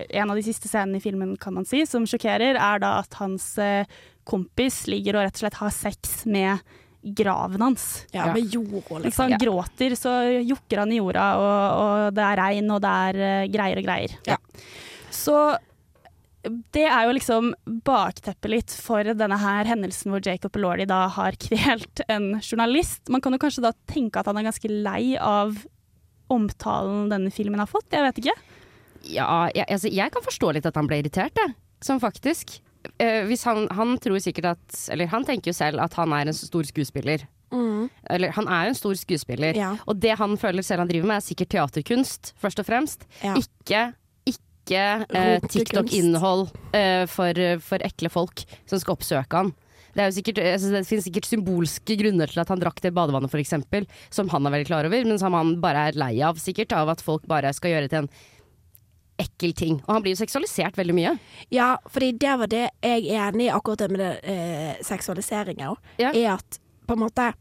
En 0.09 0.29
av 0.31 0.35
de 0.39 0.43
siste 0.45 0.67
scenene 0.71 0.97
i 0.97 1.03
filmen, 1.03 1.35
kan 1.37 1.53
man 1.53 1.65
si, 1.69 1.85
som 1.85 2.05
sjokkerer, 2.09 2.57
er 2.57 2.79
da 2.81 2.95
at 3.03 3.13
hans 3.21 3.57
eh, 3.61 3.85
kompis 4.25 4.83
ligger 4.87 5.17
og 5.19 5.25
rett 5.27 5.37
og 5.37 5.43
slett 5.45 5.57
har 5.61 5.69
sex 5.73 6.25
med 6.29 6.59
graven 7.15 7.61
hans. 7.61 8.05
Ja, 8.11 8.25
Ja. 8.27 8.33
med 8.33 8.49
jorda, 8.51 8.81
Hvis 8.99 9.05
liksom. 9.15 9.29
han 9.31 9.39
gråter, 9.39 9.95
så 9.95 10.11
jukker 10.43 10.79
han 10.79 10.91
i 10.91 10.97
jorda, 10.99 11.27
og, 11.39 11.81
og 11.81 12.13
det 12.13 12.25
er 12.25 12.35
regn, 12.41 12.71
og 12.75 12.81
det 12.83 12.89
er 12.89 13.21
eh, 13.43 13.47
greier 13.53 13.77
og 13.77 13.85
greier. 13.87 14.17
Ja. 14.27 14.37
Så 15.09 15.37
det 16.47 16.85
er 16.87 17.07
jo 17.07 17.15
liksom 17.17 17.49
bakteppet 17.85 18.51
litt 18.51 18.71
for 18.71 19.03
denne 19.03 19.37
her 19.41 19.67
hendelsen 19.67 20.13
hvor 20.13 20.23
Jacob 20.23 20.55
Elordi 20.55 20.85
da 20.89 21.01
har 21.11 21.35
kvelt 21.41 22.03
en 22.07 22.31
journalist. 22.39 23.09
Man 23.11 23.23
kan 23.23 23.35
jo 23.35 23.41
kanskje 23.41 23.65
da 23.65 23.73
tenke 23.91 24.21
at 24.21 24.29
han 24.29 24.39
er 24.39 24.47
ganske 24.47 24.71
lei 24.71 25.17
av 25.19 25.57
omtalen 26.31 27.09
denne 27.11 27.33
filmen 27.33 27.59
har 27.59 27.69
fått. 27.69 27.89
Jeg 27.91 28.05
vet 28.05 28.21
ikke. 28.23 28.37
Ja, 29.09 29.49
jeg, 29.55 29.65
altså, 29.67 29.91
jeg 29.91 30.13
kan 30.13 30.23
forstå 30.23 30.53
litt 30.55 30.67
at 30.69 30.77
han 30.79 30.87
ble 30.87 31.01
irritert, 31.01 31.35
jeg. 31.39 31.55
Sånn 31.83 32.01
faktisk. 32.03 32.59
Eh, 33.01 33.25
hvis 33.27 33.43
han, 33.47 33.65
han 33.75 33.97
tror 33.99 34.21
sikkert 34.23 34.53
at 34.53 34.77
Eller 34.93 35.09
han 35.11 35.25
tenker 35.27 35.51
jo 35.51 35.55
selv 35.55 35.81
at 35.83 35.97
han 35.99 36.13
er 36.15 36.29
en 36.29 36.35
stor 36.35 36.67
skuespiller. 36.67 37.25
Mm. 37.51 37.89
Eller 38.13 38.31
han 38.35 38.47
er 38.47 38.67
jo 38.67 38.73
en 38.73 38.79
stor 38.79 38.99
skuespiller. 38.99 39.57
Ja. 39.57 39.73
Og 39.89 39.99
det 39.99 40.15
han 40.19 40.37
føler 40.39 40.65
selv 40.65 40.85
han 40.85 40.91
driver 40.91 41.09
med, 41.11 41.19
er 41.19 41.25
sikkert 41.25 41.51
teaterkunst, 41.55 42.33
først 42.39 42.61
og 42.61 42.69
fremst. 42.69 43.07
Ja. 43.23 43.35
Ikke, 43.39 43.89
ikke 44.69 45.17
eh, 45.17 45.47
TikTok-innhold 45.49 46.45
eh, 46.77 47.03
for, 47.09 47.41
for 47.65 47.83
ekle 47.89 48.11
folk 48.13 48.45
som 48.69 48.79
skal 48.79 48.95
oppsøke 48.95 49.41
han. 49.41 49.51
Det, 49.89 50.03
er 50.05 50.11
sikkert, 50.13 50.39
altså, 50.45 50.69
det 50.71 50.85
finnes 50.85 51.07
sikkert 51.09 51.25
symbolske 51.27 51.95
grunner 51.99 52.29
til 52.29 52.39
at 52.43 52.51
han 52.53 52.61
drakk 52.61 52.77
det 52.85 52.91
badevannet, 52.93 53.33
f.eks., 53.33 53.87
som 54.13 54.29
han 54.29 54.45
er 54.45 54.53
veldig 54.53 54.67
klar 54.69 54.85
over, 54.87 55.07
men 55.09 55.17
som 55.19 55.33
han 55.33 55.55
bare 55.63 55.89
er 55.89 55.97
lei 55.99 56.13
av, 56.23 56.37
sikkert, 56.39 56.75
av 56.77 56.91
at 56.93 57.01
folk 57.01 57.25
bare 57.27 57.51
skal 57.57 57.73
gjøre 57.73 57.89
til 57.89 58.03
en 58.05 58.11
ekkel 59.19 59.51
ting. 59.57 59.79
Og 59.83 59.97
han 59.97 60.05
blir 60.05 60.13
jo 60.15 60.21
seksualisert 60.21 60.77
veldig 60.79 60.95
mye. 60.95 61.15
Ja, 61.51 61.73
fordi 61.91 62.13
det 62.21 62.35
var 62.39 62.51
det 62.53 62.63
jeg 62.85 63.09
er 63.09 63.25
enig 63.33 63.49
i, 63.49 63.51
akkurat 63.51 63.81
det 63.83 63.89
med 63.91 64.03
det, 64.05 64.11
eh, 64.31 64.77
seksualiseringa, 64.87 65.73
Ja. 65.99 66.13
er 66.13 66.35
at 66.37 66.59
på 66.87 66.95
en 66.95 67.03
måte 67.03 67.33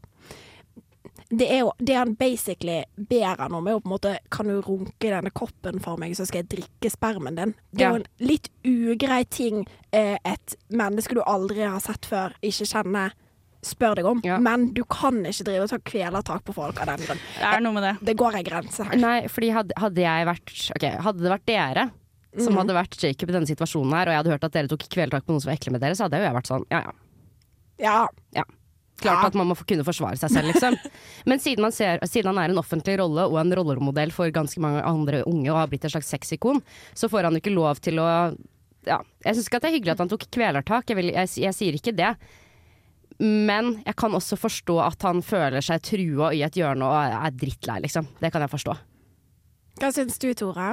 det 1.29 1.45
er 1.53 1.59
jo 1.61 1.71
det 1.77 1.93
han 1.95 2.15
basically 2.17 2.83
ber 2.97 3.35
han 3.37 3.53
om, 3.53 3.67
er 3.67 3.75
jo 3.75 3.79
på 3.83 3.89
en 3.89 3.93
måte 3.93 4.17
Kan 4.33 4.47
du 4.49 4.61
runke 4.65 5.09
denne 5.11 5.29
koppen 5.31 5.79
for 5.83 5.95
meg, 6.01 6.15
så 6.17 6.25
skal 6.25 6.41
jeg 6.43 6.49
drikke 6.55 6.89
spermen 6.91 7.35
din? 7.37 7.53
Det 7.71 7.81
er 7.81 7.85
Ja. 7.85 7.89
jo 7.91 7.95
en 8.01 8.05
litt 8.27 8.49
ugrei 8.65 9.23
ting 9.29 9.67
eh, 9.93 10.17
et 10.25 10.55
menneske 10.71 11.13
du 11.13 11.21
aldri 11.21 11.61
har 11.61 11.79
sett 11.79 12.05
før, 12.05 12.33
ikke 12.41 12.65
kjenner, 12.65 13.13
spør 13.61 13.95
deg 13.95 14.05
om. 14.05 14.21
Ja. 14.23 14.37
Men 14.39 14.71
du 14.73 14.83
kan 14.85 15.21
ikke 15.25 15.43
drive 15.45 15.63
og 15.63 15.69
ta 15.69 15.77
kvelertak 15.77 16.43
på 16.45 16.53
folk 16.55 16.79
av 16.81 16.87
den 16.87 17.05
grunn. 17.05 17.19
Det 17.37 17.43
er 17.53 17.59
noe 17.61 17.73
med 17.73 17.83
det. 17.83 17.93
Det 18.05 18.17
går 18.17 18.35
en 18.39 18.43
grense 18.43 18.83
her. 18.87 18.95
Nei, 18.97 19.27
fordi 19.27 19.49
hadde, 19.51 19.73
hadde 19.77 20.01
jeg 20.01 20.25
vært 20.25 20.71
Ok, 20.75 20.85
hadde 21.03 21.19
det 21.21 21.31
vært 21.33 21.45
dere 21.45 21.91
som 22.37 22.53
Mhm. 22.53 22.57
hadde 22.61 22.73
vært 22.77 23.01
Jacob 23.03 23.29
i 23.29 23.33
denne 23.33 23.47
situasjonen 23.49 23.91
her, 23.93 24.05
og 24.07 24.13
jeg 24.13 24.17
hadde 24.23 24.31
hørt 24.31 24.43
at 24.45 24.51
dere 24.53 24.67
tok 24.67 24.79
kvelertak 24.89 25.25
på 25.25 25.33
noen 25.33 25.41
som 25.41 25.49
var 25.49 25.57
ekle 25.57 25.71
med 25.73 25.81
dere, 25.81 25.91
så 25.97 26.03
hadde 26.09 26.17
jo 26.17 26.25
jeg 26.25 26.33
vært 26.33 26.47
sånn 26.47 26.65
ja 26.71 26.81
ja 26.81 26.91
ja. 27.79 28.07
Ja. 28.35 28.43
Klart 28.99 29.29
at 29.29 29.37
man 29.39 29.49
må 29.49 29.57
kunne 29.59 29.85
forsvare 29.87 30.19
seg 30.19 30.33
selv, 30.33 30.51
liksom. 30.51 30.75
Men 31.29 31.41
siden, 31.41 31.63
man 31.65 31.75
ser, 31.75 32.01
siden 32.09 32.31
han 32.33 32.41
er 32.43 32.53
en 32.53 32.61
offentlig 32.61 32.97
rolle 33.01 33.27
og 33.29 33.39
en 33.41 33.55
rollemodell 33.55 34.11
for 34.15 34.31
ganske 34.35 34.61
mange 34.63 34.83
andre 34.85 35.23
unge 35.29 35.49
og 35.51 35.61
har 35.61 35.71
blitt 35.71 35.87
et 35.87 35.93
slags 35.93 36.11
sexikon, 36.11 36.61
så 36.97 37.11
får 37.11 37.27
han 37.29 37.37
jo 37.37 37.43
ikke 37.43 37.55
lov 37.55 37.81
til 37.83 38.01
å 38.03 38.09
Ja, 38.87 39.01
jeg 39.25 39.35
syns 39.35 39.49
ikke 39.49 39.59
at 39.59 39.65
det 39.65 39.69
er 39.69 39.75
hyggelig 39.77 39.95
at 39.95 40.03
han 40.03 40.11
tok 40.11 40.29
kvelertak, 40.31 40.87
jeg, 40.89 40.97
vil, 40.99 41.09
jeg, 41.11 41.31
jeg 41.43 41.55
sier 41.55 41.75
ikke 41.75 41.95
det. 41.95 42.13
Men 43.19 43.73
jeg 43.83 43.97
kan 43.99 44.13
også 44.15 44.37
forstå 44.39 44.77
at 44.85 45.03
han 45.03 45.19
føler 45.25 45.63
seg 45.63 45.83
trua 45.83 46.31
i 46.35 46.45
et 46.47 46.55
hjørne 46.55 46.87
og 46.87 47.17
er 47.19 47.35
drittlei, 47.35 47.81
liksom. 47.83 48.07
Det 48.21 48.31
kan 48.31 48.45
jeg 48.45 48.53
forstå. 48.53 48.77
Hva 49.79 49.91
syns 49.95 50.19
du, 50.23 50.31
Tora? 50.39 50.71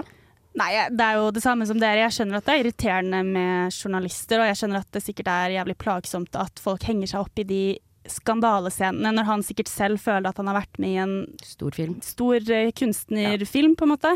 Nei, 0.57 0.71
det 0.89 1.05
er 1.05 1.19
jo 1.19 1.33
det 1.35 1.43
samme 1.45 1.67
som 1.69 1.81
dere. 1.81 2.07
Jeg 2.07 2.15
skjønner 2.17 2.39
at 2.39 2.47
det 2.47 2.55
er 2.55 2.63
irriterende 2.63 3.21
med 3.27 3.75
journalister, 3.75 4.41
og 4.41 4.49
jeg 4.49 4.61
skjønner 4.61 4.81
at 4.81 4.95
det 4.95 5.03
sikkert 5.05 5.29
er 5.29 5.57
jævlig 5.59 5.77
plagsomt 5.83 6.39
at 6.41 6.63
folk 6.63 6.87
henger 6.89 7.11
seg 7.11 7.27
opp 7.27 7.43
i 7.43 7.45
de 7.51 7.61
skandalescenene, 8.13 9.13
når 9.17 9.29
han 9.29 9.47
sikkert 9.47 9.71
selv 9.71 10.03
føler 10.03 10.31
at 10.31 10.41
han 10.41 10.51
har 10.51 10.61
vært 10.61 10.83
med 10.83 10.93
i 10.93 11.01
en 11.03 11.17
Stor 11.45 11.77
film. 11.77 11.97
stor 12.05 12.51
eh, 12.53 12.73
kunstnerfilm, 12.77 13.77
på 13.77 13.87
en 13.87 13.93
måte. 13.95 14.13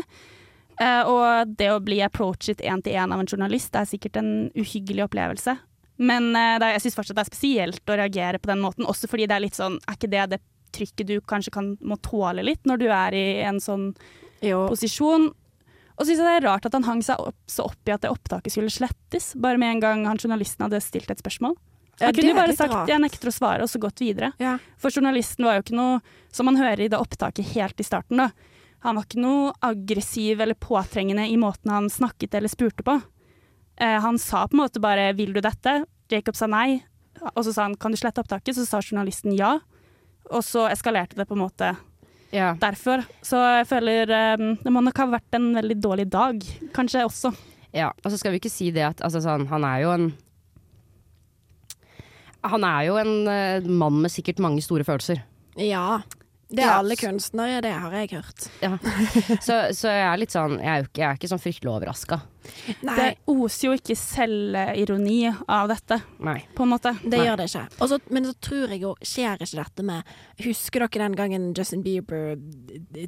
Uh, 0.81 1.03
og 1.05 1.51
det 1.59 1.67
å 1.69 1.81
bli 1.83 1.99
approachet 2.01 2.63
én 2.65 2.81
til 2.81 2.95
én 2.97 3.11
av 3.13 3.19
en 3.21 3.27
journalist 3.27 3.69
det 3.73 3.83
er 3.83 3.89
sikkert 3.89 4.17
en 4.17 4.31
uhyggelig 4.57 5.03
opplevelse. 5.05 5.57
Men 6.01 6.31
uh, 6.33 6.55
er, 6.55 6.71
jeg 6.77 6.87
syns 6.87 6.97
fortsatt 6.97 7.19
det 7.19 7.25
er 7.25 7.29
spesielt 7.29 7.91
å 7.91 7.99
reagere 7.99 8.41
på 8.41 8.49
den 8.49 8.63
måten, 8.63 8.87
også 8.89 9.09
fordi 9.11 9.27
det 9.29 9.37
er 9.37 9.45
litt 9.45 9.59
sånn 9.59 9.77
Er 9.85 9.99
ikke 9.99 10.09
det 10.09 10.23
det 10.31 10.41
trykket 10.71 11.09
du 11.09 11.15
kanskje 11.27 11.53
kan, 11.53 11.73
må 11.83 11.99
tåle 12.01 12.45
litt 12.47 12.65
når 12.65 12.81
du 12.81 12.87
er 12.87 13.17
i 13.17 13.25
en 13.43 13.59
sånn 13.61 13.91
Jo. 14.41 14.63
posisjon? 14.71 15.29
Og 15.99 16.07
syns 16.07 16.17
jeg 16.17 16.25
det 16.25 16.37
er 16.39 16.47
rart 16.47 16.65
at 16.65 16.73
han 16.73 16.87
hang 16.87 17.03
seg 17.05 17.19
opp, 17.21 17.37
så 17.51 17.67
opp 17.67 17.89
i 17.89 17.93
at 17.93 18.01
det 18.01 18.09
opptaket 18.09 18.55
skulle 18.55 18.73
slettes, 18.73 19.33
bare 19.37 19.59
med 19.61 19.75
en 19.75 19.83
gang 19.83 20.05
han 20.09 20.17
journalisten 20.17 20.65
hadde 20.65 20.79
stilt 20.81 21.11
et 21.13 21.21
spørsmål. 21.21 21.53
Det 21.99 22.15
kunne 22.15 22.29
jo 22.31 22.35
bare 22.35 22.55
sagt 22.55 22.73
rart. 22.73 22.87
'jeg 22.87 22.99
nekter 23.01 23.27
å 23.29 23.33
svare', 23.33 23.61
og 23.61 23.69
så 23.69 23.79
gått 23.79 23.99
videre. 24.01 24.31
Ja. 24.39 24.57
For 24.77 24.89
journalisten 24.89 25.45
var 25.45 25.55
jo 25.59 25.61
ikke 25.61 25.75
noe, 25.77 26.01
som 26.31 26.45
man 26.45 26.55
hører 26.57 26.79
i 26.85 26.87
det 26.87 26.97
opptaket 26.99 27.45
helt 27.53 27.79
i 27.79 27.83
starten, 27.83 28.17
da. 28.17 28.31
Han 28.83 28.95
var 28.95 29.03
ikke 29.05 29.21
noe 29.21 29.53
aggressiv 29.61 30.41
eller 30.41 30.55
påtrengende 30.55 31.27
i 31.29 31.37
måten 31.37 31.69
han 31.69 31.89
snakket 31.89 32.33
eller 32.33 32.49
spurte 32.49 32.83
på. 32.83 33.01
Eh, 33.77 33.99
han 34.01 34.17
sa 34.17 34.47
på 34.47 34.53
en 34.57 34.65
måte 34.65 34.81
bare 34.81 35.13
'vil 35.13 35.33
du 35.33 35.41
dette?' 35.41 35.85
Jacob 36.09 36.35
sa 36.35 36.47
nei. 36.47 36.83
Og 37.35 37.45
så 37.45 37.53
sa 37.53 37.63
han 37.63 37.75
'kan 37.75 37.91
du 37.91 37.97
slette 37.97 38.17
opptaket?' 38.23 38.55
Så 38.55 38.65
sa 38.65 38.79
journalisten 38.81 39.35
ja. 39.37 39.59
Og 40.31 40.41
så 40.43 40.69
eskalerte 40.71 41.15
det 41.15 41.27
på 41.27 41.33
en 41.33 41.47
måte 41.49 41.77
Ja. 42.31 42.53
derfor. 42.55 43.05
Så 43.21 43.37
jeg 43.59 43.67
føler 43.67 44.09
eh, 44.09 44.37
det 44.37 44.71
må 44.71 44.81
nok 44.83 44.97
ha 44.97 45.05
vært 45.05 45.33
en 45.33 45.53
veldig 45.53 45.79
dårlig 45.81 46.09
dag, 46.09 46.39
kanskje 46.73 47.05
også. 47.05 47.35
Ja, 47.73 47.91
og 48.03 48.11
så 48.11 48.17
skal 48.17 48.31
vi 48.31 48.39
ikke 48.39 48.49
si 48.51 48.71
det 48.71 48.81
at 48.83 48.97
altså, 49.01 49.21
sånn, 49.21 49.47
han 49.47 49.63
er 49.63 49.81
jo 49.81 49.91
en 49.91 50.13
Han 52.47 52.65
er 52.65 52.87
jo 52.87 52.97
en 53.01 53.13
uh, 53.27 53.69
mann 53.69 54.01
med 54.01 54.13
sikkert 54.13 54.41
mange 54.41 54.63
store 54.65 54.85
følelser. 54.87 55.21
Ja. 55.59 56.01
Det 56.51 56.65
er 56.65 56.73
alle 56.73 56.97
kunstnere, 56.99 57.61
det 57.63 57.71
har 57.71 57.93
jeg 57.95 58.09
hørt. 58.11 58.47
Ja. 58.59 58.73
Så, 59.47 59.55
så 59.71 59.87
jeg 59.87 60.03
er 60.03 60.17
litt 60.19 60.33
sånn 60.33 60.57
Jeg 60.59 60.67
er 60.67 60.83
ikke, 60.83 60.99
jeg 60.99 61.07
er 61.07 61.19
ikke 61.19 61.29
sånn 61.31 61.39
fryktelig 61.39 61.71
overraska. 61.71 62.17
Nei, 62.81 62.95
Det 62.97 63.07
oser 63.31 63.67
jo 63.67 63.73
ikke 63.77 63.95
selvironi 63.97 65.19
av 65.47 65.69
dette, 65.71 66.01
Nei. 66.19 66.39
på 66.55 66.63
en 66.65 66.71
måte. 66.73 66.93
det 67.03 67.19
gjør 67.21 67.37
det 67.41 67.47
ikke. 67.49 67.65
Også, 67.85 67.99
men 68.09 68.25
så 68.29 68.33
tror 68.41 68.73
jeg 68.73 68.81
jo 68.81 68.95
Skjer 69.01 69.41
ikke 69.41 69.59
dette 69.63 69.83
med 69.85 70.15
Husker 70.45 70.85
dere 70.85 71.03
den 71.05 71.17
gangen 71.17 71.49
Justin 71.57 71.83
Bieber 71.85 72.35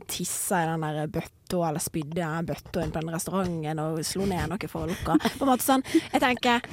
tissa 0.10 0.64
i 0.64 0.68
den 0.70 0.86
der 0.86 1.08
bøtta, 1.12 1.60
eller 1.68 1.84
spydde 1.84 2.18
i 2.18 2.22
den 2.22 2.48
bøtta 2.50 2.86
på 2.90 3.02
den 3.02 3.12
restauranten 3.14 3.82
og 3.84 4.00
slo 4.08 4.26
ned 4.30 4.50
noen 4.52 4.72
folk? 4.72 5.04
Og 5.10 5.28
på 5.40 5.46
en 5.46 5.52
måte 5.52 5.66
sånn 5.66 5.84
Jeg 5.92 6.22
tenker 6.24 6.66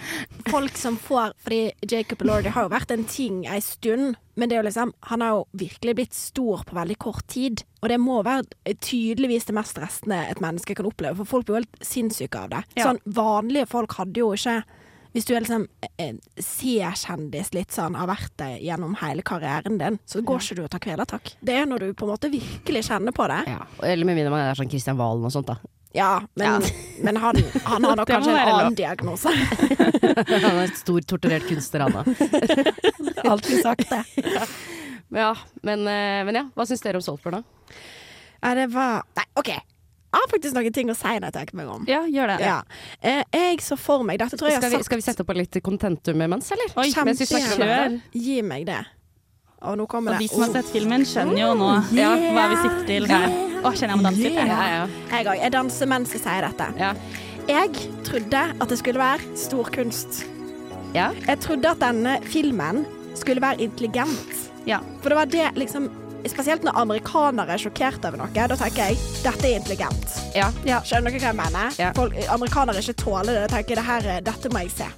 Folk 0.51 0.77
som 0.81 0.97
får 1.01 1.35
Fordi 1.45 1.63
Jacob 1.91 2.23
Lordy 2.27 2.53
har 2.55 2.69
jo 2.69 2.73
vært 2.73 2.95
en 2.95 3.05
ting 3.09 3.43
ei 3.51 3.61
stund, 3.65 4.17
men 4.37 4.49
det 4.49 4.57
er 4.57 4.63
jo 4.63 4.69
liksom 4.69 4.95
Han 5.11 5.25
har 5.25 5.35
jo 5.37 5.43
virkelig 5.65 5.97
blitt 5.99 6.17
stor 6.17 6.65
på 6.69 6.77
veldig 6.77 6.97
kort 7.01 7.27
tid. 7.31 7.65
Og 7.81 7.89
det 7.89 7.97
må 8.03 8.19
være 8.27 8.75
tydeligvis 8.85 9.49
det 9.49 9.57
mest 9.57 9.73
stressende 9.77 10.19
et 10.29 10.43
menneske 10.45 10.77
kan 10.77 10.89
oppleve, 10.89 11.17
for 11.23 11.29
folk 11.39 11.49
blir 11.49 11.57
jo 11.57 11.63
helt 11.63 11.87
sinnssyke 11.87 12.45
av 12.45 12.53
det. 12.53 12.63
Ja. 12.77 12.91
Sånn, 12.91 13.01
vanlige 13.17 13.71
folk 13.71 13.97
hadde 13.97 14.21
jo 14.21 14.35
ikke 14.37 14.61
hvis 15.11 15.27
du 15.27 15.33
er 15.35 15.43
liksom 15.43 15.65
eh, 15.99 16.15
C-kjendis 16.39 17.51
litt 17.57 17.75
sånn, 17.75 17.97
har 17.99 18.07
vært 18.07 18.31
det 18.39 18.51
gjennom 18.63 18.93
hele 19.01 19.25
karrieren 19.27 19.81
din, 19.81 19.99
så 20.07 20.23
går 20.23 20.45
ikke 20.45 20.59
du 20.61 20.63
og 20.63 20.71
tar 20.71 20.83
kvelertak. 20.85 21.33
Det 21.43 21.57
er 21.59 21.67
når 21.67 21.83
du 21.83 21.89
på 21.99 22.07
en 22.07 22.13
måte 22.13 22.31
virkelig 22.31 22.85
kjenner 22.87 23.15
på 23.17 23.27
det. 23.33 23.41
Ja. 23.51 23.65
Eller 23.91 24.07
med 24.07 24.21
mindre 24.21 24.31
man 24.37 24.45
er 24.45 24.59
sånn 24.59 24.71
Kristian 24.71 25.01
Valen 25.01 25.27
og 25.27 25.35
sånt, 25.35 25.51
da. 25.51 25.59
Ja, 25.99 26.21
men, 26.39 26.63
men 27.07 27.19
han, 27.19 27.41
han 27.65 27.89
har 27.89 27.99
nok 27.99 28.11
kanskje 28.13 28.31
en 28.31 28.39
være 28.39 28.53
lov. 28.53 28.61
annen 28.61 28.79
diagnose. 28.79 29.35
Han 30.31 30.57
er 30.61 30.63
et 30.69 30.79
stor 30.79 31.03
torturert 31.11 31.47
kunstner, 31.49 31.83
han 31.87 31.97
da. 31.97 33.31
Alltid 33.31 33.63
sagt 33.65 33.91
det. 33.91 34.03
Ja, 35.13 35.33
men, 35.67 35.87
eh, 35.89 36.21
men 36.29 36.35
ja, 36.39 36.45
hva 36.55 36.67
syns 36.69 36.81
dere 36.85 37.01
om 37.01 37.03
Saltburn, 37.05 37.41
da? 37.41 37.75
Ja, 38.43 38.55
det 38.55 38.69
var 38.73 39.03
Nei, 39.17 39.25
OK. 39.37 39.49
Jeg 40.11 40.19
har 40.19 40.31
faktisk 40.33 40.57
noen 40.57 40.73
ting 40.75 40.89
å 40.91 40.95
si 40.99 41.07
når 41.07 41.29
jeg 41.29 41.35
tenker 41.37 41.57
meg 41.61 41.69
om. 41.71 41.85
Ja, 41.87 42.01
gjør 42.11 42.33
det. 42.33 42.39
Ja. 42.43 42.57
Eh, 43.03 43.21
jeg 43.31 43.61
så 43.63 43.77
for 43.79 44.03
meg 44.03 44.19
Dette 44.19 44.35
tror 44.41 44.49
jeg 44.51 44.57
jeg 44.57 44.63
Skal 44.65 44.71
vi, 44.73 44.79
sagt 44.81 44.89
skal 44.89 44.99
vi 44.99 45.05
sette 45.07 45.27
på 45.29 45.37
litt 45.39 45.59
kontentum 45.63 46.19
imens, 46.25 46.51
eller? 46.51 46.73
Oi, 46.83 46.89
Mens 47.07 47.21
vi 47.23 47.29
snakker 47.31 47.63
om. 47.87 48.01
Gi 48.19 48.41
meg 48.43 48.67
det. 48.67 48.81
Og 49.63 49.77
nå 49.77 49.87
kommer 49.93 50.15
Og 50.15 50.19
det. 50.19 50.27
de 50.27 50.33
som 50.35 50.43
har 50.47 50.55
sett 50.57 50.71
filmen, 50.73 51.05
skjønner 51.05 51.39
jo 51.43 51.51
nå 51.61 51.71
ja, 51.95 52.11
hva 52.35 52.47
vi 52.51 52.59
sikter 52.65 52.87
til 52.89 53.07
Yeah. 53.11 53.39
Å, 53.61 53.71
kjenner 53.77 53.93
jeg 53.93 54.01
må 54.01 54.05
danse 54.09 54.23
litt? 54.25 54.39
Ja, 54.41 54.45
jeg. 54.49 54.71
ja, 54.73 55.17
Jeg 55.19 55.27
òg. 55.29 55.41
Jeg 55.45 55.53
danser 55.53 55.87
mens 55.93 56.13
jeg 56.17 56.23
sier 56.25 56.47
dette. 56.49 56.69
ja. 56.81 56.95
Jeg 57.51 57.89
trodde 58.07 58.41
at 58.63 58.69
det 58.73 58.79
skulle 58.81 58.99
være 59.03 59.37
storkunst. 59.37 60.23
ja. 60.95 61.11
Jeg 61.27 61.41
trodde 61.45 61.71
at 61.75 61.79
denne 61.83 62.19
filmen 62.25 62.87
skulle 63.15 63.41
være 63.45 63.61
intelligent. 63.69 64.50
Ja. 64.69 64.81
For 65.01 65.13
det 65.13 65.19
var 65.21 65.27
det 65.33 65.51
liksom 65.61 65.91
Spesielt 66.29 66.61
når 66.67 66.77
amerikanere 66.77 67.55
er 67.55 67.61
sjokkert 67.63 68.05
over 68.05 68.21
noe. 68.21 68.29
Da 68.29 68.57
tenker 68.61 68.91
jeg 68.91 68.99
dette 69.25 69.47
er 69.49 69.55
intelligent. 69.57 70.19
ja. 70.69 70.83
Skjønner 70.85 71.15
dere 71.15 71.23
hva 71.23 71.31
jeg 71.31 71.39
mener? 71.39 71.79
Ja. 71.81 71.93
Folk, 71.97 72.13
amerikanere 72.29 72.83
ikke 72.83 72.99
tåler 73.01 73.39
det. 73.39 73.47
Da 73.47 73.55
tenker 73.55 73.73
jeg 73.73 73.79
det 73.81 73.87
her, 73.87 74.09
dette 74.27 74.53
må 74.53 74.61
jeg 74.67 74.75
se. 74.75 74.89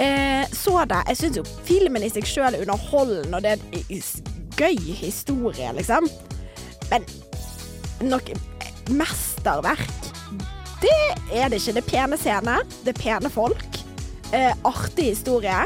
Eh, 0.00 0.46
så 0.56 0.78
det. 0.88 1.02
Jeg 1.12 1.20
syns 1.20 1.36
jo 1.42 1.44
filmen 1.68 2.06
i 2.06 2.08
seg 2.08 2.24
sjøl 2.24 2.56
er 2.56 2.64
underholdende, 2.64 3.36
og 3.36 3.44
det 3.44 3.52
er 3.52 3.84
en 3.92 4.02
gøy 4.56 4.80
historie, 5.02 5.68
liksom. 5.76 6.08
Men 6.88 7.04
noe 8.08 8.40
mesterverk 8.90 9.84
Det 10.82 10.96
er 11.30 11.52
det 11.52 11.60
ikke. 11.60 11.76
Det 11.76 11.84
er 11.84 11.90
pene 11.92 12.18
scener, 12.18 12.64
det 12.82 12.96
er 12.96 12.98
pene 12.98 13.30
folk, 13.30 13.82
eh, 14.32 14.50
artig 14.66 15.12
historie. 15.12 15.60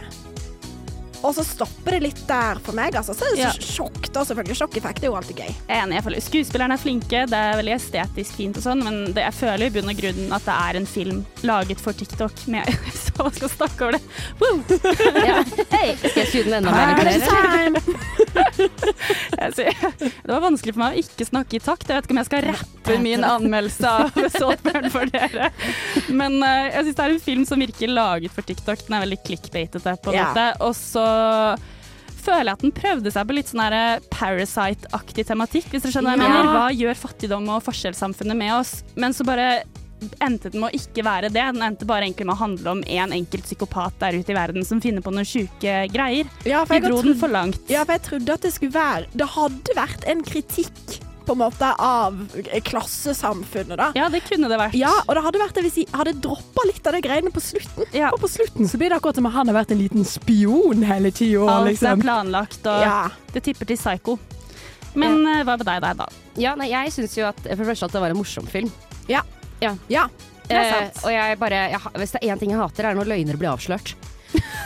Og 1.25 1.35
så 1.35 1.43
stopper 1.47 1.97
det 1.97 2.01
litt 2.05 2.21
der 2.29 2.59
for 2.63 2.77
meg. 2.77 2.95
Altså. 2.95 3.15
Så 3.17 3.25
er 3.27 3.35
det 3.35 3.41
Ja. 3.43 3.51
så 3.53 3.63
sjokk, 3.63 4.13
da, 4.13 4.21
selvfølgelig. 4.25 4.57
Sjokkeffekt 4.61 5.03
er 5.03 5.07
jo 5.11 5.17
alltid 5.17 5.37
gøy. 5.41 5.49
Jeg 5.49 5.77
er 5.77 5.83
enig. 5.83 5.95
Jeg 5.97 6.05
føler 6.05 6.21
Skuespillerne 6.27 6.75
er 6.77 6.83
flinke, 6.83 7.23
det 7.31 7.39
er 7.41 7.57
veldig 7.61 7.75
estetisk 7.77 8.37
fint 8.37 8.57
og 8.61 8.63
sånn, 8.63 8.83
men 8.85 8.95
det, 9.15 9.23
jeg 9.25 9.35
føler 9.35 9.67
i 9.67 9.71
bunn 9.75 9.91
og 9.91 9.97
grunn 10.01 10.33
at 10.37 10.45
det 10.47 10.57
er 10.69 10.77
en 10.81 10.87
film 10.87 11.25
laget 11.43 11.81
for 11.81 11.93
TikTok 11.97 12.47
med 12.53 12.65
Så 13.17 13.31
skal 13.33 13.49
snakke 13.49 13.81
over 13.87 13.93
det. 13.97 14.03
Woo! 14.41 14.61
ja. 15.25 15.39
Hei, 15.73 15.97
skal 15.97 16.21
jeg 16.23 16.29
skru 16.29 16.43
den 16.45 16.59
enda 16.59 16.71
mer? 16.71 17.01
Er 17.01 17.05
det 17.09 17.25
time? 17.25 17.81
Det 19.57 20.33
var 20.33 20.43
vanskelig 20.43 20.75
for 20.75 20.83
meg 20.83 20.97
å 20.97 21.01
ikke 21.03 21.27
snakke 21.29 21.57
i 21.59 21.63
takt. 21.63 21.89
Jeg 21.89 21.97
vet 21.97 22.07
ikke 22.09 22.15
om 22.17 22.21
jeg 22.21 22.29
skal 22.29 22.47
rappe 22.51 22.97
min 23.03 23.25
anmeldelse 23.27 23.89
av 23.89 24.19
Saltburn 24.35 24.89
for 24.93 25.09
dere. 25.13 25.49
Men 26.13 26.37
eh, 26.45 26.69
jeg 26.75 26.89
syns 26.89 26.99
det 26.99 27.05
er 27.07 27.15
en 27.17 27.23
film 27.25 27.45
som 27.49 27.63
virker 27.63 27.93
laget 27.93 28.35
for 28.35 28.47
TikTok. 28.47 28.85
Den 28.87 28.99
er 28.99 29.05
veldig 29.07 29.21
clickbaitete 29.27 29.97
på 30.05 30.13
en 30.13 30.19
Ja. 30.19 30.27
måte. 30.31 30.47
Og 30.67 30.75
så 30.79 31.06
føler 32.27 32.51
jeg 32.51 32.59
at 32.59 32.67
den 32.67 32.75
prøvde 32.75 33.13
seg 33.15 33.29
på 33.29 33.37
litt 33.37 33.51
sånn 33.51 33.65
Parasite-aktig 34.13 35.27
tematikk, 35.29 35.71
hvis 35.73 35.87
dere 35.87 35.95
skjønner 35.95 36.17
hva 36.17 36.27
jeg 36.27 36.37
mener. 36.37 36.53
Hva 36.57 36.69
gjør 36.75 37.03
fattigdom 37.07 37.51
og 37.55 37.65
forskjellssamfunnet 37.67 38.39
med 38.39 38.55
oss? 38.59 38.79
Men 38.99 39.15
så 39.17 39.27
bare 39.27 39.65
endte 40.21 40.51
den 40.53 40.61
med 40.61 40.71
å 40.71 40.77
ikke 40.77 41.05
være 41.07 41.31
det. 41.33 41.41
Den 41.41 41.65
endte 41.65 41.89
bare 41.89 42.07
egentlig 42.07 42.27
med 42.29 42.37
å 42.37 42.43
handle 42.43 42.75
om 42.77 42.83
en 42.85 43.15
enkelt 43.17 43.47
psykopat 43.49 43.97
der 44.03 44.19
ute 44.19 44.35
i 44.35 44.37
verden 44.37 44.67
som 44.67 44.83
finner 44.85 45.05
på 45.05 45.15
noen 45.15 45.29
sjuke 45.29 45.79
greier. 45.93 46.29
Ja, 46.49 46.65
for 46.69 46.77
De 46.77 46.91
dro 46.91 47.01
den 47.05 47.19
for 47.21 47.33
langt. 47.33 47.63
Ja, 47.73 47.87
for 47.87 47.97
jeg 47.97 48.07
trodde 48.09 48.37
at 48.37 48.47
det 48.47 48.53
skulle 48.57 48.77
være 48.77 49.11
Det 49.17 49.29
hadde 49.37 49.77
vært 49.79 50.07
en 50.11 50.25
kritikk 50.27 51.01
på 51.27 51.35
en 51.35 51.41
måte 51.43 51.69
av 51.83 52.17
klassesamfunnet, 52.67 53.77
da. 53.81 53.89
Ja, 53.99 54.09
det 54.13 54.21
kunne 54.29 54.49
det 54.51 54.59
vært. 54.61 54.77
Ja, 54.79 54.93
og 55.07 55.15
det 55.19 55.23
hadde 55.27 55.41
vært 55.43 55.57
det 55.59 55.65
hvis 55.67 55.79
jeg 55.83 55.89
hadde 55.97 56.15
droppa 56.25 56.65
litt 56.69 56.87
av 56.87 56.97
de 56.97 57.01
greiene 57.05 57.33
på 57.35 57.43
slutten. 57.43 57.89
Ja. 57.97 58.11
Og 58.15 58.21
på 58.23 58.31
slutten 58.31 58.69
så 58.71 58.79
blir 58.81 58.93
det 58.93 58.99
akkurat 59.01 59.19
som 59.19 59.27
om 59.29 59.35
han 59.35 59.51
har 59.51 59.59
vært 59.59 59.75
en 59.75 59.81
liten 59.83 60.07
spion 60.09 60.85
hele 60.87 61.11
tida. 61.15 61.45
Alt 61.51 61.71
Liksom. 61.73 61.99
er 61.99 62.03
planlagt, 62.07 62.63
og 62.67 62.81
Ja. 62.87 63.11
det 63.35 63.43
tipper 63.45 63.67
til 63.67 63.77
Psycho. 63.77 64.19
Men 64.95 65.23
ja. 65.27 65.43
hva 65.45 65.57
med 65.59 65.67
deg 65.67 65.83
deg, 65.83 65.97
da? 65.99 66.07
Ja, 66.41 66.55
nei, 66.57 66.71
jeg 66.71 66.93
syns 66.93 67.17
jo 67.19 67.27
at 67.29 67.37
for 67.43 67.57
det 67.65 67.67
første 67.69 67.85
at 67.91 67.93
det 67.93 68.01
var 68.01 68.11
en 68.15 68.17
morsom 68.17 68.47
film. 68.47 68.73
Ja. 69.09 69.23
Ja. 69.61 69.75
ja. 69.89 70.07
Det 70.47 70.55
er 70.57 70.63
Eh, 70.63 70.73
sant. 70.93 71.05
og 71.05 71.11
jeg 71.11 71.39
bare 71.41 71.71
jeg, 71.73 71.81
Hvis 71.99 72.13
det 72.13 72.21
er 72.23 72.35
én 72.35 72.39
ting 72.39 72.51
jeg 72.51 72.59
hater, 72.61 72.85
er 72.87 72.95
når 72.95 73.05
løgner 73.11 73.37
blir 73.37 73.51
avslørt. 73.51 73.95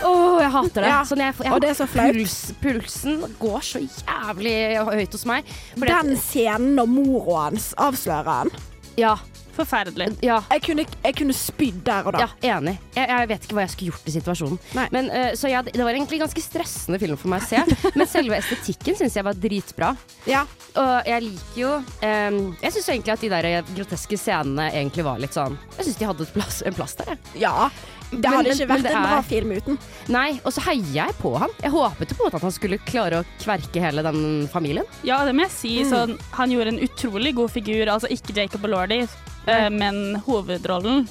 Åh, 0.05 0.41
jeg 0.43 0.51
hater 0.57 0.81
det. 0.85 0.89
Ja, 0.93 1.01
Sånn 1.09 1.23
jeg, 1.25 1.35
jeg, 1.41 1.53
og 1.53 1.61
det 1.65 1.71
er 1.73 1.79
så 1.81 1.87
flaut. 1.91 2.15
Puls, 2.17 2.39
pulsen 2.63 3.21
går 3.41 3.61
så 3.73 3.83
jævlig 3.85 4.57
høyt 4.91 5.13
hos 5.19 5.27
meg. 5.29 5.45
Fordi 5.77 5.93
at- 5.97 6.07
Den 6.11 6.17
scenen 6.21 6.75
når 6.79 6.89
mora 6.95 7.43
hans 7.51 7.73
avslører 7.81 8.25
han 8.45 8.51
ja, 8.99 9.15
Forferdelig. 9.55 10.17
ja, 10.25 10.39
Jeg 10.51 10.63
kunne, 10.63 10.85
jeg 11.05 11.15
kunne 11.17 11.35
spydd 11.37 11.81
der 11.85 12.07
og 12.07 12.15
da. 12.15 12.27
ja, 12.43 12.57
enig. 12.59 12.75
Jeg, 12.95 13.09
jeg 13.11 13.29
vet 13.31 13.45
ikke 13.47 13.57
hva 13.57 13.63
jeg 13.65 13.73
skulle 13.75 13.91
gjort 13.93 14.09
i 14.09 14.13
situasjonen. 14.15 14.59
Men, 14.95 15.09
uh, 15.11 15.31
så 15.37 15.51
ja, 15.51 15.61
det 15.63 15.73
det 15.75 15.85
var 15.85 15.93
egentlig 15.97 16.21
ganske 16.21 16.43
stressende 16.45 16.99
film 17.03 17.17
for 17.21 17.29
meg 17.33 17.43
å 17.43 17.49
se. 17.49 17.63
Men 17.99 18.07
selve 18.11 18.39
estetikken 18.39 18.97
syns 18.99 19.17
jeg 19.19 19.25
var 19.27 19.35
dritbra. 19.39 19.93
Ja. 20.29 20.45
Og 20.81 21.09
jeg 21.11 21.25
liker 21.27 21.59
jo 21.61 21.71
um, 21.81 22.37
Jeg 22.63 22.73
syns 22.77 22.89
egentlig 22.93 23.15
at 23.17 23.25
de 23.25 23.31
der 23.33 23.49
groteske 23.75 24.19
scenene 24.21 24.69
egentlig 24.71 25.03
var 25.07 25.19
litt 25.19 25.35
sånn 25.35 25.57
Jeg 25.79 25.89
syns 25.89 25.99
de 25.99 26.07
hadde 26.07 26.23
et 26.29 26.35
plass, 26.37 26.61
en 26.63 26.77
plass 26.77 26.95
der, 27.01 27.11
jeg. 27.17 27.19
ja. 27.43 27.71
Det 28.11 28.19
Men- 28.19 28.33
hadde 28.33 28.49
men- 28.49 28.59
ikke 28.59 28.69
vært 28.69 28.87
en 28.91 28.97
en 28.97 29.03
bra 29.03 29.19
er- 29.19 29.23
film 29.23 29.51
uten. 29.53 29.79
Nei, 30.09 30.41
og 30.45 30.53
så 30.53 30.61
heier 30.67 30.93
jeg 30.93 31.15
på 31.23 31.39
han. 31.39 31.51
Jeg 31.63 31.71
håpet 31.71 32.09
på 32.09 32.21
en 32.21 32.27
måte 32.27 32.35
at 32.35 32.43
han 32.43 32.51
skulle 32.51 32.79
klare 32.79 33.21
å 33.23 33.25
kverke 33.39 33.81
hele 33.81 34.03
den 34.03 34.49
familien. 34.49 34.85
Ja, 35.05 35.25
det 35.25 35.35
må 35.35 35.43
jeg 35.43 35.51
si. 35.51 35.83
Mm. 35.85 35.91
Sånn, 35.91 36.19
han 36.33 36.51
gjorde 36.51 36.69
en 36.69 36.79
utrolig 36.81 37.35
god 37.35 37.51
figur. 37.51 37.87
Altså 37.87 38.09
ikke 38.11 38.35
Jacob 38.35 38.63
Elordi, 38.65 39.09
eh, 39.47 39.69
men 39.71 40.17
hovedrollen 40.27 41.09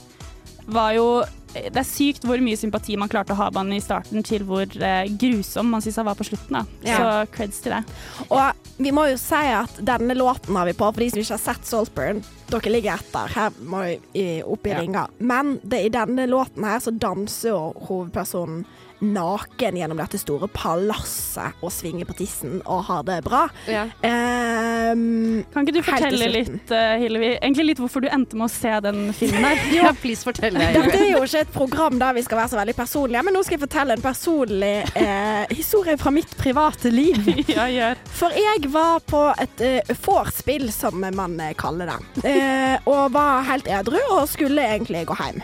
var 0.68 0.94
jo 0.94 1.24
Det 1.54 1.76
er 1.82 1.88
sykt 1.88 2.26
hvor 2.28 2.42
mye 2.44 2.58
sympati 2.60 2.96
man 3.00 3.10
klarte 3.10 3.34
å 3.34 3.40
ha 3.40 3.48
med 3.50 3.58
han 3.64 3.74
i 3.74 3.82
starten, 3.82 4.22
til 4.26 4.44
hvor 4.46 4.66
eh, 4.66 5.08
grusom 5.20 5.72
man 5.74 5.82
syns 5.82 5.98
han 5.98 6.06
var 6.06 6.18
på 6.20 6.28
slutten. 6.28 6.60
Da. 6.60 6.66
Ja. 6.86 6.98
Så 7.00 7.32
creds 7.36 7.62
til 7.66 7.74
det. 7.74 7.84
Og 8.30 8.68
vi 8.78 8.92
må 8.96 9.08
jo 9.10 9.18
si 9.20 9.42
at 9.54 9.80
denne 9.82 10.14
låten 10.18 10.56
har 10.60 10.70
vi 10.70 10.76
på, 10.78 10.90
for 10.94 11.02
de 11.02 11.10
som 11.10 11.24
ikke 11.24 11.36
har 11.38 11.46
sett 11.46 11.66
Saltburn. 11.70 12.22
Dere 12.50 12.72
ligger 12.74 13.00
etter. 13.02 13.34
Her 13.36 13.58
må 13.66 13.82
vi 14.14 14.28
opp 14.46 14.66
i 14.70 14.76
Ja. 14.76 14.80
ringa. 14.84 15.08
Men 15.18 15.60
det, 15.64 15.82
i 15.86 15.90
denne 15.94 16.28
låten 16.30 16.64
her 16.70 16.80
så 16.86 16.94
danser 16.94 17.50
jo 17.54 17.62
hovedpersonen 17.90 18.64
naken 19.04 19.78
gjennom 19.80 20.00
dette 20.00 20.20
store 20.20 20.50
palasset 20.52 21.60
og 21.64 21.72
svinger 21.74 22.08
på 22.10 22.16
tissen 22.20 22.60
og 22.66 22.84
har 22.90 23.06
det 23.08 23.20
bra. 23.26 23.46
Ja. 23.70 23.86
Um, 24.04 25.44
Kan 25.54 25.66
ikke 25.66 25.78
du 25.78 25.82
fortelle 25.86 26.30
litt, 26.32 26.74
eh, 26.74 26.96
Hillevi, 27.02 27.32
egentlig 27.38 27.70
litt 27.72 27.82
hvorfor 27.82 28.04
du 28.04 28.10
endte 28.12 28.38
med 28.40 28.50
å 28.50 28.52
se 28.54 28.74
den 28.86 29.10
filmen 29.16 29.46
der? 29.46 29.62
Ja, 29.80 29.92
please 29.96 30.26
fortell. 30.26 30.58
dette 30.58 30.98
er 30.98 31.14
jo 31.14 31.24
ikke 31.24 31.44
et 31.46 31.54
program 31.54 32.00
der 32.02 32.16
vi 32.18 32.24
skal 32.26 32.42
være 32.42 32.54
så 32.54 32.60
veldig 32.60 32.76
personlige, 32.78 33.24
men 33.26 33.38
nå 33.38 33.44
skal 33.46 33.58
jeg 33.58 33.64
fortelle 33.66 33.98
en 33.98 34.04
personlig 34.04 34.74
uh, 34.96 35.46
historie 35.54 36.00
fra 36.00 36.14
mitt 36.16 36.34
private 36.40 36.92
liv. 36.94 37.30
ja, 37.56 37.70
gjør. 37.72 38.04
For 38.20 38.36
jeg 38.36 38.74
var 38.74 39.06
på 39.08 39.24
et 39.40 39.64
uh, 39.64 39.94
vorspiel, 40.06 40.70
som 40.76 41.00
man 41.00 41.40
kaller 41.60 41.94
det, 41.94 42.26
uh, 42.26 42.90
og 42.90 43.16
var 43.16 43.48
helt 43.50 43.70
edru 43.70 44.00
og 44.10 44.28
skulle 44.32 44.66
egentlig 44.76 45.06
gå 45.10 45.18
hjem. 45.20 45.42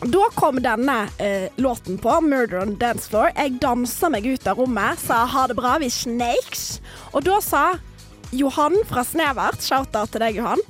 Da 0.00 0.28
kom 0.34 0.62
denne 0.62 1.08
eh, 1.18 1.48
låten 1.56 1.98
på, 1.98 2.08
'Murder 2.20 2.62
on 2.62 2.78
Dance 2.78 3.10
Floor'. 3.10 3.32
Jeg 3.36 3.58
dansa 3.60 4.08
meg 4.08 4.24
ut 4.26 4.46
av 4.48 4.56
rommet, 4.56 4.98
sa 4.98 5.26
'ha 5.26 5.46
det 5.46 5.56
bra, 5.56 5.76
vi 5.78 5.90
snakes'. 5.92 6.80
Og 7.12 7.24
da 7.24 7.40
sa 7.40 7.74
Johan 8.32 8.78
fra 8.88 9.04
Snevert, 9.04 9.60
shout-out 9.60 10.10
til 10.10 10.20
deg, 10.20 10.36
Johan, 10.36 10.62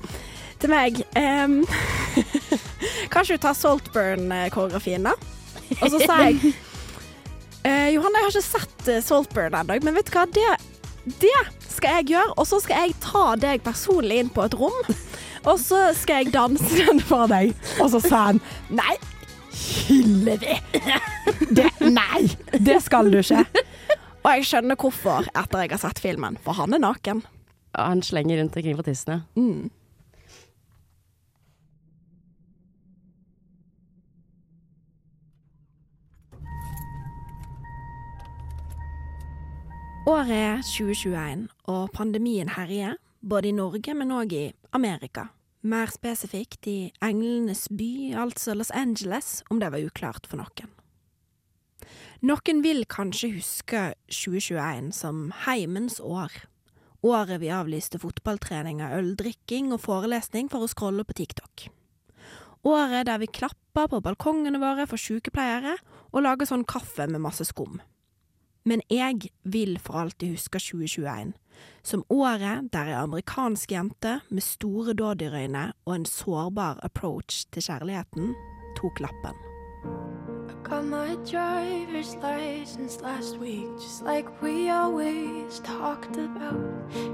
til 0.59 0.70
meg 0.70 1.05
ehm, 1.14 1.62
Kanskje 3.12 3.37
du 3.37 3.43
tar 3.45 3.55
Saltburn-koreografien, 3.55 5.07
da? 5.07 5.14
Og 5.78 5.91
så 5.91 6.01
sa 6.03 6.16
jeg 6.26 6.55
eh, 7.64 7.95
Johan, 7.95 8.16
jeg 8.16 8.24
har 8.24 8.35
ikke 8.35 8.43
sett 8.43 8.89
eh, 8.89 9.03
Saltburn 9.05 9.55
ennå, 9.55 9.78
men 9.85 9.95
vet 9.95 10.11
du 10.11 10.16
hva? 10.16 10.26
Det, 10.26 10.49
det 11.22 11.39
skal 11.68 12.01
jeg 12.01 12.16
gjøre, 12.16 12.35
og 12.35 12.51
så 12.51 12.59
skal 12.64 12.89
jeg 12.89 12.99
ta 13.05 13.24
deg 13.39 13.62
personlig 13.62 14.24
inn 14.24 14.35
på 14.35 14.43
et 14.49 14.59
rom. 14.59 14.83
Og 15.49 15.57
så 15.57 15.95
skal 15.97 16.24
jeg 16.24 16.35
danse 16.35 16.68
den 16.76 17.01
for 17.01 17.31
deg. 17.31 17.55
Og 17.81 17.89
så 17.95 18.03
sa 18.05 18.26
han 18.31 18.43
nei. 18.68 18.99
Hillevi! 19.61 20.57
Det, 21.51 21.67
nei, 21.81 22.23
det 22.53 22.79
skal 22.85 23.11
du 23.13 23.19
ikke. 23.21 23.45
Og 24.21 24.31
jeg 24.37 24.47
skjønner 24.49 24.79
hvorfor 24.79 25.29
etter 25.33 25.65
jeg 25.65 25.73
har 25.75 25.83
sett 25.83 26.01
filmen, 26.03 26.37
for 26.45 26.57
han 26.59 26.77
er 26.77 26.83
naken. 26.83 27.23
Ja, 27.73 27.91
han 27.93 28.03
slenger 28.05 28.41
rundt 28.41 28.57
omkring 28.57 28.77
på 28.77 28.87
tissene. 28.87 29.23
Mm. 29.37 29.71
Året 40.11 40.33
er 40.35 40.63
2021, 40.65 41.49
og 41.71 41.91
pandemien 41.95 42.49
herjer, 42.51 42.97
både 43.21 43.51
i 43.51 43.53
Norge, 43.55 43.95
men 43.95 44.11
òg 44.17 44.33
i 44.35 44.47
Amerika. 44.75 45.29
Mer 45.61 45.93
spesifikt 45.93 46.67
i 46.71 46.93
englenes 47.05 47.67
by, 47.69 48.15
altså 48.17 48.55
Los 48.57 48.71
Angeles, 48.71 49.43
om 49.51 49.61
det 49.61 49.73
var 49.73 49.85
uklart 49.85 50.29
for 50.29 50.41
noen. 50.41 50.71
Noen 52.25 52.63
vil 52.65 52.87
kanskje 52.89 53.35
huske 53.35 53.83
2021 54.09 54.93
som 54.97 55.29
heimens 55.45 56.01
år, 56.01 56.33
Året 57.01 57.41
vi 57.41 57.49
avlyste 57.49 57.97
fotballtreninger, 58.01 58.93
øldrikking 58.99 59.71
og 59.73 59.81
forelesning 59.81 60.51
for 60.53 60.65
å 60.65 60.69
scrolle 60.69 61.07
på 61.09 61.17
TikTok. 61.17 61.71
Året 62.69 63.07
der 63.09 63.23
vi 63.23 63.31
klapper 63.33 63.89
på 63.89 64.03
balkongene 64.05 64.61
våre 64.61 64.85
for 64.89 65.01
sykepleiere 65.01 65.79
og 66.11 66.27
lager 66.27 66.51
sånn 66.51 66.67
kaffe 66.69 67.07
med 67.09 67.25
masse 67.25 67.47
skum. 67.49 67.79
Men 68.65 68.83
jeg 68.91 69.31
vil 69.45 69.79
for 69.79 69.95
alltid 69.95 70.37
huske 70.37 70.59
2021 70.59 71.33
som 71.83 72.05
året 72.09 72.73
der 72.73 72.89
ei 72.89 72.97
amerikansk 73.03 73.73
jente 73.73 74.21
med 74.29 74.45
store 74.45 74.95
dådyrøyne 74.97 75.73
og 75.85 75.95
en 75.95 76.07
sårbar 76.07 76.81
approach 76.83 77.47
til 77.53 77.63
kjærligheten 77.63 78.35
tok 78.77 79.01
lappen. 79.01 79.37
Got 80.65 80.85
my 80.85 81.17
driver's 81.27 82.15
license 82.23 83.01
last 83.03 83.39
week, 83.39 83.67
just 83.81 84.03
like 84.05 84.29
we 84.43 84.69
always 84.69 85.61
talked 85.65 86.17
about. 86.17 86.63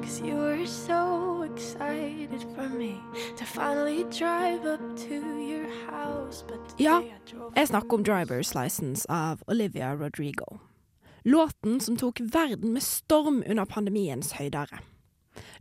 Cause 0.03 0.21
you 0.21 0.37
were 0.37 0.67
so 0.67 1.43
excited 1.43 2.43
for 2.55 2.69
me 2.69 2.95
to 3.37 3.45
finally 3.45 4.05
drive 4.11 4.67
up 4.67 4.81
to 4.97 5.15
your 5.41 5.69
house. 5.91 6.45
But 6.49 6.81
Ja, 6.81 7.01
jeg 7.57 7.69
snakker 7.69 7.95
om 7.95 8.05
Drivers 8.05 8.55
License 8.55 9.11
av 9.11 9.39
Olivia 9.47 9.95
Rodrigo. 9.95 10.59
Låten 11.27 11.81
som 11.81 11.97
tok 11.99 12.21
verden 12.21 12.73
med 12.73 12.85
storm 12.87 13.43
under 13.47 13.67
pandemiens 13.67 14.37
høydere. 14.39 14.79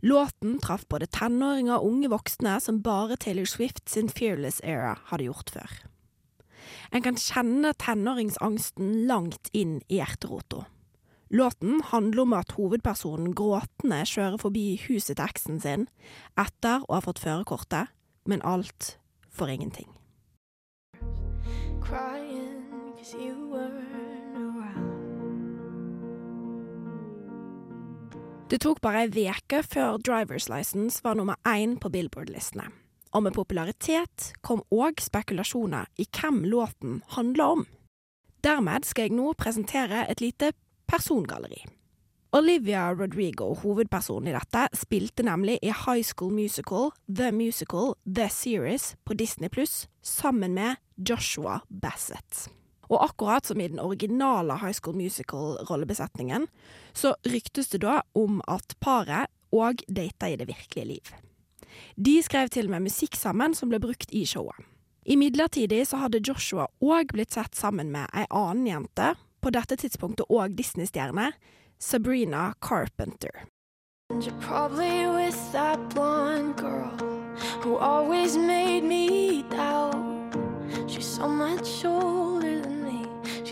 Låten 0.06 0.60
traff 0.62 0.84
både 0.86 1.08
tenåringer 1.10 1.80
og 1.80 1.88
unge 1.88 2.10
voksne 2.12 2.52
som 2.62 2.78
bare 2.84 3.16
Taylor 3.18 3.48
Swift 3.50 3.90
sin 3.90 4.06
Fearless 4.08 4.60
Era 4.62 4.94
hadde 5.10 5.26
gjort 5.26 5.50
før. 5.50 5.74
En 6.94 7.02
kan 7.02 7.18
kjenne 7.18 7.72
tenåringsangsten 7.82 9.08
langt 9.10 9.50
inn 9.52 9.80
i 9.88 9.98
hjerterota. 9.98 10.68
Låten 11.34 11.82
handler 11.90 12.22
om 12.22 12.36
at 12.38 12.54
hovedpersonen 12.54 13.34
gråtende 13.34 14.04
kjører 14.06 14.38
forbi 14.38 14.68
huset 14.86 15.16
til 15.16 15.26
eksen 15.26 15.58
sin 15.66 15.88
etter 16.38 16.86
å 16.86 16.94
ha 16.94 17.02
fått 17.02 17.18
førerkortet, 17.18 17.90
men 18.22 18.44
alt 18.46 19.00
for 19.34 19.50
ingenting. 19.50 19.90
crying 21.86 22.46
Det 28.46 28.60
tok 28.62 28.78
bare 28.78 29.00
ei 29.02 29.08
veke 29.10 29.58
før 29.66 29.96
Drivers 29.98 30.44
License 30.46 31.02
var 31.02 31.16
nummer 31.18 31.34
én 31.50 31.72
på 31.82 31.90
Billboard-listene. 31.90 32.68
Og 33.10 33.24
med 33.26 33.34
popularitet 33.34 34.28
kom 34.46 34.60
òg 34.70 35.02
spekulasjoner 35.02 35.88
i 35.98 36.06
hvem 36.06 36.44
låten 36.46 37.00
handler 37.16 37.56
om. 37.56 37.64
Dermed 38.46 38.86
skal 38.86 39.08
jeg 39.08 39.16
nå 39.18 39.32
presentere 39.34 40.04
et 40.06 40.22
lite 40.22 40.52
persongalleri. 40.86 41.64
Olivia 42.36 42.84
Rodrigo, 42.94 43.48
hovedpersonen 43.64 44.30
i 44.30 44.36
dette, 44.36 44.68
spilte 44.78 45.26
nemlig 45.26 45.56
i 45.62 45.72
High 45.72 46.06
School 46.06 46.30
Musical, 46.30 46.92
The 47.10 47.32
Musical, 47.34 47.96
The 48.06 48.28
Series 48.30 48.92
på 49.02 49.18
Disney 49.18 49.50
Pluss 49.50 49.88
sammen 50.02 50.54
med 50.54 50.78
Joshua 50.94 51.64
Bassett. 51.66 52.46
Og 52.88 53.02
akkurat 53.04 53.46
som 53.46 53.60
i 53.60 53.68
den 53.68 53.82
originale 53.82 54.58
High 54.60 54.76
School 54.76 54.96
Musical-rollebesetningen, 54.96 56.46
så 56.92 57.14
ryktes 57.26 57.68
det 57.72 57.82
da 57.84 58.00
om 58.14 58.40
at 58.46 58.76
paret 58.80 59.30
òg 59.54 59.82
data 59.88 60.28
i 60.30 60.36
det 60.36 60.48
virkelige 60.48 60.86
liv. 60.86 61.12
De 61.96 62.22
skrev 62.22 62.48
til 62.52 62.68
og 62.68 62.76
med 62.76 62.86
musikk 62.88 63.16
sammen 63.18 63.54
som 63.54 63.70
ble 63.72 63.80
brukt 63.82 64.12
i 64.14 64.24
showet. 64.26 64.56
Imidlertid 65.06 65.70
så 65.86 66.00
hadde 66.02 66.22
Joshua 66.24 66.66
òg 66.82 67.12
blitt 67.14 67.36
sett 67.36 67.54
sammen 67.54 67.92
med 67.94 68.10
ei 68.14 68.26
annen 68.30 68.66
jente, 68.66 69.14
på 69.40 69.52
dette 69.54 69.76
tidspunktet 69.78 70.26
òg 70.32 70.56
Disney-stjerne, 70.58 71.30
Sabrina 71.78 72.54
Carpenter. 72.60 73.46
You're 74.10 74.32
probably 74.40 75.06
with 75.06 75.52
that 75.52 75.78
blonde 75.94 76.56
girl 76.56 76.90
who 77.62 77.76
always 77.76 78.36
made 78.36 78.82
me 78.82 79.44
doubt. 79.50 80.34
She's 80.88 81.06
so 81.06 81.28
much 81.28 81.84
older. 81.84 82.35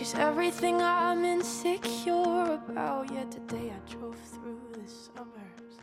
She's 0.05 0.19
everything 0.19 0.81
I'm 0.81 1.25
insecure 1.25 2.53
about. 2.53 3.11
Yet 3.11 3.31
today 3.31 3.73
I 3.73 3.79
drove 3.89 4.19
through 4.33 4.59
the 4.73 4.87
suburbs. 4.87 5.79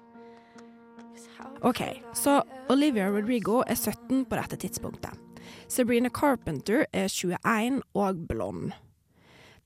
Ok, 1.61 2.03
så 2.14 2.43
Olivia 2.68 3.09
Rodrigo 3.11 3.62
er 3.66 3.75
17 3.75 4.25
på 4.25 4.37
dette 4.37 4.57
tidspunktet. 4.57 5.11
Sabrina 5.68 6.09
Carpenter 6.09 6.85
er 6.93 7.09
21 7.09 7.83
og 7.95 8.29
blond. 8.29 8.70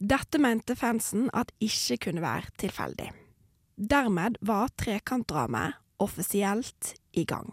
Dette 0.00 0.38
mente 0.38 0.76
fansen 0.76 1.28
at 1.34 1.52
ikke 1.61 1.96
kunne 1.96 2.22
være 2.22 2.48
tilfeldig. 2.59 3.11
Dermed 3.90 4.38
var 4.40 4.72
trekantdramaet 4.78 5.76
offisielt 5.98 6.94
i 7.12 7.24
gang. 7.24 7.52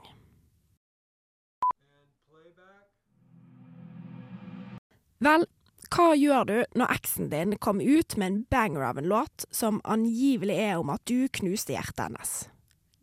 Vel, 5.19 5.45
hva 5.93 6.15
gjør 6.17 6.45
du 6.49 6.55
når 6.79 6.91
eksen 6.95 7.27
din 7.29 7.53
kommer 7.61 7.85
ut 7.85 8.15
med 8.17 8.25
en 8.25 8.39
banger 8.49 8.81
av 8.87 8.97
en 8.97 9.09
låt 9.11 9.45
som 9.53 9.81
angivelig 9.85 10.55
er 10.57 10.79
om 10.81 10.89
at 10.89 11.03
du 11.05 11.27
knuste 11.29 11.75
hjertet 11.75 12.07
hennes? 12.07 12.31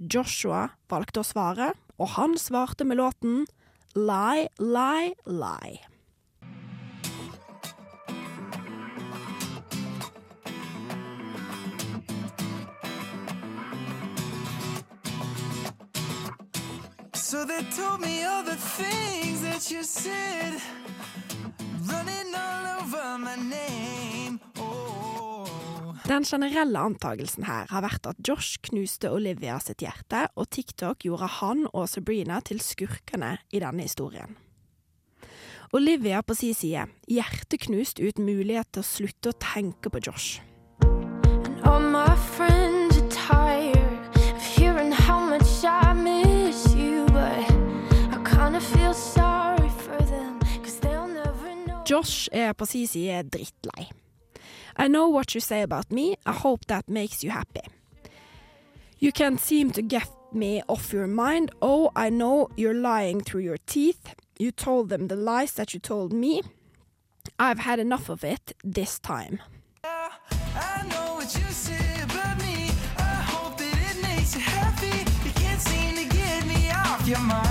Joshua 0.01 0.71
valgte 0.91 1.23
å 1.23 1.29
svare, 1.29 1.69
og 2.03 2.17
han 2.17 2.35
svarte 2.41 2.87
med 2.89 2.99
låten 2.99 3.47
Lie, 3.95 4.49
lie, 4.59 5.15
lie. 5.27 5.79
So 17.15 17.45
they 17.45 17.63
told 17.71 18.01
me 18.01 18.25
all 18.25 18.43
the 18.43 18.57
things 18.57 19.43
that 19.43 19.71
you 19.71 19.85
said, 19.85 20.59
Den 26.11 26.25
generelle 26.27 26.81
antakelsen 26.83 27.45
her 27.47 27.69
har 27.71 27.85
vært 27.85 28.09
at 28.11 28.21
Josh 28.27 28.59
knuste 28.67 29.13
Olivia 29.15 29.61
sitt 29.63 29.85
hjerte, 29.85 30.25
og 30.35 30.49
TikTok 30.51 31.07
gjorde 31.07 31.29
han 31.39 31.67
og 31.71 31.87
Sabrina 31.93 32.41
til 32.43 32.59
skurkene 32.65 33.37
i 33.55 33.61
denne 33.63 33.87
historien. 33.87 34.35
Olivia 35.73 36.19
på 36.27 36.35
sin 36.35 36.57
side, 36.59 36.89
hjerteknust 37.07 38.03
uten 38.03 38.27
mulighet 38.27 38.73
til 38.75 38.83
å 38.83 38.89
slutte 38.91 39.31
å 39.31 39.39
tenke 39.39 39.93
på 39.93 40.03
Josh. 40.03 40.41
And 40.83 41.61
all 41.63 41.81
my 41.81 42.17
friends 42.17 42.99
are 42.99 43.09
tired 43.09 43.70
Josh 51.91 52.29
er 52.33 52.53
på 52.53 52.67
si 52.67 52.87
side 52.87 53.25
drittlei. 53.31 53.91
I 54.77 54.87
know 54.87 55.09
what 55.09 55.35
you 55.35 55.41
say 55.41 55.63
about 55.63 55.91
me, 55.91 56.15
I 56.25 56.33
hope 56.33 56.67
that 56.67 56.89
makes 56.89 57.25
you 57.25 57.31
happy. 57.33 57.67
You 58.99 59.11
can't 59.13 59.41
seem 59.41 59.73
to 59.73 59.83
get 59.83 60.09
me 60.33 60.63
off 60.69 60.93
your 60.93 61.09
mind, 61.09 61.51
oh, 61.61 61.91
I 61.97 62.11
know 62.11 62.49
you're 62.57 62.75
lying 62.75 63.21
through 63.21 63.43
your 63.43 63.59
teeth. 63.67 64.15
You 64.39 64.53
told 64.53 64.89
them 64.89 65.09
the 65.09 65.17
lies 65.17 65.55
that 65.55 65.75
you 65.75 65.81
told 65.81 66.13
me. 66.13 66.43
I've 67.41 67.59
had 67.59 67.81
enough 67.81 68.09
of 68.09 68.23
it 68.23 68.53
this 68.63 69.01
time. 69.01 69.41
I 69.83 70.87
know 70.89 71.15
what 71.15 71.35
you 71.35 71.51
say 71.51 72.03
about 72.05 72.39
me. 72.39 72.71
I 72.99 73.23
hope 73.33 73.59
that 73.59 73.77
it 73.91 74.01
makes 74.01 74.37
you 74.37 74.41
happy. 74.43 74.99
You 75.25 75.33
can't 75.33 75.61
seem 75.61 75.97
to 75.97 76.17
get 76.17 76.47
me 76.47 76.71
off 76.71 77.09
your 77.09 77.19
mind. 77.19 77.50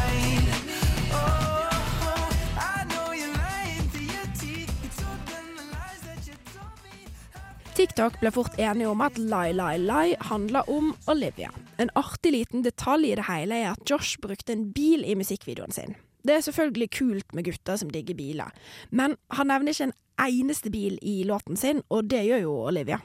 TikTok 7.79 8.17
ble 8.19 8.27
fort 8.35 8.57
enige 8.59 8.89
om 8.91 8.99
at 8.99 9.15
Lie 9.15 9.53
Lie 9.55 9.79
Lie 9.79 10.15
handler 10.27 10.67
om 10.67 10.89
Olivia. 11.07 11.47
En 11.79 11.87
artig 11.95 12.33
liten 12.33 12.65
detalj 12.65 13.07
i 13.07 13.13
det 13.15 13.23
hele 13.29 13.55
er 13.55 13.69
at 13.71 13.85
Josh 13.87 14.19
brukte 14.19 14.51
en 14.51 14.65
bil 14.75 15.05
i 15.07 15.15
musikkvideoen 15.15 15.71
sin. 15.71 15.95
Det 16.27 16.35
er 16.35 16.43
selvfølgelig 16.43 16.89
kult 16.97 17.31
med 17.31 17.47
gutter 17.47 17.79
som 17.79 17.93
digger 17.93 18.19
biler, 18.19 18.51
men 18.91 19.15
han 19.31 19.47
nevner 19.47 19.71
ikke 19.71 19.87
en 19.87 19.95
eneste 20.25 20.73
bil 20.75 20.99
i 20.99 21.23
låten 21.23 21.55
sin, 21.55 21.79
og 21.87 22.11
det 22.11 22.25
gjør 22.27 22.43
jo 22.49 22.59
Olivia. 22.73 22.99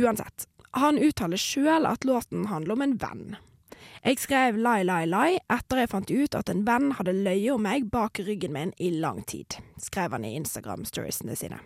Uansett, 0.00 0.48
han 0.72 0.96
uttaler 0.96 1.44
sjøl 1.44 1.84
at 1.84 2.08
låten 2.08 2.48
handler 2.48 2.78
om 2.78 2.88
en 2.88 2.98
venn. 3.04 3.38
Jeg 4.00 4.24
skrev 4.24 4.56
Lie 4.56 4.88
Lie 4.88 5.12
Lie 5.12 5.44
etter 5.52 5.84
jeg 5.84 5.92
fant 5.92 6.16
ut 6.16 6.40
at 6.40 6.48
en 6.48 6.64
venn 6.64 6.94
hadde 6.96 7.12
løyet 7.12 7.52
om 7.58 7.68
meg 7.68 7.92
bak 7.92 8.24
ryggen 8.24 8.56
min 8.56 8.76
i 8.80 8.94
lang 9.04 9.20
tid, 9.28 9.60
skrev 9.76 10.16
han 10.16 10.24
i 10.24 10.38
Instagram-storiesene 10.40 11.36
sine. 11.36 11.60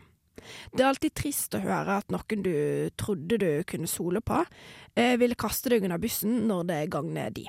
Det 0.73 0.85
er 0.85 0.91
alltid 0.91 1.15
trist 1.17 1.57
å 1.57 1.63
høre 1.63 2.01
at 2.01 2.13
noen 2.13 2.45
du 2.45 2.55
trodde 3.01 3.41
du 3.41 3.49
kunne 3.69 3.91
sole 3.91 4.23
på, 4.25 4.43
eh, 4.97 5.17
ville 5.21 5.39
kaste 5.39 5.73
deg 5.73 5.85
under 5.87 6.01
bussen 6.03 6.47
når 6.51 6.69
det 6.71 6.81
gagner 6.95 7.35
de. 7.35 7.49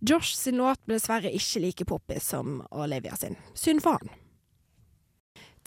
Josh 0.00 0.34
sin 0.36 0.56
låt 0.60 0.80
ble 0.86 0.96
dessverre 0.96 1.32
ikke 1.32 1.60
like 1.60 1.86
poppis 1.88 2.32
som 2.32 2.60
Olivia 2.70 3.16
sin. 3.16 3.36
Synd 3.54 3.84
for 3.84 4.00
han. 4.00 4.12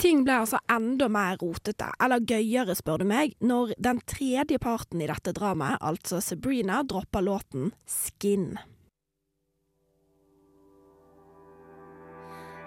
Ting 0.01 0.23
ble 0.25 0.39
altså 0.41 0.57
enda 0.73 1.05
mer 1.11 1.37
rotete, 1.41 1.91
eller 2.01 2.23
gøyere 2.25 2.73
spør 2.75 3.03
du 3.03 3.09
meg, 3.11 3.35
når 3.45 3.75
den 3.77 4.01
tredje 4.09 4.57
parten 4.61 5.03
i 5.05 5.09
dette 5.09 5.35
dramaet, 5.37 5.77
altså 5.85 6.21
Sabrina, 6.23 6.81
dropper 6.81 7.21
låten 7.21 7.69
Skin. 7.85 8.55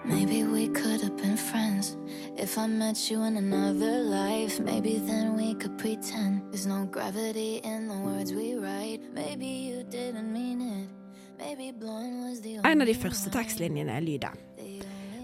Maybe 0.07 0.43
we 0.43 0.69
could 0.69 1.01
have 1.01 1.17
been 1.17 1.35
friends 1.35 1.97
if 2.37 2.57
I 2.57 2.67
met 2.67 3.11
you 3.11 3.23
in 3.23 3.35
another 3.35 3.99
life. 4.03 4.57
Maybe 4.59 4.99
then 4.99 5.35
we 5.35 5.53
could 5.53 5.77
pretend 5.77 6.43
there's 6.49 6.65
no 6.65 6.85
gravity 6.85 7.57
in 7.57 7.89
the 7.89 7.97
words 7.97 8.31
we 8.31 8.55
write. 8.55 9.01
Maybe 9.13 9.45
you 9.45 9.83
didn't 9.83 10.31
mean 10.31 10.61
it. 10.61 10.89
Maybe 11.37 11.71
blonde 11.71 12.23
was 12.23 12.41
the 12.41 12.59
En 12.63 12.81
av 12.81 12.87
de 12.87 12.95
første 12.95 13.29
tekstlinjene 13.29 13.91
er 13.91 14.01
lyder 14.01 14.31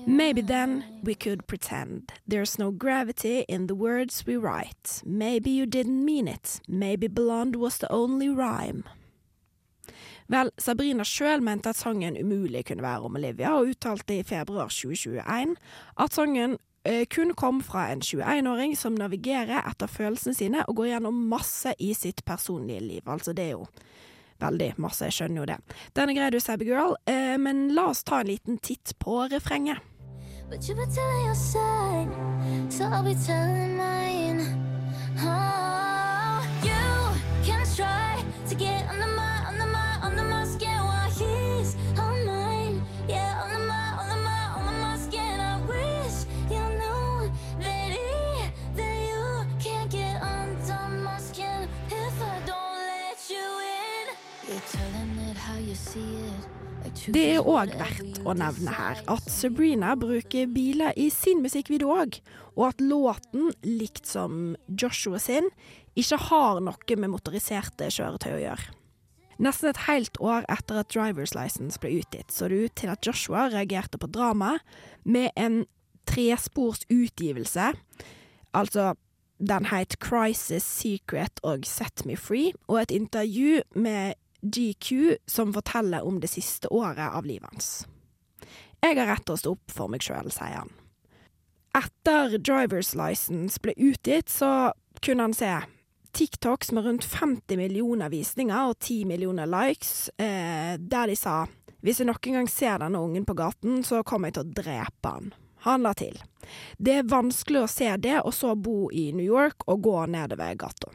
Maybe 0.05 0.41
then 0.41 0.83
we 1.01 1.15
could 1.15 1.47
pretend 1.47 2.11
there's 2.27 2.59
no 2.59 2.71
gravity 2.71 3.45
in 3.47 3.67
the 3.67 3.75
words 3.75 4.25
we 4.27 4.35
write. 4.35 5.01
Maybe 5.05 5.49
you 5.49 5.65
didn't 5.65 6.03
mean 6.03 6.27
it. 6.27 6.59
Maybe 6.67 7.07
blonde 7.07 7.55
was 7.55 7.77
the 7.77 7.89
only 7.89 8.27
rhyme. 8.27 8.83
Vel, 10.33 10.49
Sabrina 10.57 11.05
sjøl 11.05 11.43
mente 11.45 11.69
at 11.69 11.77
sangen 11.77 12.15
umulig 12.17 12.63
kunne 12.65 12.85
være 12.85 13.05
om 13.05 13.17
Olivia, 13.19 13.51
og 13.53 13.69
uttalte 13.73 14.15
i 14.17 14.23
februar 14.25 14.71
2021 14.73 15.53
at 16.01 16.15
sangen 16.15 16.55
eh, 16.89 17.03
kun 17.05 17.35
kom 17.37 17.59
fra 17.61 17.91
en 17.91 18.01
21-åring 18.01 18.73
som 18.79 18.97
navigerer 18.97 19.61
etter 19.61 19.91
følelsene 19.91 20.33
sine 20.37 20.63
og 20.65 20.79
går 20.79 20.93
gjennom 20.95 21.19
masse 21.29 21.75
i 21.77 21.91
sitt 21.93 22.25
personlige 22.25 22.81
liv. 22.81 23.05
Altså, 23.05 23.35
det 23.37 23.45
er 23.45 23.53
jo 23.59 23.67
veldig 24.41 24.73
masse, 24.81 25.05
jeg 25.05 25.19
skjønner 25.19 25.43
jo 25.43 25.49
det. 25.53 25.59
Den 25.93 26.17
er 26.17 26.33
du, 26.33 26.39
Sabby 26.41 26.65
Girl, 26.71 26.97
eh, 27.05 27.37
men 27.37 27.67
la 27.77 27.91
oss 27.91 28.01
ta 28.03 28.23
en 28.23 28.31
liten 28.33 28.57
titt 28.57 28.97
på 28.99 29.27
refrenget. 29.29 29.77
But 30.49 30.67
you've 30.67 30.77
been 30.77 30.89
telling 30.89 31.25
your 31.25 31.35
side, 31.35 32.09
so 32.73 32.85
I'll 32.85 33.03
be 33.03 33.15
telling 33.15 33.77
mine. 33.77 34.41
Oh, 35.19 35.92
Det 57.11 57.23
er 57.33 57.43
òg 57.43 57.73
verdt 57.75 58.21
å 58.23 58.31
nevne 58.37 58.71
her 58.71 58.99
at 59.11 59.25
Sabrina 59.27 59.91
bruker 59.99 60.47
biler 60.47 60.95
i 60.95 61.09
sin 61.11 61.41
musikkvideo 61.43 61.91
òg, 61.91 62.15
og 62.55 62.69
at 62.69 62.83
låten, 62.83 63.49
likt 63.65 64.07
som 64.07 64.53
Joshua 64.69 65.19
sin, 65.19 65.49
ikke 65.99 66.21
har 66.29 66.61
noe 66.63 66.97
med 66.97 67.11
motoriserte 67.11 67.89
kjøretøy 67.91 68.31
å 68.37 68.41
gjøre. 68.45 68.71
Nesten 69.43 69.73
et 69.73 69.83
helt 69.89 70.19
år 70.23 70.47
etter 70.53 70.79
at 70.79 70.93
Drivers 70.93 71.33
License 71.35 71.81
ble 71.81 71.97
utgitt, 71.99 72.31
så 72.31 72.47
det 72.47 72.61
ut 72.69 72.75
til 72.79 72.93
at 72.93 73.03
Joshua 73.03 73.49
reagerte 73.51 73.99
på 73.99 74.07
dramaet 74.07 74.63
med 75.03 75.33
en 75.35 75.65
trespors 76.07 76.85
utgivelse. 76.93 77.73
Altså, 78.55 78.93
den 79.43 79.67
het 79.73 79.97
Crisis 79.99 80.63
Secret 80.63 81.41
og 81.43 81.67
Set 81.67 82.05
Me 82.07 82.15
Free, 82.15 82.53
og 82.69 82.85
et 82.85 82.95
intervju 82.95 83.63
med 83.75 84.15
GQ 84.43 85.17
som 85.27 85.53
forteller 85.55 86.05
om 86.05 86.19
det 86.19 86.29
siste 86.31 86.67
året 86.67 87.15
av 87.15 87.25
livet 87.25 87.49
hans. 87.51 87.71
Jeg 88.83 88.99
har 88.99 89.07
rett 89.07 89.25
til 89.25 89.37
å 89.37 89.39
stå 89.39 89.53
opp 89.55 89.71
for 89.71 89.91
meg 89.91 90.03
sjøl, 90.03 90.27
sier 90.33 90.59
han. 90.59 90.73
Etter 91.73 92.37
Drivers 92.37 92.91
License 92.99 93.61
ble 93.63 93.73
utgitt, 93.79 94.29
så 94.29 94.73
kunne 95.01 95.29
han 95.29 95.33
se 95.33 95.53
TikToks 96.13 96.71
med 96.75 96.85
rundt 96.85 97.07
50 97.07 97.57
millioner 97.57 98.11
visninger 98.13 98.69
og 98.69 98.77
10 98.77 99.07
millioner 99.09 99.49
likes, 99.49 100.11
eh, 100.21 100.75
der 100.77 101.09
de 101.09 101.15
sa 101.17 101.45
hvis 101.83 101.99
jeg 101.99 102.07
noen 102.07 102.37
gang 102.37 102.47
ser 102.47 102.77
denne 102.79 102.99
ungen 103.01 103.25
på 103.27 103.35
gaten, 103.35 103.81
så 103.83 104.05
kommer 104.07 104.29
jeg 104.29 104.37
til 104.37 104.45
å 104.45 104.53
drepe 104.61 105.09
han. 105.09 105.33
Han 105.65 105.83
la 105.83 105.91
til. 105.95 106.15
Det 106.77 106.99
er 107.01 107.09
vanskelig 107.11 107.63
å 107.63 107.71
se 107.71 107.89
det, 107.99 108.21
og 108.23 108.31
så 108.35 108.53
bo 108.55 108.87
i 108.91 109.09
New 109.15 109.25
York 109.25 109.65
og 109.67 109.83
gå 109.83 109.97
nedover 110.11 110.55
gata. 110.59 110.91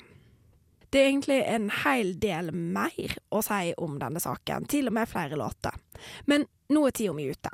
Det 0.90 1.00
er 1.00 1.08
egentlig 1.10 1.38
en 1.44 1.70
hel 1.84 2.14
del 2.20 2.52
mer 2.52 3.16
å 3.28 3.42
si 3.44 3.72
om 3.76 3.98
denne 4.00 4.20
saken, 4.24 4.68
til 4.72 4.88
og 4.88 4.94
med 4.96 5.10
flere 5.10 5.36
låter. 5.36 5.74
Men 6.24 6.46
nå 6.72 6.86
er 6.88 6.96
tida 6.96 7.12
mi 7.16 7.28
ute. 7.28 7.52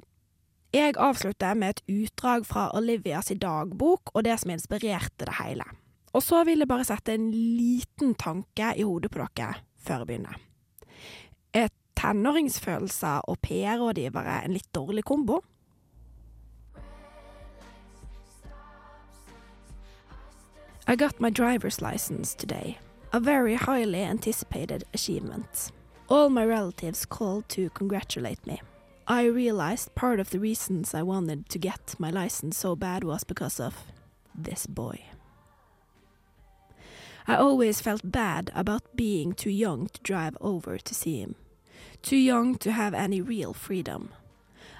Jeg 0.74 0.96
avslutter 0.98 1.54
med 1.58 1.74
et 1.74 1.82
utdrag 1.90 2.46
fra 2.46 2.68
Olivias 2.74 3.30
dagbok 3.38 4.10
og 4.14 4.24
det 4.26 4.38
som 4.42 4.50
inspirerte 4.54 5.26
det 5.26 5.36
hele. 5.38 5.66
Og 6.14 6.22
så 6.22 6.44
vil 6.46 6.62
jeg 6.62 6.70
bare 6.70 6.86
sette 6.86 7.14
en 7.14 7.28
liten 7.30 8.14
tanke 8.14 8.72
i 8.78 8.86
hodet 8.86 9.10
på 9.10 9.22
dere 9.22 9.54
før 9.82 10.02
jeg 10.02 10.10
begynner. 10.10 10.38
Er 11.54 11.70
tenåringsfølelser 11.98 13.26
og 13.30 13.38
PR-rådgivere 13.42 14.40
en 14.44 14.54
litt 14.54 14.70
dårlig 14.74 15.04
kombo? 15.06 15.42
I 20.86 20.96
got 20.96 21.18
my 21.20 21.30
driver's 21.30 21.80
license 21.80 22.34
today. 22.34 22.78
A 23.14 23.20
very 23.20 23.54
highly 23.54 24.02
anticipated 24.02 24.82
achievement. 24.92 25.70
All 26.08 26.28
my 26.28 26.44
relatives 26.44 27.06
called 27.06 27.48
to 27.50 27.70
congratulate 27.70 28.44
me. 28.44 28.60
I 29.06 29.26
realized 29.26 29.94
part 29.94 30.18
of 30.18 30.30
the 30.30 30.40
reasons 30.40 30.94
I 30.94 31.04
wanted 31.04 31.48
to 31.50 31.58
get 31.60 31.94
my 31.96 32.10
license 32.10 32.58
so 32.58 32.74
bad 32.74 33.04
was 33.04 33.22
because 33.22 33.60
of 33.60 33.84
this 34.34 34.66
boy. 34.66 35.00
I 37.28 37.36
always 37.36 37.80
felt 37.80 38.10
bad 38.10 38.50
about 38.52 38.96
being 38.96 39.32
too 39.32 39.48
young 39.48 39.86
to 39.90 40.00
drive 40.02 40.36
over 40.40 40.76
to 40.76 40.92
see 40.92 41.20
him, 41.20 41.36
too 42.02 42.16
young 42.16 42.56
to 42.56 42.72
have 42.72 42.94
any 42.94 43.20
real 43.20 43.52
freedom. 43.52 44.08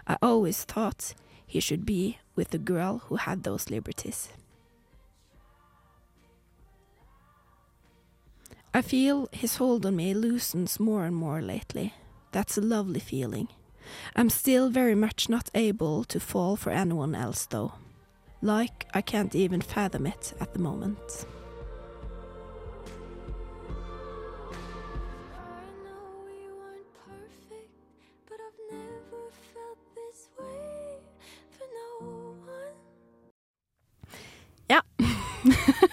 I 0.08 0.16
always 0.20 0.64
thought 0.64 1.14
he 1.46 1.60
should 1.60 1.86
be 1.86 2.18
with 2.34 2.48
the 2.48 2.58
girl 2.58 2.98
who 3.06 3.14
had 3.14 3.44
those 3.44 3.70
liberties. 3.70 4.28
I 8.76 8.82
feel 8.82 9.28
his 9.30 9.56
hold 9.56 9.86
on 9.86 9.94
me 9.94 10.14
loosens 10.14 10.80
more 10.80 11.04
and 11.04 11.14
more 11.14 11.40
lately. 11.40 11.94
That's 12.32 12.58
a 12.58 12.60
lovely 12.60 12.98
feeling. 12.98 13.46
I'm 14.16 14.30
still 14.30 14.68
very 14.68 14.96
much 14.96 15.28
not 15.28 15.48
able 15.54 16.02
to 16.04 16.18
fall 16.18 16.56
for 16.56 16.70
anyone 16.70 17.14
else, 17.14 17.46
though. 17.46 17.74
Like 18.42 18.86
I 18.92 19.00
can't 19.00 19.32
even 19.36 19.60
fathom 19.60 20.08
it 20.08 20.34
at 20.40 20.54
the 20.54 20.58
moment. 20.58 21.26
Ja. 34.68 34.80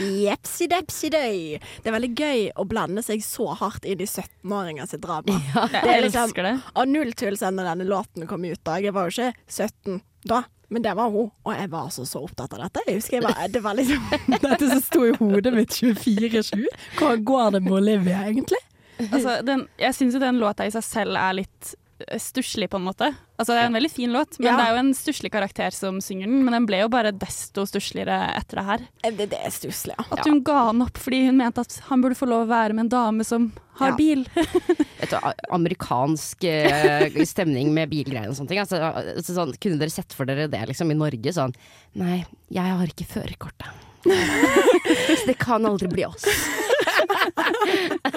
Jepsi-depsi-døy. 0.00 1.58
Det 1.82 1.90
er 1.90 1.94
veldig 1.96 2.10
gøy 2.18 2.44
å 2.60 2.64
blande 2.68 3.02
seg 3.04 3.22
så 3.24 3.50
hardt 3.60 3.84
inn 3.88 4.00
i 4.02 4.08
17-åringer 4.08 4.88
sitt 4.90 5.02
drama. 5.04 5.36
Ja, 5.54 5.66
jeg 5.86 6.10
elsker 6.10 6.46
det. 6.46 6.54
Og 6.78 6.88
null 6.90 7.12
tull 7.18 7.36
siden 7.38 7.60
denne 7.60 7.86
låten 7.88 8.26
kom 8.30 8.44
ut. 8.46 8.60
da. 8.66 8.78
Jeg 8.82 8.94
var 8.96 9.08
jo 9.10 9.14
ikke 9.16 9.32
17 9.50 10.00
da, 10.30 10.42
men 10.70 10.84
det 10.84 10.94
var 10.98 11.10
hun. 11.12 11.30
Og 11.44 11.52
jeg 11.56 11.70
var 11.72 11.88
altså 11.88 12.04
så 12.08 12.22
opptatt 12.26 12.54
av 12.56 12.64
dette. 12.66 12.84
Jeg 12.88 13.00
husker 13.00 13.18
jeg 13.18 13.26
var, 13.26 13.40
det 13.50 13.62
var 13.64 13.78
liksom 13.78 14.10
Dette 14.36 14.70
som 14.70 14.82
sto 14.84 15.04
i 15.08 15.14
hodet 15.18 15.54
mitt 15.56 15.76
24-7. 15.76 16.66
Hvor 16.98 17.16
går 17.32 17.56
det 17.56 17.62
med 17.66 17.78
Olivia, 17.80 18.24
egentlig? 18.28 18.60
Altså, 19.00 19.38
den, 19.46 19.64
jeg 19.80 19.96
syns 19.96 20.16
jo 20.16 20.20
den 20.20 20.40
låta 20.42 20.66
i 20.68 20.72
seg 20.74 20.84
selv 20.84 21.16
er 21.16 21.38
litt 21.40 21.74
stusslig, 22.18 22.68
på 22.72 22.76
en 22.80 22.84
måte. 22.86 23.08
Altså, 23.40 23.54
det 23.54 23.60
er 23.62 23.68
en 23.70 23.76
veldig 23.78 23.90
fin 23.92 24.12
låt, 24.12 24.38
men 24.38 24.48
Ja. 24.50 24.56
det 24.58 24.64
er 24.66 24.74
jo 24.74 24.80
en 24.82 24.92
stusslig 24.94 25.30
karakter 25.32 25.70
som 25.74 26.00
synger 26.00 26.26
den. 26.26 26.44
Men 26.44 26.52
den 26.52 26.66
ble 26.68 26.80
jo 26.82 26.88
bare 26.92 27.12
desto 27.12 27.64
stussligere 27.66 28.18
etter 28.36 28.60
det 28.60 28.64
her. 28.66 28.84
Det, 29.16 29.26
det 29.32 29.38
er 29.40 29.50
stusslig, 29.54 29.94
ja. 29.98 30.04
At 30.12 30.26
hun 30.26 30.42
ga 30.44 30.66
han 30.70 30.82
opp 30.84 30.98
fordi 31.00 31.26
hun 31.26 31.36
mente 31.40 31.60
at 31.64 31.80
han 31.88 32.00
burde 32.04 32.18
få 32.18 32.28
lov 32.28 32.44
å 32.46 32.50
være 32.52 32.74
med 32.76 32.86
en 32.86 32.92
dame 32.96 33.24
som 33.24 33.50
har 33.80 33.94
Ja. 33.94 33.96
bil. 33.96 34.26
Et 35.00 35.12
amerikansk 35.50 36.44
eh, 36.44 37.24
stemning 37.24 37.72
med 37.72 37.88
bilgreier 37.90 38.28
og 38.28 38.36
sånne 38.36 38.48
ting. 38.52 38.60
Altså, 38.60 38.76
altså, 38.80 39.32
sånn, 39.38 39.54
kunne 39.60 39.78
dere 39.80 39.90
sett 39.94 40.12
for 40.12 40.28
dere 40.28 40.48
det 40.52 40.66
liksom, 40.68 40.90
i 40.92 40.98
Norge? 40.98 41.32
Sånn 41.32 41.54
Nei, 41.96 42.24
jeg 42.52 42.76
har 42.76 42.86
ikke 42.92 43.08
førerkortet. 43.08 43.86
Så 44.04 45.26
det 45.26 45.36
kan 45.40 45.64
aldri 45.68 45.88
bli 45.92 46.04
oss. 46.08 46.24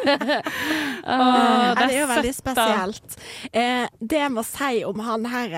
Ja, 1.04 1.74
det 1.76 1.86
er 1.89 1.97
jo 1.97 2.08
veldig 2.08 2.34
spesielt. 2.36 3.16
Eh, 3.51 3.86
det 3.99 4.20
jeg 4.22 4.32
må 4.32 4.43
si 4.47 4.84
om 4.88 5.01
han 5.04 5.26
her 5.28 5.56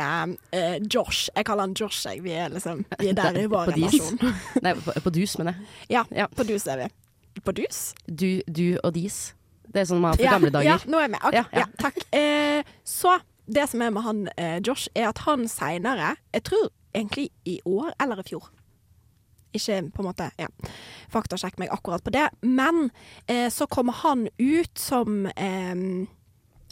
eh, 0.55 0.77
Josh 0.89 1.29
Jeg 1.35 1.45
kaller 1.45 1.67
han 1.67 1.75
Josh, 1.77 2.05
jeg. 2.07 2.23
Vi 2.25 2.33
er 2.33 2.49
liksom 2.53 2.81
Vi 2.99 3.11
er 3.11 3.17
der 3.19 3.37
i 3.43 3.45
vår 3.53 3.71
relasjon. 3.75 4.17
Nei, 4.65 4.73
på, 4.81 4.95
på 5.05 5.13
dus, 5.13 5.37
mener 5.41 5.59
jeg. 5.89 6.05
Ja, 6.15 6.27
på 6.33 6.47
dus 6.47 6.65
er 6.71 6.85
vi. 6.85 6.89
På 7.45 7.53
dus? 7.55 7.93
Du, 8.07 8.41
du 8.47 8.77
og 8.81 8.95
dis. 8.95 9.35
Det 9.69 9.83
er 9.83 9.87
sånn 9.89 10.01
man 10.01 10.13
har 10.13 10.19
for 10.19 10.25
ja, 10.25 10.35
gamle 10.37 10.51
dager. 10.55 10.69
Ja, 10.71 10.77
nå 10.89 10.99
er 10.99 11.07
jeg 11.07 11.13
med. 11.17 11.23
Okay, 11.27 11.41
Ja, 11.41 11.45
ja, 11.51 11.65
ja. 11.65 11.69
takk. 11.81 12.01
Eh, 12.15 12.75
så 12.87 13.17
det 13.45 13.67
som 13.69 13.81
er 13.85 13.93
med 13.93 14.05
han 14.05 14.21
eh, 14.37 14.57
Josh, 14.65 14.87
er 14.95 15.11
at 15.11 15.19
han 15.27 15.45
seinere 15.51 16.15
Jeg 16.33 16.45
tror 16.49 16.69
egentlig 16.95 17.29
i 17.45 17.59
år 17.67 17.91
eller 18.01 18.23
i 18.23 18.29
fjor. 18.29 18.47
Ikke 19.55 19.79
på 19.93 20.03
en 20.03 20.09
måte 20.09 20.29
ja, 20.41 20.49
faktasjekk 21.13 21.59
meg 21.61 21.73
akkurat 21.73 22.03
på 22.05 22.13
det. 22.15 22.27
Men 22.43 22.89
eh, 23.27 23.47
så 23.53 23.67
kommer 23.71 23.95
han 24.03 24.27
ut 24.37 24.77
som 24.79 25.25
eh, 25.35 25.75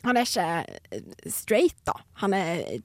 Han 0.04 0.20
er 0.20 0.28
ikke 0.28 0.50
eh, 0.92 1.08
straight, 1.32 1.80
da. 1.88 1.96
Han 2.24 2.36
er 2.38 2.82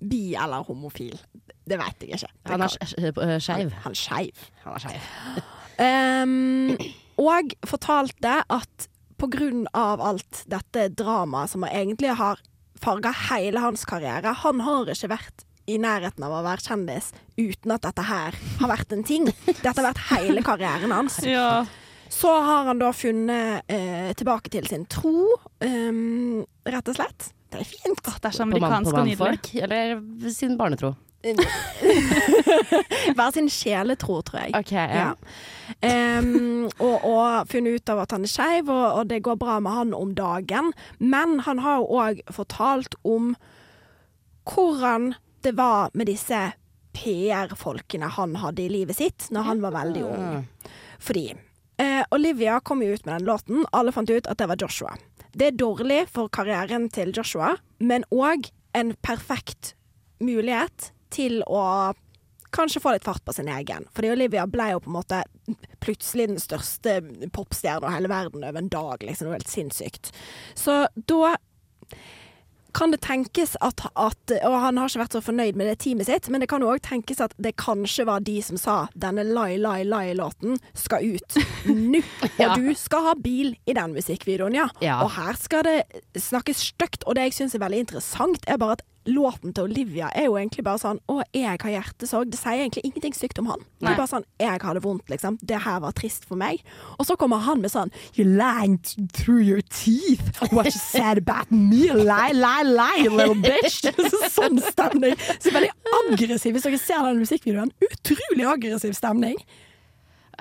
bi 0.00 0.34
eller 0.34 0.66
homofil. 0.66 1.18
Det 1.64 1.78
vet 1.78 2.04
jeg 2.04 2.18
ikke. 2.18 2.30
Det 2.42 2.52
Han 2.52 2.64
er 2.66 3.34
eh, 3.34 3.38
skeiv. 3.40 3.74
Han. 3.84 3.98
Han 4.64 4.76
er 4.76 4.84
skeiv. 4.84 5.04
um, 5.80 6.76
og 7.30 7.54
fortalte 7.68 8.40
at 8.48 8.88
på 9.20 9.28
grunn 9.28 9.66
av 9.76 10.00
alt 10.00 10.44
dette 10.48 10.88
dramaet 10.96 11.52
som 11.52 11.66
egentlig 11.68 12.14
har 12.16 12.40
farga 12.80 13.12
hele 13.28 13.60
hans 13.60 13.84
karriere 13.84 14.32
Han 14.44 14.62
har 14.64 14.88
ikke 14.88 15.10
vært 15.12 15.44
i 15.70 15.78
nærheten 15.80 16.24
av 16.26 16.34
å 16.34 16.44
være 16.46 16.64
kjendis 16.64 17.10
uten 17.38 17.74
at 17.74 17.84
dette 17.86 18.06
her 18.06 18.36
har 18.60 18.72
vært 18.72 18.94
en 18.96 19.04
ting. 19.06 19.28
Dette 19.46 19.76
har 19.76 19.86
vært 19.90 20.02
hele 20.12 20.44
karrieren 20.46 20.94
hans. 20.94 21.20
Ja. 21.30 21.64
Så 22.10 22.26
har 22.42 22.64
han 22.66 22.80
da 22.80 22.88
funnet 22.90 23.68
eh, 23.70 24.08
tilbake 24.18 24.50
til 24.50 24.64
sin 24.66 24.82
tro, 24.90 25.28
um, 25.62 26.40
rett 26.66 26.88
og 26.90 26.96
slett. 26.96 27.28
Det 27.50 27.60
er 27.62 27.68
fint. 27.68 28.02
Det 28.02 28.26
er 28.26 28.34
så 28.34 28.42
amerikansk 28.42 28.90
og 28.90 29.06
nydelig. 29.06 29.62
eller 29.62 30.02
sin 30.34 30.56
barnetro? 30.58 30.90
Hver 33.16 33.30
sin 33.34 33.48
sjeletro, 33.52 34.20
tror 34.26 34.40
jeg. 34.40 34.54
Okay, 34.58 34.88
ja. 34.96 35.12
Em, 35.84 36.64
og, 36.80 37.04
og 37.04 37.50
funnet 37.50 37.76
ut 37.76 37.92
av 37.92 38.02
at 38.06 38.14
han 38.16 38.24
er 38.24 38.32
skeiv, 38.32 38.70
og, 38.72 38.86
og 38.98 39.10
det 39.10 39.22
går 39.26 39.36
bra 39.40 39.58
med 39.62 39.76
han 39.76 39.94
om 39.96 40.14
dagen. 40.16 40.72
Men 40.98 41.40
han 41.46 41.60
har 41.62 41.82
jo 41.82 42.00
òg 42.00 42.22
fortalt 42.32 42.96
om 43.04 43.34
hvordan 44.48 45.12
det 45.42 45.52
var 45.58 45.90
med 45.94 46.10
disse 46.10 46.40
PR-folkene 46.96 48.08
han 48.16 48.34
hadde 48.42 48.64
i 48.64 48.72
livet 48.72 48.98
sitt 48.98 49.28
når 49.30 49.46
han 49.46 49.62
var 49.62 49.76
veldig 49.76 50.02
ung. 50.08 50.44
Fordi 51.00 51.26
eh, 51.80 52.02
Olivia 52.10 52.58
kom 52.60 52.82
jo 52.82 52.94
ut 52.94 53.06
med 53.06 53.14
den 53.14 53.28
låten. 53.28 53.64
Alle 53.72 53.94
fant 53.94 54.10
ut 54.10 54.26
at 54.26 54.40
det 54.40 54.48
var 54.50 54.60
Joshua. 54.60 54.96
Det 55.32 55.46
er 55.46 55.58
dårlig 55.58 56.04
for 56.10 56.30
karrieren 56.32 56.88
til 56.90 57.12
Joshua, 57.14 57.54
men 57.78 58.06
òg 58.10 58.50
en 58.76 58.94
perfekt 59.02 59.74
mulighet 60.20 60.90
til 61.14 61.40
å 61.46 61.92
kanskje 62.54 62.82
få 62.82 62.94
litt 62.94 63.06
fart 63.06 63.22
på 63.24 63.32
sin 63.34 63.48
egen. 63.48 63.86
Fordi 63.94 64.10
Olivia 64.10 64.46
ble 64.50 64.72
jo 64.72 64.80
på 64.82 64.90
en 64.90 64.96
måte 64.98 65.20
plutselig 65.82 66.26
den 66.32 66.42
største 66.42 66.98
popstjerna 67.34 67.90
i 67.90 67.96
hele 67.98 68.10
verden 68.10 68.44
over 68.44 68.58
en 68.58 68.72
dag. 68.72 69.02
Liksom. 69.06 69.26
Det 69.28 69.30
var 69.30 69.38
helt 69.38 69.52
sinnssykt. 69.52 70.10
Så 70.58 70.82
da 70.94 71.36
kan 72.76 72.92
det 72.94 73.00
tenkes 73.04 73.56
at, 73.64 73.82
at 73.98 74.34
Og 74.46 74.56
han 74.62 74.78
har 74.80 74.90
ikke 74.90 75.02
vært 75.02 75.16
så 75.16 75.22
fornøyd 75.24 75.58
med 75.58 75.70
det 75.70 75.78
teamet 75.84 76.08
sitt, 76.08 76.28
men 76.32 76.42
det 76.42 76.48
kan 76.50 76.62
jo 76.62 76.70
òg 76.72 76.82
tenkes 76.86 77.20
at 77.24 77.34
det 77.40 77.54
kanskje 77.60 78.06
var 78.08 78.24
de 78.26 78.38
som 78.44 78.58
sa 78.60 78.76
denne 78.94 79.24
Lai 79.26 79.56
Lai 79.60 79.82
Lai-låten 79.86 80.58
skal 80.74 81.06
ut 81.16 81.40
nå. 81.66 82.02
Ja. 82.40 82.54
Og 82.54 82.62
du 82.62 82.70
skal 82.78 83.04
ha 83.04 83.12
bil 83.20 83.52
i 83.68 83.74
den 83.76 83.92
musikkvideoen, 83.92 84.54
ja. 84.56 84.68
Ja. 84.80 85.00
Og 85.04 85.10
her 85.16 85.36
skal 85.36 85.66
det 85.66 86.02
snakkes 86.16 86.62
stygt. 86.70 87.04
Og 87.04 87.16
det 87.18 87.26
jeg 87.28 87.36
syns 87.36 87.56
er 87.56 87.62
veldig 87.64 87.82
interessant, 87.84 88.46
er 88.48 88.60
bare 88.60 88.78
at 88.78 88.84
låten 89.08 89.54
til 89.54 89.64
Olivia 89.64 90.10
er 90.16 90.26
jo 90.28 90.36
egentlig 90.36 90.64
bare 90.66 90.80
sånn 90.82 90.98
Å, 91.08 91.20
jeg 91.34 91.58
har 91.62 91.72
hjertesorg. 91.72 92.30
Det 92.32 92.38
sier 92.40 92.60
egentlig 92.64 92.84
ingenting 92.88 93.14
stygt 93.16 93.38
om 93.40 93.48
han. 93.50 93.62
Det 93.80 93.88
er 93.88 93.98
bare 93.98 94.10
sånn 94.10 94.26
Jeg 94.40 94.60
har 94.62 94.76
det 94.76 94.82
vondt, 94.84 95.08
liksom. 95.12 95.38
Det 95.40 95.62
her 95.64 95.80
var 95.84 95.94
trist 95.96 96.26
for 96.28 96.40
meg. 96.40 96.60
Og 96.98 97.08
så 97.08 97.16
kommer 97.20 97.42
han 97.46 97.62
med 97.64 97.72
sånn 97.72 97.92
You 98.18 98.26
lying 98.28 98.78
through 99.16 99.40
your 99.40 99.64
teeth. 99.70 100.28
What 100.52 100.70
you 100.70 100.80
said 100.80 101.18
about 101.18 101.50
me. 101.50 101.88
Lie, 101.94 102.34
lie, 102.36 102.66
lie, 102.66 103.08
little 103.08 103.38
bitch. 103.38 103.82
sånn 104.36 104.60
stemning. 104.70 105.16
Så 105.40 105.54
veldig 105.54 105.72
aggressiv. 106.02 106.56
Hvis 106.56 106.68
dere 106.68 106.80
ser 106.82 107.08
den 107.08 107.24
musikkvideoen. 107.24 107.74
Utrolig 107.90 108.46
aggressiv 108.52 108.96
stemning. 108.98 109.40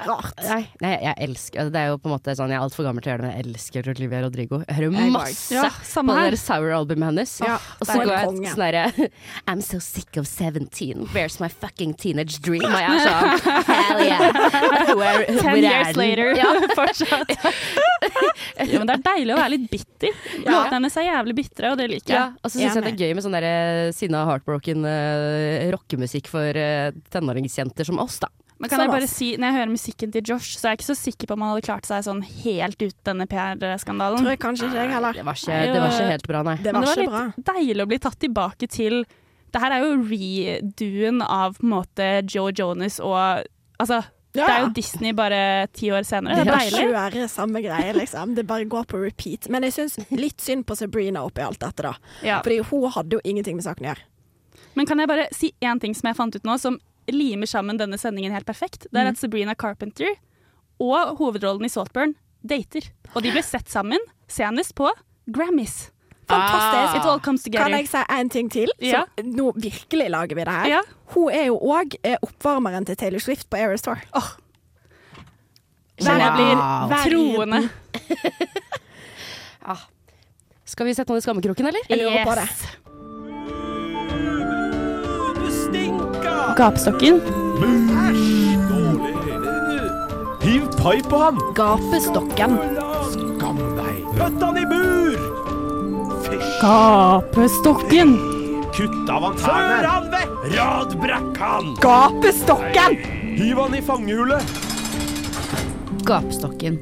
Rart. 0.07 0.39
Nei, 0.45 0.61
nei, 0.83 0.91
jeg 1.03 1.15
elsker 1.25 1.69
Det 1.73 1.79
er 1.79 1.89
jo 1.91 1.97
på 1.99 2.09
en 2.09 2.13
måte 2.15 2.33
sånn 2.37 2.51
Jeg 2.53 2.59
er 2.59 2.65
altfor 2.65 2.85
gammel 2.87 3.03
til 3.03 3.11
å 3.11 3.13
gjøre 3.13 3.23
det, 3.23 3.29
men 3.29 3.35
jeg 3.35 3.47
elsker 3.49 3.89
Olivia 3.93 4.21
Rodrigo. 4.23 4.59
Jeg 4.63 4.77
hører 4.77 5.11
masse 5.13 5.55
Ja, 5.55 5.65
på 5.69 6.03
det 6.07 6.25
der 6.29 6.37
Sour-albumet 6.39 7.09
hennes. 7.09 7.33
Ja, 7.43 7.57
og 7.79 7.89
så 7.89 7.97
går 7.99 8.13
jeg 8.13 8.53
sånn 8.53 8.63
derre 8.63 9.09
I'm 9.49 9.63
so 9.65 9.79
sick 9.83 10.19
of 10.19 10.27
17. 10.27 11.09
Where's 11.15 11.39
my 11.43 11.49
fucking 11.49 11.95
teenage 11.99 12.39
dream? 12.45 12.65
Og 12.67 12.77
jeg 12.79 12.89
er 12.89 13.03
sånn 13.05 13.67
Hell 13.69 14.03
yeah. 14.05 14.93
Where, 14.95 15.25
Ten 15.43 15.63
years 15.63 15.99
later. 15.99 16.33
Ja. 16.37 16.53
Fortsatt. 16.79 17.33
ja, 17.35 18.79
men 18.79 18.87
det 18.89 18.97
er 18.97 19.05
deilig 19.09 19.35
å 19.35 19.39
være 19.39 19.53
litt 19.55 19.69
bitter. 19.71 20.15
Låtene 20.45 20.77
hennes 20.77 20.99
er 20.99 21.07
jævlig 21.09 21.37
bitre, 21.41 21.73
og 21.73 21.79
det 21.79 21.89
liker 21.91 22.13
Ja, 22.13 22.25
jeg. 22.29 22.39
og 22.41 22.51
så 22.51 22.55
syns 22.57 22.77
jeg 22.79 22.85
det 22.85 22.93
er 22.93 23.01
gøy 23.05 23.15
med 23.17 23.25
sånn 23.25 23.37
der 23.37 23.47
eh, 23.49 23.85
sinna 23.95 24.23
heartbroken 24.29 24.85
uh, 24.87 25.69
rockemusikk 25.75 26.29
for 26.31 26.59
uh, 26.59 26.91
tenåringsjenter 27.13 27.89
som 27.89 28.01
oss, 28.03 28.19
da. 28.23 28.31
Men 28.59 28.69
kan 28.69 28.81
jeg 28.83 28.89
bare 28.91 29.07
si, 29.07 29.29
når 29.39 29.47
jeg 29.47 29.55
hører 29.55 29.69
musikken 29.71 30.11
til 30.11 30.21
Josh, 30.27 30.57
så 30.59 30.67
er 30.67 30.73
jeg 30.73 30.79
ikke 30.81 30.87
så 30.89 30.95
sikker 30.99 31.27
på 31.29 31.35
om 31.37 31.43
han 31.45 31.53
hadde 31.53 31.63
klart 31.63 31.85
seg 31.87 32.03
sånn 32.03 32.19
helt 32.43 32.81
ut 32.83 32.95
denne 33.07 33.25
PR-skandalen. 33.31 34.19
Tror 34.19 34.33
jeg 34.33 34.41
kanskje 34.43 34.67
ikke 34.67 34.81
jeg 34.83 34.91
heller. 34.91 35.13
Det 35.15 35.23
var 35.25 35.39
ikke, 35.39 35.59
det 35.73 35.79
var 35.79 35.93
ikke 35.95 36.09
helt 36.11 36.27
bra, 36.27 36.41
nei. 36.43 36.55
Det 36.59 36.73
Men 36.75 36.83
var 36.83 36.95
det 36.99 37.05
var 37.05 37.13
var 37.13 37.23
bra. 37.29 37.33
litt 37.37 37.49
deilig 37.53 37.85
å 37.85 37.89
bli 37.93 37.99
tatt 38.03 38.19
tilbake 38.19 38.67
til 38.69 39.05
Det 39.49 39.61
her 39.63 39.71
er 39.71 39.79
jo 39.87 39.95
redoen 40.05 41.21
av 41.25 41.55
på 41.57 41.63
en 41.65 41.71
måte 41.73 42.09
Joe 42.29 42.51
Jonas 42.53 42.99
og 42.99 43.45
Altså, 43.79 44.01
det 44.35 44.43
er 44.43 44.59
jo 44.65 44.73
Disney 44.75 45.13
bare 45.15 45.67
ti 45.71 45.87
år 45.95 46.03
senere. 46.03 46.35
Det 46.35 46.41
er 46.41 46.49
Det 46.51 46.57
deilig. 46.59 46.95
er 46.99 47.13
ikke 47.15 47.29
samme 47.31 47.61
greie, 47.63 47.93
liksom. 47.95 48.35
Det 48.35 48.43
bare 48.45 48.65
går 48.67 48.83
på 48.91 48.99
repeat. 48.99 49.47
Men 49.49 49.63
jeg 49.63 49.71
syns 49.77 49.95
litt 50.11 50.41
synd 50.43 50.65
på 50.67 50.75
Sabrina 50.75 51.23
oppi 51.23 51.39
alt 51.41 51.59
dette, 51.63 51.81
da. 51.87 51.93
Ja. 52.21 52.41
Fordi 52.43 52.57
hun 52.67 52.91
hadde 52.91 53.15
jo 53.15 53.21
ingenting 53.23 53.55
med 53.55 53.63
saken 53.63 53.85
å 53.87 53.93
gjøre. 53.93 54.03
Men 54.75 54.85
kan 54.85 54.99
jeg 54.99 55.07
bare 55.07 55.29
si 55.31 55.53
én 55.63 55.79
ting 55.79 55.95
som 55.95 56.09
jeg 56.11 56.17
fant 56.19 56.35
ut 56.35 56.43
nå, 56.43 56.57
som 56.59 56.77
limer 57.13 57.47
sammen 57.47 57.77
denne 57.77 57.97
sendingen 57.97 58.31
helt 58.33 58.45
perfekt? 58.47 58.87
Det 58.91 58.95
er 58.99 59.05
Mm. 59.05 59.13
at 59.13 59.17
Sabrina 59.17 59.53
Carpenter 59.55 60.15
og 60.79 61.17
hovedrollen 61.17 61.65
i 61.65 61.69
Saltburn 61.69 62.15
dater. 62.45 62.89
Og 63.15 63.21
de 63.23 63.31
ble 63.31 63.41
sett 63.43 63.67
sammen 63.69 63.99
senest 64.27 64.73
på 64.75 64.89
Grammys. 65.31 65.91
Fantastisk. 66.29 66.95
It 67.01 67.05
all 67.09 67.19
comes 67.19 67.43
together. 67.43 67.65
Kan 67.65 67.71
jeg 67.77 67.87
si 67.89 67.97
en 68.09 68.29
ting 68.29 68.49
til? 68.49 68.67
Så 68.79 68.85
Ja. 68.91 69.05
nå 69.23 69.51
virkelig 69.55 70.09
lager 70.11 70.35
vi 70.35 70.43
det 70.43 70.47
her. 70.53 70.67
Ja. 70.67 70.81
Hun 71.07 71.31
er 71.33 71.45
jo 71.45 71.57
òg 71.59 71.95
oppvarmeren 72.21 72.85
til 72.85 72.95
Taylor 72.95 73.19
Swift 73.19 73.49
på 73.49 73.57
Eras 73.57 73.87
Oh. 73.87 74.35
Kjenner 75.99 76.19
jeg 76.19 76.33
blir 76.37 76.55
Verden. 76.89 77.33
troende. 77.35 77.69
Skal 80.69 80.85
vi 80.85 80.93
sette 80.93 81.09
noen 81.09 81.17
i 81.17 81.25
skammekroken, 81.25 81.65
eller? 81.67 81.81
Jeg 81.89 81.97
lurer 81.97 82.23
på 82.27 82.35
det. 82.37 82.45
Yes. 82.45 82.88
Gapestokken. 86.57 87.21
Hiv 90.41 90.61
pai 90.77 91.01
på 91.09 91.17
han! 91.17 91.39
Gapestokken. 91.55 92.57
Skam 93.11 93.59
deg! 93.77 93.99
Pøtt 94.17 94.43
han 94.43 94.59
i 94.59 94.65
bur! 94.69 95.17
Fysj! 96.25 96.53
Gapestokken. 96.61 98.15
Kutt 98.75 99.11
av 99.11 99.27
han 99.27 99.37
tærne! 99.39 99.75
Før 99.75 99.89
han 99.89 100.09
vekk! 100.13 100.37
Radbrekk 100.55 101.41
han! 101.43 101.73
Gapestokken! 101.83 102.97
Hiv 103.39 103.61
han 103.63 103.75
i 103.75 103.83
fangehullet! 103.83 104.57
Gapestokken. 106.07 106.79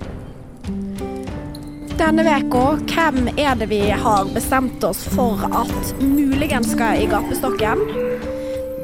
Denne 1.98 2.24
veka, 2.28 2.66
hvem 2.94 3.32
er 3.42 3.56
det 3.58 3.72
vi 3.72 3.82
har 3.90 4.28
bestemt 4.34 4.84
oss 4.86 5.02
for 5.16 5.42
at 5.50 5.94
muligens 6.04 6.70
skal 6.76 7.02
i 7.02 7.08
gapestokken? 7.10 7.82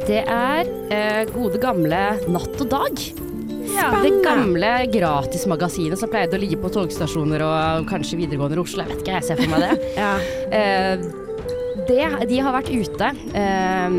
Det 0.03 0.19
er 0.27 0.67
eh, 0.91 1.21
gode 1.31 1.59
gamle 1.63 1.99
Natt 2.27 2.59
og 2.59 2.69
Dag. 2.71 3.03
Det 4.03 4.11
gamle 4.21 4.71
gratismagasinet 4.91 5.97
som 5.97 6.11
pleide 6.11 6.35
å 6.37 6.41
ligge 6.41 6.59
på 6.61 6.69
togstasjoner 6.75 7.41
og 7.45 7.87
kanskje 7.89 8.19
videregående 8.19 8.59
i 8.59 8.61
Oslo. 8.61 8.83
Jeg 8.83 8.91
vet 8.91 9.05
ikke, 9.05 9.15
jeg 9.15 9.27
ser 9.29 9.39
for 9.39 9.53
meg 9.53 9.63
det. 9.63 9.77
Ja. 10.03 10.13
Eh, 10.53 11.05
det 11.87 12.27
de 12.29 12.37
har 12.43 12.53
vært 12.55 12.69
ute 12.69 13.09
eh, 13.35 13.95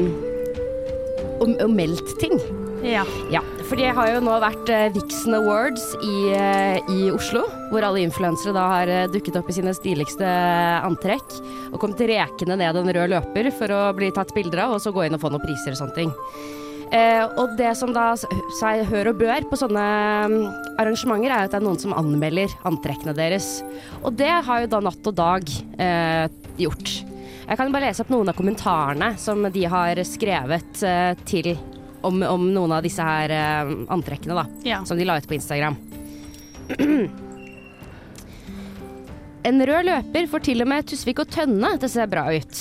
og, 1.41 1.49
og 1.57 1.73
meldt 1.73 2.15
ting. 2.21 2.37
Ja. 2.85 3.05
Ja, 3.33 3.41
for 3.65 3.81
det 3.81 3.95
har 3.97 4.11
jo 4.13 4.21
nå 4.21 4.35
vært 4.43 4.69
eh, 4.69 4.91
Vixen 4.93 5.35
Awards 5.39 5.87
i, 6.05 6.17
eh, 6.37 6.91
i 6.93 7.07
Oslo, 7.15 7.47
hvor 7.71 7.87
alle 7.87 8.03
influensere 8.05 8.53
da 8.53 8.65
har 8.69 8.93
eh, 8.93 9.07
dukket 9.09 9.39
opp 9.41 9.49
i 9.49 9.57
sine 9.57 9.73
stiligste 9.77 10.29
antrekk 10.85 11.39
og 11.71 11.79
kommet 11.81 12.03
rekende 12.11 12.59
ned 12.61 12.77
en 12.77 12.93
rød 12.93 13.15
løper 13.15 13.49
for 13.57 13.73
å 13.73 13.81
bli 13.97 14.13
tatt 14.13 14.35
bilder 14.37 14.67
av, 14.67 14.77
og 14.77 14.85
så 14.85 14.93
gå 14.93 15.07
inn 15.07 15.17
og 15.17 15.25
få 15.25 15.33
noen 15.33 15.47
priser 15.47 15.73
og 15.73 15.81
sånne 15.81 15.97
ting. 15.97 16.13
Eh, 16.93 17.25
og 17.41 17.57
det 17.59 17.73
som 17.81 17.91
da 17.95 18.13
seg 18.21 18.85
hør 18.91 19.15
og 19.15 19.21
bør 19.25 19.49
på 19.49 19.59
sånne 19.59 19.85
mm, 20.31 20.39
arrangementer, 20.77 21.33
er 21.33 21.49
at 21.49 21.55
det 21.55 21.63
er 21.63 21.67
noen 21.67 21.81
som 21.81 21.97
anmelder 21.97 22.53
antrekkene 22.69 23.17
deres. 23.17 23.63
Og 24.05 24.13
det 24.21 24.31
har 24.45 24.63
jo 24.63 24.71
da 24.77 24.85
Natt 24.85 25.11
og 25.11 25.17
Dag 25.19 25.49
eh, 25.81 26.27
gjort. 26.61 26.99
Jeg 27.45 27.61
kan 27.61 27.73
bare 27.73 27.89
lese 27.89 28.05
opp 28.05 28.13
noen 28.13 28.31
av 28.31 28.37
kommentarene 28.37 29.15
som 29.21 29.43
de 29.53 29.65
har 29.73 29.99
skrevet 30.09 30.85
eh, 30.85 31.13
til 31.29 31.55
om, 32.05 32.23
om 32.29 32.47
noen 32.55 32.77
av 32.77 32.85
disse 32.85 33.05
her 33.05 33.33
eh, 33.35 33.75
antrekkene, 33.95 34.37
da. 34.39 34.47
Ja. 34.69 34.83
Som 34.89 35.01
de 35.01 35.07
la 35.09 35.19
ut 35.19 35.29
på 35.29 35.37
Instagram. 35.39 35.77
En 39.45 39.61
rød 39.67 39.85
løper 39.91 40.29
får 40.33 40.45
til 40.47 40.65
og 40.65 40.71
med 40.71 40.87
Tusvik 40.89 41.21
og 41.21 41.29
Tønne 41.35 41.75
til 41.77 41.91
å 41.91 41.93
se 41.93 42.07
bra 42.09 42.29
ut. 42.33 42.61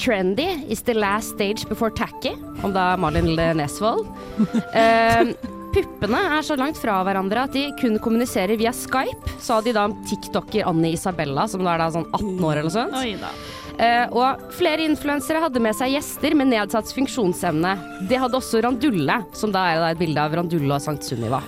Trendy 0.00 0.46
is 0.72 0.80
the 0.86 0.94
last 0.94 1.34
stage 1.34 1.68
before 1.68 1.90
tacky, 1.90 2.32
om 2.64 2.72
da 2.72 2.94
Malin 2.96 3.34
Nesvold. 3.58 4.06
Eh, 4.72 5.34
puppene 5.72 6.18
er 6.36 6.44
så 6.44 6.56
langt 6.56 6.78
fra 6.80 6.98
hverandre 7.04 7.44
at 7.46 7.52
de 7.56 7.66
kun 7.80 7.98
kommuniserer 8.00 8.56
via 8.60 8.72
Skype, 8.76 9.36
sa 9.40 9.60
de 9.64 9.72
da 9.76 9.86
om 9.88 9.96
tiktoker 10.08 10.68
Annie 10.68 10.96
Isabella, 10.96 11.46
som 11.48 11.64
da 11.64 11.74
er 11.74 11.84
da 11.84 11.90
sånn 11.94 12.08
18 12.12 12.40
år 12.40 12.60
eller 12.60 12.68
noe 12.68 12.74
sånt. 12.74 12.96
Oi 12.96 13.14
da. 13.20 13.32
Eh, 13.80 14.06
og 14.12 14.42
flere 14.56 14.84
influensere 14.84 15.40
hadde 15.42 15.60
med 15.62 15.74
seg 15.78 15.94
gjester 15.94 16.34
med 16.38 16.50
nedsatt 16.52 16.90
funksjonsevne. 16.92 17.72
Det 18.10 18.18
hadde 18.20 18.36
også 18.38 18.60
Randulle, 18.64 19.20
som 19.36 19.52
da 19.54 19.64
er 19.72 19.84
et 19.92 20.00
bilde 20.00 20.20
av 20.20 20.34
Randulle 20.36 20.76
og 20.76 20.82
Sankt 20.84 21.06
Sunniva. 21.08 21.40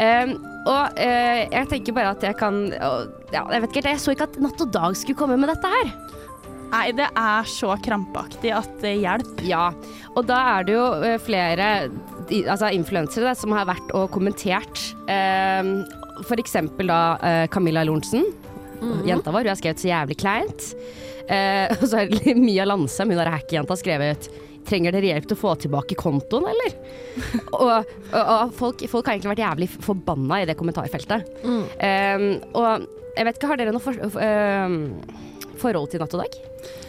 Eh, 0.00 0.32
og 0.66 0.98
eh, 1.00 1.46
jeg 1.52 1.68
tenker 1.70 1.94
bare 1.96 2.10
at 2.16 2.24
jeg 2.26 2.36
kan 2.36 2.56
ja, 2.74 3.44
Jeg 3.54 3.62
vet 3.62 3.70
ikke 3.70 3.92
jeg 3.92 4.00
så 4.02 4.12
ikke 4.12 4.26
at 4.26 4.34
Natt 4.42 4.60
og 4.64 4.72
Dag 4.74 4.96
skulle 4.98 5.16
komme 5.16 5.36
med 5.40 5.48
dette 5.52 5.70
her. 5.70 5.92
Nei, 6.72 6.88
det 6.98 7.06
er 7.14 7.46
så 7.46 7.76
krampaktig 7.78 8.50
at 8.52 8.72
det 8.82 8.96
hjelper. 9.04 9.44
Ja, 9.46 9.68
og 10.16 10.26
da 10.26 10.40
er 10.56 10.66
det 10.66 10.74
jo 10.74 10.86
eh, 11.06 11.20
flere 11.22 11.68
altså 12.50 12.72
influensere 12.74 13.36
som 13.38 13.54
har 13.54 13.68
vært 13.70 13.92
og 13.94 14.10
kommentert. 14.16 14.82
Eh, 15.06 15.70
for 16.26 16.40
eksempel 16.42 16.88
da 16.90 17.46
Camilla 17.52 17.84
Lorentzen, 17.86 18.24
Mhm. 18.76 19.06
jenta 19.08 19.32
vår. 19.32 19.46
Hun 19.46 19.48
har 19.54 19.56
skrevet 19.56 19.80
så 19.80 19.88
jævlig 19.88 20.16
kleint. 20.20 20.64
Eh, 21.28 21.72
og 21.80 21.86
så 21.86 22.02
har 22.02 22.36
Mia 22.38 22.66
Landsem, 22.68 23.12
hun 23.12 23.20
der 23.20 23.32
hackejenta, 23.34 23.78
skrevet 23.78 24.30
Trenger 24.66 24.90
dere 24.96 25.12
hjelp 25.12 25.28
til 25.30 25.36
å 25.36 25.38
få 25.38 25.52
tilbake 25.62 25.94
kontoen, 25.94 26.48
eller? 26.50 26.72
og 27.54 27.68
og, 27.70 28.16
og 28.18 28.54
folk, 28.58 28.82
folk 28.90 29.06
har 29.06 29.14
egentlig 29.14 29.30
vært 29.36 29.44
jævlig 29.44 29.68
forbanna 29.70 30.40
i 30.42 30.48
det 30.48 30.56
kommentarfeltet. 30.58 31.28
Mm. 31.46 31.60
Eh, 31.86 32.24
og 32.50 32.88
jeg 33.16 33.28
vet 33.28 33.38
ikke, 33.38 33.50
har 33.52 33.60
dere 33.60 33.74
noe 33.76 33.84
for, 33.84 34.18
eh, 34.26 34.74
forhold 35.62 35.92
til 35.92 36.02
Natt 36.02 36.16
og 36.18 36.24
Dag? 36.24 36.40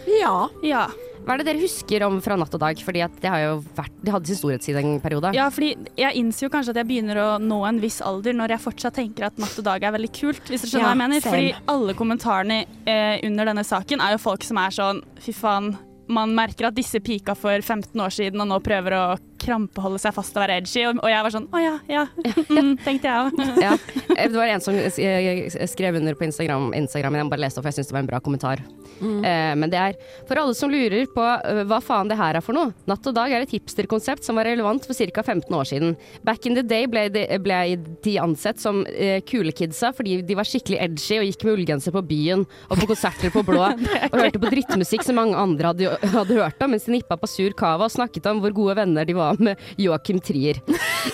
Ja. 0.09 0.33
Ja. 0.65 0.87
Hva 1.27 1.35
er 1.35 1.41
det 1.41 1.47
dere 1.49 1.59
husker 1.59 2.03
om 2.05 2.21
fra 2.23 2.37
Natt 2.39 2.53
og 2.55 2.61
Dag? 2.63 2.79
Fordi 2.79 3.01
at 3.03 3.15
det 3.19 3.27
har 3.27 3.41
jo 3.43 3.55
vært 3.75 3.95
det 3.99 4.13
hadde 4.13 4.29
sin 4.31 4.37
storhetstid 4.39 4.77
en 4.79 4.93
periode. 5.03 5.33
Ja, 5.35 5.49
fordi 5.51 5.73
jeg 5.99 6.15
innser 6.21 6.45
jo 6.47 6.51
kanskje 6.53 6.71
at 6.71 6.79
jeg 6.79 6.87
begynner 6.87 7.19
å 7.19 7.25
nå 7.43 7.57
en 7.67 7.81
viss 7.83 7.97
alder 7.99 8.37
når 8.37 8.53
jeg 8.55 8.63
fortsatt 8.63 8.95
tenker 8.95 9.27
at 9.27 9.41
Natt 9.41 9.57
og 9.59 9.65
Dag 9.67 9.83
er 9.83 9.91
veldig 9.97 10.11
kult, 10.15 10.39
hvis 10.47 10.63
du 10.63 10.69
skjønner 10.69 10.85
Ja, 10.85 10.93
hva 10.93 10.95
jeg 10.95 11.01
mener. 11.03 11.25
same. 11.25 11.33
Fordi 11.35 11.73
alle 11.75 11.97
kommentarene 11.99 12.59
eh, 12.87 13.17
under 13.27 13.51
denne 13.51 13.65
saken 13.67 13.99
er 14.07 14.15
jo 14.15 14.23
folk 14.23 14.47
som 14.47 14.61
er 14.63 14.71
sånn 14.79 15.03
fy 15.19 15.35
faen, 15.35 15.73
man 16.07 16.33
merker 16.35 16.69
at 16.69 16.77
disse 16.77 16.99
pika 17.03 17.35
for 17.37 17.59
15 17.61 17.91
år 17.99 18.13
siden 18.13 18.43
og 18.43 18.49
nå 18.51 18.59
prøver 18.63 18.95
å 18.97 19.05
krampeholde 19.37 19.99
seg 20.01 20.15
fast 20.15 20.33
og 20.35 20.41
være 20.41 20.55
edgy, 20.61 20.81
og, 20.89 20.97
og 21.03 21.11
jeg 21.11 21.25
var 21.25 21.33
sånn 21.35 21.45
å 21.53 21.59
ja, 21.61 21.75
ja, 21.91 22.03
mm, 22.49 22.71
tenkte 22.81 23.07
jeg 23.11 23.27
òg. 23.27 23.41
Ja. 23.61 23.75
Eh, 24.17 24.25
Det 24.31 24.35
var 24.37 24.49
en 24.49 24.63
som 24.63 24.73
eh, 24.75 25.67
skrev 25.69 25.99
under 25.99 26.17
på 26.17 26.25
Instagram, 26.25 26.71
Instagram 26.77 27.19
jeg 27.19 27.29
bare 27.31 27.43
leste 27.45 27.61
opp, 27.61 27.67
for 27.67 27.71
jeg 27.71 27.79
syns 27.79 27.91
det 27.91 27.95
var 27.97 28.03
en 28.05 28.09
bra 28.09 28.19
kommentar. 28.23 28.63
Mm. 28.97 29.19
Eh, 29.21 29.51
men 29.61 29.69
det 29.69 29.77
er 29.77 29.97
for 30.27 30.41
alle 30.41 30.55
som 30.57 30.71
lurer 30.73 31.05
på 31.13 31.25
hva 31.69 31.79
faen 31.85 32.09
det 32.09 32.17
her 32.17 32.39
er 32.39 32.43
for 32.45 32.57
noe. 32.57 32.73
Natt 32.89 33.05
og 33.07 33.13
Dag 33.17 33.33
er 33.33 33.45
et 33.45 33.53
hipsterkonsept 33.53 34.25
som 34.25 34.39
var 34.39 34.49
relevant 34.49 34.87
for 34.89 34.97
ca. 34.97 35.23
15 35.23 35.53
år 35.53 35.69
siden. 35.69 35.93
Back 36.25 36.49
in 36.49 36.57
the 36.57 36.65
day 36.65 36.89
ble 36.89 37.05
de, 37.13 37.27
ble 37.43 37.59
de 38.05 38.15
ansett 38.23 38.61
som 38.61 38.81
eh, 38.89 39.19
kule 39.27 39.53
kidsa 39.55 39.93
fordi 39.95 40.19
de 40.25 40.37
var 40.37 40.49
skikkelig 40.49 40.81
edgy 40.87 41.21
og 41.21 41.27
gikk 41.29 41.45
med 41.45 41.59
ullgenser 41.59 41.93
på 41.95 42.03
byen 42.09 42.45
og 42.67 42.81
på 42.81 42.89
konserter 42.89 43.33
på 43.33 43.45
blå 43.47 43.61
og 44.11 44.17
hørte 44.17 44.41
på 44.41 44.51
drittmusikk 44.53 45.05
som 45.05 45.19
mange 45.21 45.37
andre 45.37 45.71
hadde, 45.73 45.96
hadde 46.15 46.37
hørt 46.37 46.63
om, 46.63 46.71
mens 46.73 46.87
de 46.87 46.95
nippa 46.95 47.17
på 47.19 47.29
sur 47.29 47.53
cava 47.57 47.87
og 47.87 47.93
snakket 47.93 48.27
om 48.31 48.41
hvor 48.43 48.55
gode 48.55 48.77
venner 48.79 49.07
de 49.07 49.15
var 49.17 49.39
med 49.41 49.61
Joakim 49.81 50.19
Trier. 50.23 50.59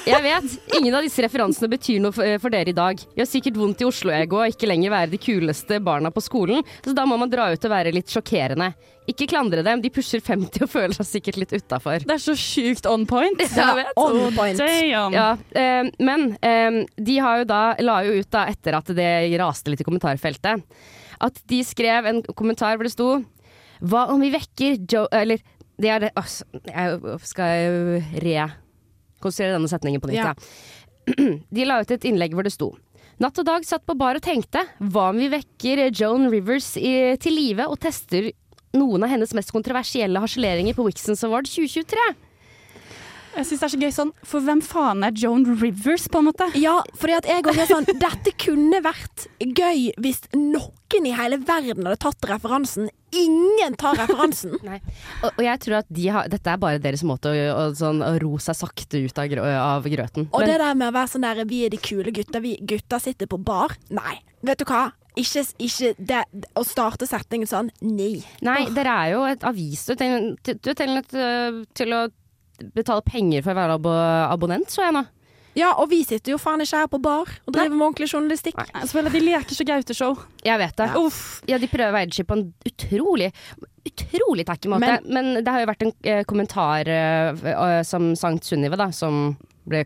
Jeg 0.08 0.22
vet, 0.24 0.56
ingen 0.80 0.96
av 0.96 1.06
disse 1.06 1.24
referansene 1.24 1.70
betyr 1.72 2.02
noe 2.04 2.14
for, 2.14 2.50
dere 2.54 2.74
i 2.74 2.78
dag. 2.78 3.00
Gjør 3.18 3.30
sikkert 3.30 3.60
vondt 3.60 3.84
i 3.84 3.88
Oslo-ego 3.88 4.42
og 4.42 4.54
ikke 4.54 4.70
lenger 4.70 4.94
være 4.94 5.14
de 5.14 5.22
kuleste 5.22 5.80
barna 5.84 6.12
på 6.14 6.24
skolen, 6.24 6.64
så 6.84 6.96
da 6.96 7.06
må 7.10 7.20
man 7.22 7.32
dra 7.32 7.52
ut 7.54 7.68
og 7.68 7.74
være 7.74 7.94
litt 7.96 8.12
sjokkerende. 8.14 8.74
Ikke 9.10 9.28
klandre 9.28 9.64
dem, 9.66 9.82
de 9.84 9.92
pusher 9.92 10.22
50 10.24 10.64
og 10.64 10.72
føler 10.72 10.96
seg 10.96 11.10
sikkert 11.10 11.42
litt 11.42 11.54
utafor. 11.58 12.06
Det 12.08 12.16
er 12.16 12.24
så 12.24 12.36
sjukt 12.40 12.88
on 12.90 13.08
point. 13.10 13.42
Ja, 13.54 13.76
on 14.00 14.34
point. 14.36 14.60
Ja, 14.60 15.28
eh, 15.60 15.90
men 16.02 16.34
eh, 16.42 16.82
de 16.98 17.20
har 17.22 17.42
jo 17.42 17.48
da, 17.48 17.62
la 17.84 18.00
jo 18.08 18.16
ut 18.18 18.30
da 18.34 18.48
etter 18.50 18.80
at 18.80 18.90
det 18.96 19.12
raste 19.40 19.72
litt 19.72 19.84
i 19.84 19.88
kommentarfeltet, 19.88 20.64
at 21.24 21.38
de 21.52 21.60
skrev 21.64 22.08
en 22.10 22.24
kommentar 22.36 22.76
hvor 22.76 22.88
det 22.88 22.96
sto 22.96 23.10
Hva 23.84 24.06
om 24.14 24.22
vi 24.24 24.32
vekker 24.34 24.80
Joe 24.88 25.10
Eller 25.12 25.42
det 25.82 25.90
er 25.90 26.06
det 26.06 26.12
altså, 26.20 26.46
Jeg 26.70 27.20
skal 27.28 28.04
rekonstruere 28.24 29.56
denne 29.58 29.72
setningen 29.72 30.04
på 30.04 30.12
nytt. 30.12 30.22
Ja. 30.22 30.34
Ja. 30.34 31.14
De 31.56 31.68
la 31.68 31.82
ut 31.84 31.92
et 31.92 32.06
innlegg 32.08 32.36
hvor 32.36 32.48
det 32.48 32.54
sto 32.56 32.74
Natt 33.22 33.38
og 33.38 33.46
dag 33.46 33.66
satt 33.68 33.84
på 33.86 33.96
bar 34.00 34.18
og 34.18 34.24
tenkte 34.26 34.64
Hva 34.80 35.10
om 35.12 35.20
vi 35.20 35.30
vekker 35.34 35.88
Joan 35.92 36.30
Rivers 36.32 36.74
i, 36.80 37.14
til 37.22 37.36
live 37.38 37.68
og 37.70 37.80
tester 37.84 38.32
noen 38.74 39.06
av 39.06 39.12
hennes 39.12 39.36
mest 39.38 39.52
kontroversielle 39.54 40.22
harseleringer 40.24 40.74
på 40.74 40.88
Wixons 40.88 41.22
Award 41.28 41.46
2023? 41.46 42.08
Jeg 43.34 43.48
syns 43.50 43.62
det 43.62 43.66
er 43.66 43.72
så 43.74 43.80
gøy 43.82 43.94
sånn, 43.96 44.12
for 44.30 44.46
hvem 44.46 44.60
faen 44.62 45.06
er 45.08 45.16
Joan 45.18 45.46
Rivers, 45.58 46.06
på 46.12 46.22
en 46.22 46.28
måte? 46.30 46.48
Ja, 46.60 46.76
fordi 47.00 47.16
at 47.18 47.30
jeg 47.30 47.42
òg 47.42 47.58
er 47.58 47.70
sånn 47.70 47.88
Dette 47.90 48.34
kunne 48.38 48.82
vært 48.86 49.26
gøy 49.42 49.88
hvis 50.04 50.22
noen 50.38 51.08
i 51.10 51.14
hele 51.18 51.40
verden 51.42 51.88
hadde 51.90 51.98
tatt 52.04 52.28
referansen. 52.30 52.92
Ingen 53.18 53.74
tar 53.82 53.98
referansen. 53.98 54.54
Og, 55.24 55.30
og 55.32 55.42
jeg 55.42 55.62
tror 55.64 55.80
at 55.80 55.90
de 55.94 56.08
har, 56.14 56.30
dette 56.30 56.50
er 56.54 56.60
bare 56.62 56.82
deres 56.82 57.02
måte 57.08 57.32
å, 57.34 57.44
å, 57.54 57.66
sånn, 57.78 58.02
å 58.06 58.12
ro 58.22 58.38
seg 58.42 58.58
sakte 58.58 59.02
ut 59.02 59.22
av, 59.22 59.34
av 59.58 59.88
grøten. 59.90 60.28
Og 60.30 60.44
Men- 60.44 60.52
det 60.52 60.60
der 60.62 60.78
med 60.78 60.92
å 60.92 60.96
være 60.96 61.12
sånn 61.16 61.26
der 61.26 61.42
Vi 61.50 61.64
er 61.66 61.74
de 61.74 61.80
kule 61.82 62.14
gutta, 62.14 62.42
vi 62.44 62.56
gutta 62.62 63.00
sitter 63.02 63.30
på 63.30 63.42
bar. 63.42 63.74
Nei. 63.94 64.20
Vet 64.46 64.62
du 64.62 64.66
hva? 64.70 64.92
Ikke, 65.18 65.44
ikke 65.62 65.94
det, 65.98 66.24
Å 66.58 66.64
starte 66.66 67.06
setningen 67.10 67.50
sånn, 67.50 67.70
nei. 67.86 68.24
Nei, 68.46 68.64
dere 68.74 68.98
er 69.04 69.14
jo 69.14 69.24
et 69.30 69.46
avis. 69.46 69.86
Du 69.86 69.94
er 69.94 70.02
til, 70.02 70.58
du 70.58 70.74
til, 70.74 71.00
til, 71.10 71.64
til 71.78 71.98
å 71.98 72.04
betale 72.76 73.04
penger 73.06 73.44
for 73.46 73.54
å 73.54 73.60
være 73.62 73.78
ab 73.80 73.92
abonnent, 74.34 74.72
så 74.72 74.86
jeg 74.88 74.96
nå. 74.96 75.04
Ja, 75.58 75.74
og 75.78 75.92
vi 75.92 76.00
sitter 76.06 76.34
jo 76.34 76.40
faen 76.42 76.64
ikke 76.64 76.80
her 76.82 76.90
på 76.90 77.00
bar 77.04 77.30
og 77.30 77.54
driver 77.54 77.76
med 77.76 77.86
ordentlig 77.86 78.10
journalistikk. 78.10 78.58
Nei. 78.58 79.04
de 79.14 79.22
leker 79.22 79.54
så 79.58 79.66
gauteshow. 79.68 80.16
Jeg 80.46 80.58
vet 80.62 80.80
det. 80.80 80.88
Uff. 80.98 81.20
Ja, 81.50 81.60
de 81.62 81.70
prøver 81.70 81.94
å 81.94 81.98
være 81.98 82.10
edgy 82.10 82.26
på 82.28 82.40
en 82.40 82.48
utrolig 82.70 83.32
Utrolig 83.84 84.46
tacky 84.48 84.70
måte. 84.72 84.94
Men, 85.12 85.34
det 85.44 85.52
har 85.52 85.60
jo 85.60 85.68
vært 85.68 85.82
en 85.84 85.90
eh, 86.08 86.22
kommentar 86.24 86.88
eh, 86.88 87.42
eh, 87.52 87.82
som 87.84 88.14
Sankt 88.16 88.48
Sunniva, 88.48 88.78
da, 88.80 88.86
som 88.96 89.34
ble 89.68 89.82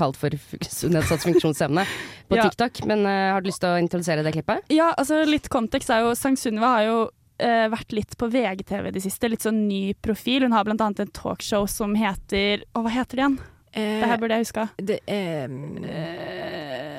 kalt 0.00 0.16
for 0.16 0.32
nedsatt 0.32 1.20
funksjonsevne 1.20 1.84
på 2.30 2.38
Ja. 2.38 2.46
TikTok. 2.48 2.80
Men 2.88 3.04
eh, 3.04 3.28
har 3.34 3.44
du 3.44 3.50
lyst 3.50 3.60
til 3.60 3.74
å 3.74 3.82
introdusere 3.82 4.24
det 4.24 4.32
klippet? 4.38 4.64
Ja, 4.72 4.94
altså 4.96 5.20
litt 5.28 5.50
kontekst 5.52 5.92
er 5.92 6.06
jo 6.06 6.14
Sankt 6.16 6.40
Sunniva 6.40 6.72
har 6.78 6.86
jo 6.88 6.96
eh, 7.38 7.68
vært 7.72 7.92
litt 7.96 8.16
på 8.18 8.28
VGTV 8.32 8.88
i 8.90 8.94
det 8.96 9.02
siste. 9.04 9.30
Litt 9.30 9.46
sånn 9.46 9.64
ny 9.68 9.94
profil. 9.94 10.42
Hun 10.46 10.52
har 10.56 10.64
blant 10.68 10.80
annet 10.84 11.00
en 11.06 11.14
talkshow 11.16 11.66
som 11.70 11.94
heter 11.98 12.64
Å, 12.74 12.82
hva 12.84 12.92
heter 12.92 13.16
det 13.16 13.24
igjen? 13.26 13.40
det 13.72 14.04
her 14.04 14.18
burde 14.20 14.36
jeg 14.36 14.44
huska. 14.44 14.66
Det 14.76 14.98
er 15.08 15.48
Eh, 15.48 16.91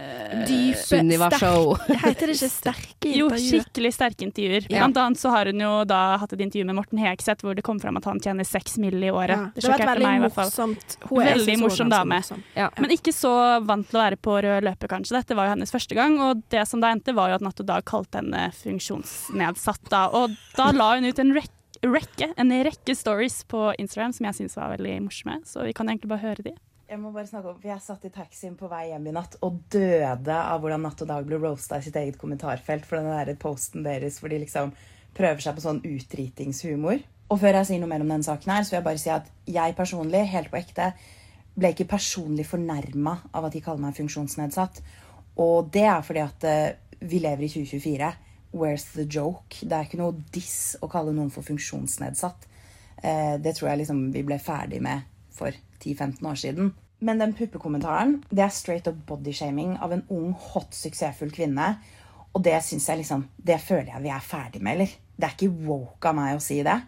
Dype 0.47 0.77
Sunniva 0.81 1.29
sterk- 1.29 1.39
Show. 1.39 1.75
Heter 2.03 2.27
det 2.31 2.35
ikke 2.37 2.49
sterke 2.51 3.09
intervjuer? 3.09 3.17
Jo, 3.19 3.29
skikkelig 3.37 3.91
sterke 3.95 4.25
intervjuer. 4.27 4.67
Ja. 4.69 4.79
Blant 4.83 4.97
annet 5.03 5.21
så 5.21 5.29
har 5.33 5.45
hun 5.51 5.59
jo 5.63 5.71
da 5.89 5.99
hatt 6.21 6.33
et 6.33 6.43
intervju 6.45 6.65
med 6.69 6.75
Morten 6.79 7.01
Hegseth 7.03 7.43
hvor 7.45 7.55
det 7.57 7.63
kom 7.67 7.79
fram 7.83 7.97
at 8.01 8.05
han 8.09 8.19
tjener 8.23 8.43
seks 8.47 8.77
mill. 8.81 8.97
i 9.03 9.09
året. 9.11 9.35
Ja, 9.37 9.51
Det 9.55 9.63
sjokkerte 9.65 9.89
veldig 9.93 10.07
meg 10.07 10.17
i 10.19 10.23
hvert 10.25 10.37
fall. 10.37 10.51
morsomt. 10.51 10.97
Hun 11.09 11.21
er- 11.21 11.31
Veldig 11.33 11.57
morsom 11.63 11.89
dame. 11.93 12.15
morsom. 12.21 12.43
Ja. 12.55 12.69
Men 12.79 12.89
ikke 12.95 13.13
så 13.13 13.33
vant 13.65 13.89
til 13.89 13.99
å 13.99 14.03
være 14.03 14.17
på 14.17 14.37
rød 14.43 14.63
løper, 14.69 14.87
kanskje. 14.87 15.17
Dette 15.19 15.35
var 15.35 15.45
jo 15.49 15.55
hennes 15.55 15.71
første 15.71 15.95
gang, 15.95 16.19
og 16.19 16.43
det 16.49 16.67
som 16.67 16.79
da 16.79 16.91
endte, 16.93 17.13
var 17.13 17.29
jo 17.29 17.35
at 17.35 17.41
Natt 17.41 17.59
og 17.59 17.65
Dag 17.65 17.83
kalte 17.85 18.21
henne 18.21 18.51
funksjonsnedsatt. 18.63 19.89
Da. 19.89 20.07
Og 20.13 20.31
da 20.57 20.71
la 20.71 20.95
hun 20.95 21.05
ut 21.09 21.19
en 21.19 21.33
rekke 21.35 21.51
rekke, 21.83 22.29
en 22.39 22.49
rekke 22.63 22.93
stories 22.95 23.41
på 23.51 23.73
Instagram 23.77 24.13
som 24.15 24.23
jeg 24.29 24.37
syns 24.37 24.53
var 24.55 24.69
veldig 24.77 25.01
morsomme, 25.03 25.41
så 25.43 25.65
vi 25.67 25.73
kan 25.75 25.89
egentlig 25.91 26.07
bare 26.13 26.21
høre 26.23 26.43
de. 26.45 26.53
Jeg 26.93 26.99
må 27.01 27.09
bare 27.09 27.25
snakke 27.25 27.49
om, 27.49 27.55
for 27.57 27.71
jeg 27.71 27.81
satt 27.81 28.03
i 28.05 28.09
taxien 28.13 28.53
på 28.53 28.67
vei 28.69 28.83
hjem 28.91 29.07
i 29.09 29.11
natt 29.15 29.39
og 29.41 29.55
døde 29.73 30.33
av 30.37 30.59
hvordan 30.61 30.83
Natt 30.85 30.99
og 31.01 31.07
Dag 31.09 31.25
ble 31.25 31.39
roasta 31.41 31.79
i 31.81 31.85
sitt 31.87 31.95
eget 31.97 32.19
kommentarfelt 32.21 32.83
for 32.85 32.99
den 32.99 33.07
der 33.09 33.31
posten 33.41 33.81
deres 33.81 34.19
hvor 34.21 34.29
de 34.29 34.37
liksom 34.43 34.69
prøver 35.17 35.41
seg 35.41 35.55
på 35.57 35.63
sånn 35.63 35.79
utdritingshumor. 35.81 37.01
Og 37.33 37.39
før 37.41 37.57
jeg 37.57 37.69
sier 37.71 37.81
noe 37.81 37.89
mer 37.89 38.03
om 38.05 38.11
denne 38.13 38.27
saken 38.27 38.53
her, 38.53 38.61
så 38.61 38.75
vil 38.75 38.77
jeg 38.77 38.85
bare 38.85 39.01
si 39.01 39.09
at 39.09 39.31
jeg 39.55 39.73
personlig, 39.79 40.21
helt 40.35 40.51
på 40.51 40.59
ekte, 40.59 40.91
ble 41.57 41.71
ikke 41.73 41.87
personlig 41.95 42.45
fornærma 42.51 43.15
av 43.33 43.49
at 43.49 43.57
de 43.57 43.63
kaller 43.65 43.87
meg 43.87 43.97
funksjonsnedsatt. 43.97 44.83
Og 45.41 45.73
det 45.73 45.87
er 45.95 46.05
fordi 46.05 46.21
at 46.27 46.45
eh, 46.45 47.01
vi 47.01 47.23
lever 47.25 47.47
i 47.47 47.51
2024. 47.55 48.11
Where's 48.53 48.85
the 48.93 49.07
joke? 49.09 49.63
Det 49.63 49.79
er 49.79 49.89
ikke 49.89 50.01
noe 50.03 50.19
diss 50.37 50.75
å 50.77 50.91
kalle 50.93 51.17
noen 51.17 51.33
for 51.33 51.49
funksjonsnedsatt. 51.49 52.45
Eh, 53.01 53.35
det 53.41 53.57
tror 53.57 53.71
jeg 53.71 53.81
liksom 53.81 54.05
vi 54.13 54.25
ble 54.29 54.37
ferdig 54.37 54.85
med 54.85 55.09
for 55.33 55.57
10-15 55.81 56.29
år 56.29 56.41
siden. 56.45 56.73
Men 57.03 57.19
den 57.19 57.35
puppekommentaren 57.35 58.21
det 58.31 58.45
er 58.45 58.53
straight 58.55 58.87
up 58.87 58.99
bodyshaming 59.09 59.75
av 59.83 59.95
en 59.95 60.05
ung, 60.13 60.31
hot, 60.51 60.71
suksessfull 60.75 61.33
kvinne. 61.35 61.73
Og 62.33 62.41
det 62.45 62.55
synes 62.65 62.87
jeg 62.89 63.03
liksom, 63.03 63.27
det 63.37 63.59
føler 63.61 63.91
jeg 63.91 64.05
vi 64.05 64.13
er 64.13 64.23
ferdig 64.25 64.61
med, 64.63 64.77
eller? 64.77 64.93
Det 65.13 65.27
er 65.27 65.35
ikke 65.35 65.67
woke 65.67 66.09
av 66.09 66.15
meg 66.17 66.37
å 66.37 66.41
si 66.41 66.63
det. 66.65 66.79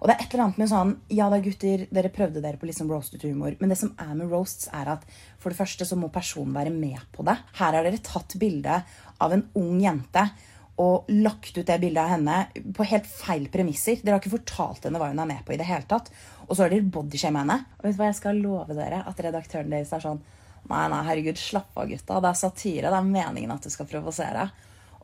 Og 0.00 0.08
det 0.08 0.14
er 0.14 0.22
et 0.24 0.32
eller 0.34 0.44
annet 0.44 0.60
med 0.60 0.68
sånn 0.70 0.90
Ja 1.16 1.26
da, 1.32 1.38
gutter, 1.44 1.84
dere 1.92 2.12
prøvde 2.12 2.42
dere 2.44 2.60
på 2.60 2.68
liksom 2.68 2.88
roasted 2.92 3.22
humor. 3.24 3.54
Men 3.60 3.72
det 3.72 3.78
som 3.80 3.92
er 4.00 4.14
med 4.16 4.32
roasts, 4.32 4.70
er 4.72 4.90
at 4.94 5.04
for 5.40 5.52
det 5.52 5.58
første 5.60 5.86
så 5.88 5.98
må 6.00 6.10
personen 6.12 6.56
være 6.56 6.72
med 6.72 7.00
på 7.12 7.26
det. 7.26 7.36
Her 7.58 7.76
har 7.76 7.86
dere 7.86 8.02
tatt 8.04 8.36
bilde 8.40 8.80
av 9.20 9.36
en 9.36 9.46
ung 9.60 9.78
jente. 9.82 10.28
og 10.74 11.06
lagt 11.06 11.54
ut 11.54 11.66
det 11.68 11.76
bildet 11.78 12.02
av 12.02 12.08
henne 12.16 12.64
på 12.74 12.86
helt 12.90 13.06
feil 13.06 13.44
premisser. 13.46 14.00
Dere 14.02 14.16
har 14.16 14.22
ikke 14.22 14.32
fortalt 14.32 14.88
henne 14.88 14.98
hva 14.98 15.12
hun 15.12 15.20
er 15.22 15.28
med 15.30 15.44
på 15.46 15.54
i 15.54 15.58
det 15.60 15.68
hele 15.68 15.86
tatt. 15.86 16.10
Og 16.48 16.54
så 16.54 16.64
har 16.64 16.72
dere 16.72 16.86
bodyshame 16.94 17.42
henne. 17.42 17.58
Og 17.78 17.86
vet 17.86 17.96
du 17.96 18.02
hva 18.02 18.10
jeg 18.10 18.20
skal 18.20 18.40
love 18.42 18.76
dere? 18.76 19.02
At 19.08 19.20
redaktøren 19.24 19.72
deres 19.72 19.92
er 19.94 20.04
sånn 20.04 20.22
Nei, 20.64 20.86
nei, 20.88 21.02
herregud, 21.04 21.36
slapp 21.36 21.76
av, 21.76 21.90
gutta. 21.90 22.22
Det 22.24 22.28
er 22.30 22.38
satire. 22.40 22.88
Det 22.88 22.96
er 22.96 23.08
meningen 23.08 23.50
at 23.52 23.66
du 23.66 23.68
skal 23.68 23.84
provosere. 23.84 24.46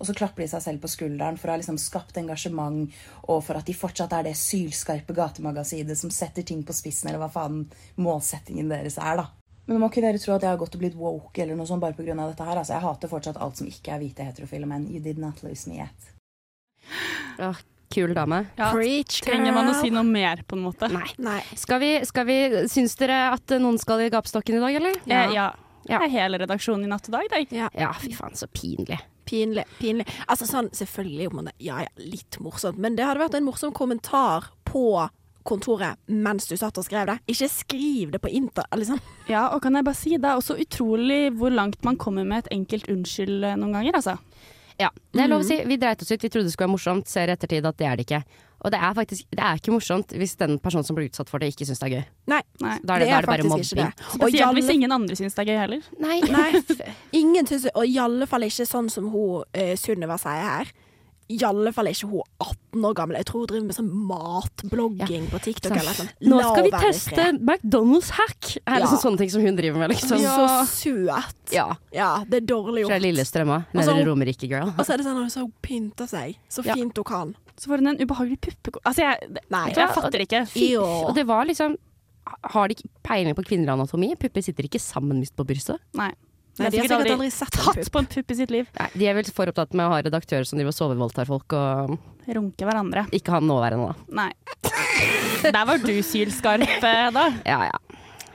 Og 0.01 0.09
så 0.09 0.15
klapper 0.17 0.41
de 0.41 0.49
seg 0.49 0.63
selv 0.65 0.81
på 0.81 0.89
skulderen 0.89 1.37
for 1.37 1.51
å 1.51 1.53
ha 1.53 1.61
liksom 1.61 1.77
skapt 1.77 2.17
engasjement, 2.17 2.89
og 3.29 3.43
for 3.45 3.61
at 3.61 3.69
de 3.69 3.75
fortsatt 3.77 4.15
er 4.17 4.25
det 4.31 4.39
sylskarpe 4.41 5.13
gatemagasinet 5.13 6.01
som 6.01 6.13
setter 6.15 6.47
ting 6.49 6.63
på 6.65 6.73
spissen, 6.73 7.11
eller 7.11 7.21
hva 7.21 7.29
faen 7.35 7.67
målsettingen 8.01 8.73
deres 8.73 8.97
er, 8.97 9.21
da. 9.21 9.27
Men 9.67 9.77
nå 9.77 9.83
må 9.83 9.91
ikke 9.93 10.03
dere 10.03 10.19
tro 10.19 10.33
at 10.35 10.47
jeg 10.47 10.51
har 10.51 10.63
gått 10.63 10.79
og 10.79 10.81
blitt 10.83 10.97
woke 10.99 11.45
eller 11.45 11.59
noe 11.59 11.69
sånt 11.69 11.85
bare 11.85 11.95
pga. 11.95 12.17
dette 12.17 12.47
her. 12.49 12.57
Altså, 12.59 12.73
jeg 12.75 12.83
hater 12.83 13.13
fortsatt 13.13 13.37
alt 13.39 13.61
som 13.61 13.69
ikke 13.69 13.93
er 13.95 14.01
hvite 14.01 14.27
heterofile 14.27 14.67
menn. 14.67 14.89
You 14.91 15.05
did 15.05 15.21
not 15.21 15.45
lose 15.45 15.69
me 15.71 15.79
yet. 15.85 16.09
Kul 17.91 18.15
dame. 18.15 18.45
Ja, 18.55 18.71
trenger 18.71 19.55
man 19.55 19.73
å 19.73 19.75
si 19.81 19.91
noe 19.91 20.07
mer, 20.07 20.45
på 20.47 20.55
en 20.55 20.63
måte? 20.69 20.87
Nei. 20.95 21.41
Skal 21.59 21.81
vi, 21.83 21.91
skal 22.07 22.29
vi, 22.29 22.39
syns 22.71 22.95
dere 23.01 23.33
at 23.35 23.57
noen 23.59 23.81
skal 23.83 24.05
i 24.05 24.11
gapestokken 24.13 24.61
i 24.61 24.63
dag, 24.63 24.79
eller? 24.79 25.01
Ja. 25.11 25.25
ja. 25.35 25.47
ja. 25.89 25.99
Det 25.99 26.07
er 26.07 26.15
hele 26.15 26.39
redaksjonen 26.45 26.87
i 26.87 26.91
Natt 26.93 27.11
og 27.11 27.17
Dag, 27.19 27.27
det. 27.33 27.65
Ja. 27.75 27.91
fy 27.99 28.13
faen, 28.15 28.39
så 28.39 28.47
pinlig. 28.55 29.01
Pinlig. 29.27 29.67
pinlig. 29.79 30.07
Altså 30.27 30.47
sånn, 30.49 30.71
Selvfølgelig 30.75 31.31
om 31.31 31.41
man 31.41 31.51
er 31.51 31.57
ja, 31.63 31.81
ja, 31.85 31.91
litt 32.03 32.39
morsomt, 32.43 32.79
men 32.83 32.99
det 32.99 33.07
hadde 33.07 33.23
vært 33.23 33.39
en 33.39 33.47
morsom 33.47 33.75
kommentar 33.75 34.53
på 34.67 35.09
kontoret 35.47 35.99
mens 36.07 36.47
du 36.51 36.57
satt 36.59 36.79
og 36.79 36.87
skrev 36.87 37.09
det. 37.11 37.19
Ikke 37.31 37.49
skriv 37.51 38.15
det 38.15 38.23
på 38.23 38.31
inter... 38.31 38.67
Liksom. 38.77 39.01
Ja, 39.31 39.49
og 39.55 39.63
kan 39.65 39.75
jeg 39.75 39.87
bare 39.87 39.99
si, 39.99 40.15
det 40.15 40.31
er 40.31 40.39
også 40.39 40.59
utrolig 40.61 41.33
hvor 41.39 41.51
langt 41.55 41.83
man 41.87 41.99
kommer 42.01 42.27
med 42.29 42.45
et 42.45 42.55
enkelt 42.61 42.91
unnskyld 42.93 43.47
eh, 43.47 43.59
noen 43.59 43.75
ganger, 43.79 43.99
altså. 43.99 44.19
Ja, 44.81 44.89
det 45.13 45.21
er 45.27 45.29
lov 45.29 45.43
å 45.45 45.47
si. 45.47 45.59
Vi 45.69 45.77
dreit 45.81 46.01
oss 46.01 46.11
ut. 46.11 46.23
Vi 46.25 46.31
trodde 46.33 46.49
det 46.49 46.55
skulle 46.55 46.69
være 46.71 46.75
morsomt. 46.79 47.09
Ser 47.11 47.29
i 47.29 47.35
ettertid 47.35 47.67
at 47.69 47.77
det 47.81 47.87
er 47.91 47.99
det 48.01 48.07
ikke. 48.07 48.23
Og 48.61 48.73
det 48.75 48.81
er 48.81 48.93
faktisk 48.97 49.25
det 49.33 49.45
er 49.45 49.61
ikke 49.61 49.73
morsomt 49.73 50.13
hvis 50.21 50.35
den 50.41 50.59
personen 50.61 50.85
som 50.85 50.97
blir 50.97 51.09
utsatt 51.09 51.31
for 51.33 51.41
det, 51.41 51.49
ikke 51.55 51.65
syns 51.69 51.81
det 51.81 51.87
er 51.89 51.95
gøy. 51.95 52.03
Nei, 52.33 52.41
Da 52.61 52.69
er 52.69 52.79
det, 52.81 52.85
da 52.87 52.97
er 52.99 53.05
det 53.09 53.31
bare 53.31 53.45
faktisk 53.49 53.77
mobbing. 53.77 53.95
det. 53.97 54.11
Spesielt 54.17 54.59
hvis 54.59 54.71
ingen 54.75 54.93
andre 54.97 55.17
syns 55.21 55.37
det 55.37 55.45
er 55.45 55.51
gøy 55.53 55.61
heller. 55.63 55.89
Nei. 56.01 56.19
Nei, 56.29 56.51
ingen 57.23 57.49
syns 57.49 57.67
det. 57.69 57.73
Og 57.75 57.89
i 57.89 57.97
alle 58.01 58.29
fall 58.29 58.45
ikke 58.49 58.69
sånn 58.69 58.91
som 58.93 59.09
hun 59.13 59.45
uh, 59.45 59.75
Sunniva 59.81 60.19
sier 60.21 60.45
her. 60.45 60.73
I 61.31 61.37
alle 61.47 61.71
fall 61.73 61.87
ikke 61.87 62.09
hun 62.11 62.23
18 62.43 62.85
år 62.89 62.95
gammel. 62.99 63.17
Jeg 63.21 63.27
tror 63.29 63.45
hun 63.45 63.51
driver 63.53 63.67
med 63.69 63.77
sånn 63.77 63.91
matblogging 64.11 65.29
på 65.31 65.39
TikTok. 65.45 65.77
Eller 65.79 65.95
sånn. 65.95 66.09
Nå 66.27 66.41
skal 66.43 66.65
vi 66.67 66.73
teste. 66.75 67.27
McDonald's-hack! 67.39 68.57
Er 68.67 68.81
det 68.83 68.89
Ja. 68.89 68.99
sånne 68.99 69.19
ting 69.21 69.31
som 69.31 69.43
hun 69.45 69.57
driver 69.57 69.79
med, 69.79 69.91
liksom? 69.95 70.19
Så 70.19 70.47
søt. 70.67 71.53
Ja. 71.55 71.77
Ja, 71.93 72.25
det 72.29 72.43
er 72.43 72.47
dårlig 72.47 72.87
Fra 72.87 72.97
gjort. 72.99 73.03
Lillestrøm 73.07 73.53
òg. 73.55 73.65
Nede 73.75 73.85
i 73.85 73.95
Nedre 73.95 74.09
Romerike, 74.11 74.49
girl. 74.51 74.69
Og 74.77 74.83
så 74.87 74.95
er 74.95 74.97
det 74.99 75.07
sånn 75.07 75.25
at 75.27 75.35
hun 75.35 75.53
pynter 75.63 76.09
seg 76.11 76.37
så 76.51 76.65
Ja. 76.67 76.75
fint 76.75 76.97
hun 76.97 77.05
kan. 77.05 77.37
Så 77.57 77.69
får 77.69 77.79
hun 77.79 77.87
en 77.89 77.99
ubehagelig 77.99 78.41
puppeko... 78.41 78.81
Altså, 78.85 79.03
jeg, 79.07 79.39
Nei. 79.51 79.67
jeg, 79.69 79.77
jeg 79.77 79.89
fatter 79.95 80.21
ikke. 80.27 80.43
Og 81.07 81.15
det 81.15 81.27
var 81.27 81.45
liksom 81.45 81.77
Har 82.45 82.69
de 82.69 82.75
ikke 82.75 82.89
peiling 83.03 83.35
på 83.35 83.43
kvinnelig 83.45 83.73
anatomi? 83.73 84.15
Pupper 84.17 84.43
sitter 84.43 84.63
ikke 84.65 84.79
sammen 84.81 85.23
på 85.37 85.45
brystet. 85.45 85.79
Nei. 85.95 86.13
Nei, 86.61 86.71
de 86.71 86.79
har 86.79 86.87
sikkert 86.87 86.97
aldri, 86.99 87.13
aldri 87.17 87.31
sett 87.35 87.57
tatt 87.57 87.91
på 87.93 87.99
en 88.03 88.09
pupp 88.15 88.31
i 88.31 88.39
sitt 88.39 88.51
liv. 88.55 88.67
Nei, 88.79 88.89
de 88.95 89.09
er 89.11 89.15
vel 89.19 89.31
for 89.35 89.51
opptatt 89.53 89.73
med 89.75 89.87
å 89.89 89.95
ha 89.95 90.01
redaktører 90.05 90.45
som 90.49 90.61
driver 90.61 90.75
og 90.75 90.79
sovevoldtar 90.81 91.29
folk, 91.31 91.57
og 91.57 91.99
Runke 92.31 92.67
hverandre. 92.69 93.07
ikke 93.17 93.33
han 93.39 93.49
nåværende, 93.49 93.91
da. 93.91 94.21
Nei. 94.23 94.33
Der 95.57 95.65
var 95.67 95.79
du 95.81 95.95
sylskarp, 96.05 96.69
eh, 96.85 97.09
da. 97.17 97.31
Ja 97.49 97.63
ja. 97.73 97.79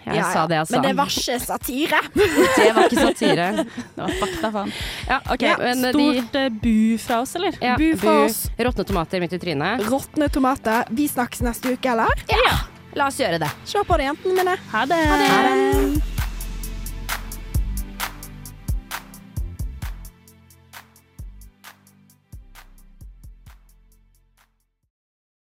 Jeg 0.05 0.19
Ja, 0.19 0.21
ja. 0.21 0.25
sa 0.35 0.41
det 0.45 0.53
jeg 0.59 0.67
sa. 0.69 0.73
Men 0.75 0.83
det 0.85 0.95
var 0.99 1.07
ikke 1.09 1.37
satire. 1.41 1.99
Det 2.59 2.67
var 2.75 2.83
ikke 2.91 3.05
satire. 3.07 3.45
Det 3.65 3.95
var 3.97 4.11
fakta, 4.19 4.51
faen. 4.53 4.73
Ja, 5.09 5.17
okay, 5.33 5.47
Ja, 5.49 5.55
men 5.57 5.81
de- 5.81 6.03
stort 6.21 6.35
eh, 6.37 6.49
bu 6.61 6.97
fra 7.01 7.17
oss, 7.23 7.33
eller? 7.39 7.57
Ja, 7.61 7.73
Bu 7.81 7.87
fra 7.97 8.13
oss. 8.27 8.43
Råtne 8.59 8.85
tomater 8.85 9.23
midt 9.23 9.33
i 9.33 9.39
trynet. 9.41 9.81
Råtne 9.89 10.29
tomater. 10.29 10.85
Vi 10.93 11.07
snakkes 11.09 11.41
neste 11.47 11.73
uke, 11.73 11.89
eller? 11.95 12.13
Ja. 12.29 12.53
La 12.95 13.07
oss 13.09 13.17
gjøre 13.19 13.41
det. 13.41 13.49
Se 13.65 13.81
på 13.81 13.97
det, 13.97 14.05
jentene 14.11 14.37
mine. 14.43 14.57
Ha 14.75 14.85
det. 14.93 15.01
Ha 15.09 15.17
det. 15.17 16.24